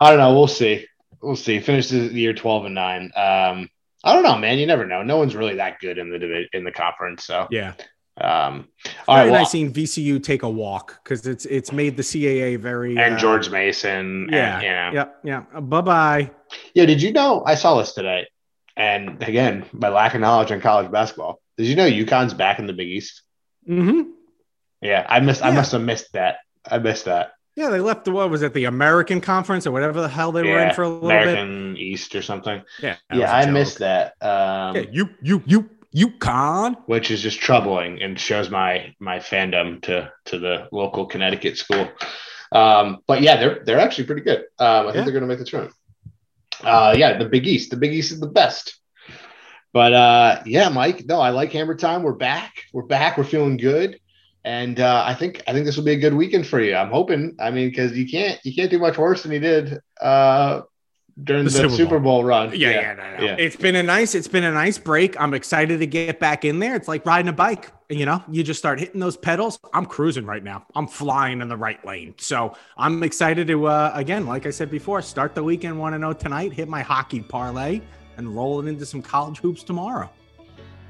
I 0.00 0.10
don't 0.10 0.18
know. 0.18 0.34
We'll 0.34 0.46
see. 0.46 0.86
We'll 1.22 1.34
see. 1.34 1.58
Finish 1.60 1.88
the 1.88 1.98
year 2.12 2.34
12 2.34 2.66
and 2.66 2.74
9. 2.74 3.02
Um, 3.16 3.70
I 4.04 4.12
don't 4.12 4.22
know, 4.22 4.36
man. 4.36 4.58
You 4.58 4.66
never 4.66 4.86
know. 4.86 5.02
No 5.02 5.16
one's 5.16 5.34
really 5.34 5.56
that 5.56 5.80
good 5.80 5.96
in 5.98 6.10
the 6.10 6.44
in 6.52 6.62
the 6.62 6.72
conference. 6.72 7.24
So 7.24 7.48
Yeah. 7.50 7.72
Um 8.20 8.68
all 9.06 9.16
right. 9.16 9.22
Very 9.22 9.30
Well, 9.30 9.40
nice 9.40 9.50
seeing 9.50 9.72
VCU 9.72 10.22
take 10.22 10.42
a 10.42 10.50
walk 10.50 11.00
because 11.02 11.26
it's 11.26 11.44
it's 11.46 11.72
made 11.72 11.96
the 11.96 12.02
CAA 12.02 12.58
very 12.58 12.96
and 12.98 13.14
uh, 13.14 13.18
George 13.18 13.50
Mason. 13.50 14.28
Yeah. 14.32 14.54
And, 14.56 14.62
you 14.64 14.70
know. 14.70 14.90
Yep. 14.92 15.18
Yeah. 15.54 15.60
Bye 15.60 15.80
bye. 15.80 16.30
Yeah, 16.74 16.86
did 16.86 17.00
you 17.02 17.12
know 17.12 17.42
I 17.46 17.54
saw 17.54 17.78
this 17.78 17.92
today? 17.92 18.26
And 18.76 19.22
again, 19.22 19.66
my 19.72 19.88
lack 19.88 20.14
of 20.14 20.20
knowledge 20.20 20.52
on 20.52 20.60
college 20.60 20.90
basketball. 20.90 21.40
Did 21.56 21.66
you 21.66 21.74
know 21.76 21.88
UConn's 21.90 22.34
back 22.34 22.58
in 22.58 22.66
the 22.66 22.72
Big 22.72 22.88
East? 22.88 23.22
hmm 23.66 24.02
Yeah, 24.80 25.04
I 25.08 25.20
missed. 25.20 25.44
I 25.44 25.50
must 25.50 25.72
have 25.72 25.82
missed 25.82 26.12
that. 26.12 26.36
I 26.70 26.78
missed 26.78 27.06
that. 27.06 27.32
Yeah, 27.56 27.70
they 27.70 27.80
left 27.80 28.04
the 28.04 28.12
what 28.12 28.30
was 28.30 28.42
it 28.42 28.54
the 28.54 28.66
American 28.66 29.20
Conference 29.20 29.66
or 29.66 29.72
whatever 29.72 30.00
the 30.00 30.08
hell 30.08 30.30
they 30.30 30.44
were 30.44 30.60
in 30.60 30.72
for 30.74 30.82
a 30.82 30.88
little 30.88 31.08
bit. 31.08 31.22
American 31.36 31.76
East 31.76 32.14
or 32.14 32.22
something. 32.22 32.62
Yeah, 32.80 32.96
Yeah, 33.12 33.34
I 33.34 33.44
joke. 33.44 33.54
missed 33.54 33.78
that. 33.80 34.14
Um, 34.22 34.76
Yeah, 34.76 34.84
you 34.92 35.08
you 35.22 35.42
you 35.44 35.70
you 35.90 36.10
con. 36.10 36.76
which 36.86 37.10
is 37.10 37.22
just 37.22 37.40
troubling 37.40 38.02
and 38.02 38.18
shows 38.18 38.50
my 38.50 38.94
my 39.00 39.18
fandom 39.18 39.80
to 39.82 40.12
to 40.26 40.38
the 40.38 40.68
local 40.72 41.06
Connecticut 41.06 41.56
school. 41.56 41.88
Um, 42.52 42.98
but 43.06 43.20
yeah, 43.22 43.36
they're 43.36 43.62
they're 43.64 43.80
actually 43.80 44.04
pretty 44.04 44.22
good. 44.22 44.38
Um, 44.58 44.86
I 44.88 44.92
think 44.92 44.94
Yeah. 44.96 45.02
they're 45.04 45.12
going 45.12 45.22
to 45.22 45.28
make 45.28 45.38
the 45.38 45.44
tournament. 45.44 45.74
Uh, 46.62 46.94
yeah, 46.96 47.16
the 47.18 47.24
Big 47.28 47.46
East. 47.46 47.70
The 47.70 47.76
Big 47.76 47.92
East 47.92 48.10
is 48.12 48.20
the 48.20 48.26
best. 48.26 48.78
But 49.72 49.92
uh, 49.92 50.42
yeah, 50.46 50.68
Mike. 50.70 51.04
No, 51.06 51.20
I 51.20 51.30
like 51.30 51.52
Hammer 51.52 51.74
Time. 51.76 52.02
We're 52.02 52.12
back. 52.14 52.52
We're 52.72 52.82
back. 52.86 53.16
We're 53.18 53.24
feeling 53.24 53.56
good. 53.58 54.00
And 54.44 54.80
uh, 54.80 55.02
I 55.06 55.14
think 55.14 55.42
I 55.46 55.52
think 55.52 55.66
this 55.66 55.76
will 55.76 55.84
be 55.84 55.92
a 55.92 55.98
good 55.98 56.14
weekend 56.14 56.46
for 56.46 56.58
you. 56.60 56.74
I'm 56.74 56.90
hoping. 56.90 57.36
I 57.38 57.50
mean, 57.50 57.68
because 57.68 57.92
you 57.96 58.08
can't 58.08 58.38
you 58.44 58.54
can't 58.54 58.70
do 58.70 58.78
much 58.78 58.96
worse 58.96 59.22
than 59.22 59.32
you 59.32 59.40
did 59.40 59.78
uh, 60.00 60.62
during 61.24 61.44
The 61.44 61.50
the, 61.50 61.56
Super 61.56 61.70
Super, 61.70 61.98
Bowl. 61.98 62.22
Bowl. 62.22 62.24
run. 62.24 62.50
Yeah, 62.54 62.70
yeah, 62.70 62.94
no, 62.94 63.16
no. 63.16 63.24
yeah. 63.24 63.36
It's 63.38 63.56
been 63.56 63.76
a 63.76 63.82
nice, 63.82 64.14
it's 64.14 64.28
been 64.28 64.44
a 64.44 64.52
nice 64.52 64.78
break. 64.78 65.20
I'm 65.20 65.34
excited 65.34 65.80
to 65.80 65.86
get 65.86 66.20
back 66.20 66.44
in 66.44 66.58
there. 66.58 66.76
It's 66.76 66.88
like 66.88 67.04
riding 67.04 67.28
a 67.28 67.32
bike. 67.32 67.72
You 67.88 68.04
know, 68.04 68.22
you 68.30 68.42
just 68.44 68.58
start 68.58 68.78
hitting 68.78 69.00
those 69.00 69.16
pedals. 69.16 69.58
I'm 69.72 69.86
cruising 69.86 70.26
right 70.26 70.44
now. 70.44 70.66
I'm 70.74 70.86
flying 70.86 71.40
in 71.40 71.48
the 71.48 71.56
right 71.56 71.82
lane. 71.86 72.14
So 72.18 72.54
I'm 72.76 73.02
excited 73.02 73.46
to 73.48 73.66
uh, 73.66 73.92
again, 73.94 74.26
like 74.26 74.46
I 74.46 74.50
said 74.50 74.70
before, 74.70 75.00
start 75.02 75.34
the 75.34 75.42
weekend 75.42 75.78
one 75.78 75.92
to 75.92 75.98
know 75.98 76.12
tonight. 76.12 76.52
Hit 76.52 76.68
my 76.68 76.82
hockey 76.82 77.20
parlay 77.20 77.80
and 78.16 78.34
roll 78.36 78.60
it 78.60 78.68
into 78.68 78.84
some 78.84 79.00
college 79.00 79.38
hoops 79.38 79.62
tomorrow. 79.62 80.10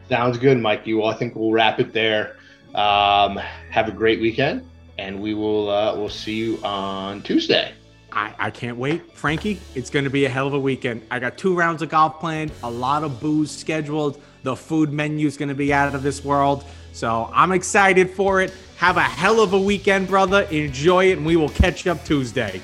Sounds 0.08 0.38
good, 0.38 0.58
Mikey. 0.58 0.94
Well, 0.94 1.08
I 1.08 1.14
think 1.14 1.36
we'll 1.36 1.52
wrap 1.52 1.78
it 1.78 1.92
there. 1.92 2.36
Um, 2.74 3.36
have 3.70 3.88
a 3.88 3.92
great 3.92 4.20
weekend, 4.20 4.68
and 4.98 5.20
we 5.20 5.34
will 5.34 5.70
uh, 5.70 5.94
we'll 5.94 6.08
see 6.08 6.34
you 6.34 6.58
on 6.64 7.22
Tuesday. 7.22 7.74
I, 8.12 8.34
I 8.38 8.50
can't 8.50 8.76
wait. 8.76 9.12
Frankie, 9.12 9.60
it's 9.74 9.90
going 9.90 10.04
to 10.04 10.10
be 10.10 10.24
a 10.24 10.28
hell 10.28 10.46
of 10.46 10.54
a 10.54 10.60
weekend. 10.60 11.02
I 11.10 11.18
got 11.18 11.36
two 11.36 11.54
rounds 11.54 11.82
of 11.82 11.88
golf 11.90 12.20
planned, 12.20 12.52
a 12.62 12.70
lot 12.70 13.04
of 13.04 13.20
booze 13.20 13.50
scheduled. 13.50 14.20
The 14.42 14.56
food 14.56 14.92
menu 14.92 15.26
is 15.26 15.36
going 15.36 15.50
to 15.50 15.54
be 15.54 15.72
out 15.72 15.94
of 15.94 16.02
this 16.02 16.24
world. 16.24 16.64
So 16.92 17.30
I'm 17.32 17.52
excited 17.52 18.10
for 18.10 18.40
it. 18.40 18.52
Have 18.78 18.96
a 18.96 19.02
hell 19.02 19.40
of 19.40 19.52
a 19.52 19.60
weekend, 19.60 20.08
brother. 20.08 20.42
Enjoy 20.50 21.06
it, 21.06 21.18
and 21.18 21.26
we 21.26 21.36
will 21.36 21.48
catch 21.50 21.86
up 21.86 22.04
Tuesday. 22.04 22.62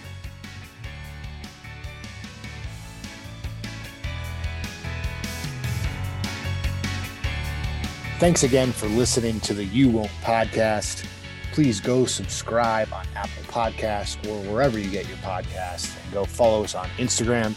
Thanks 8.18 8.44
again 8.44 8.72
for 8.72 8.86
listening 8.86 9.40
to 9.40 9.54
the 9.54 9.64
You 9.64 9.90
Won't 9.90 10.10
podcast. 10.22 11.06
Please 11.54 11.80
go 11.80 12.04
subscribe 12.04 12.92
on 12.92 13.06
Apple 13.14 13.44
Podcasts 13.44 14.16
or 14.28 14.52
wherever 14.52 14.76
you 14.76 14.90
get 14.90 15.06
your 15.06 15.18
podcasts 15.18 15.96
and 16.02 16.12
go 16.12 16.24
follow 16.24 16.64
us 16.64 16.74
on 16.74 16.88
Instagram 16.98 17.54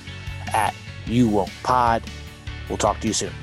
at 0.54 0.76
You 1.08 1.28
Won't 1.28 1.50
Pod. 1.64 2.04
We'll 2.70 2.78
talk 2.78 3.00
to 3.00 3.08
you 3.08 3.14
soon. 3.14 3.34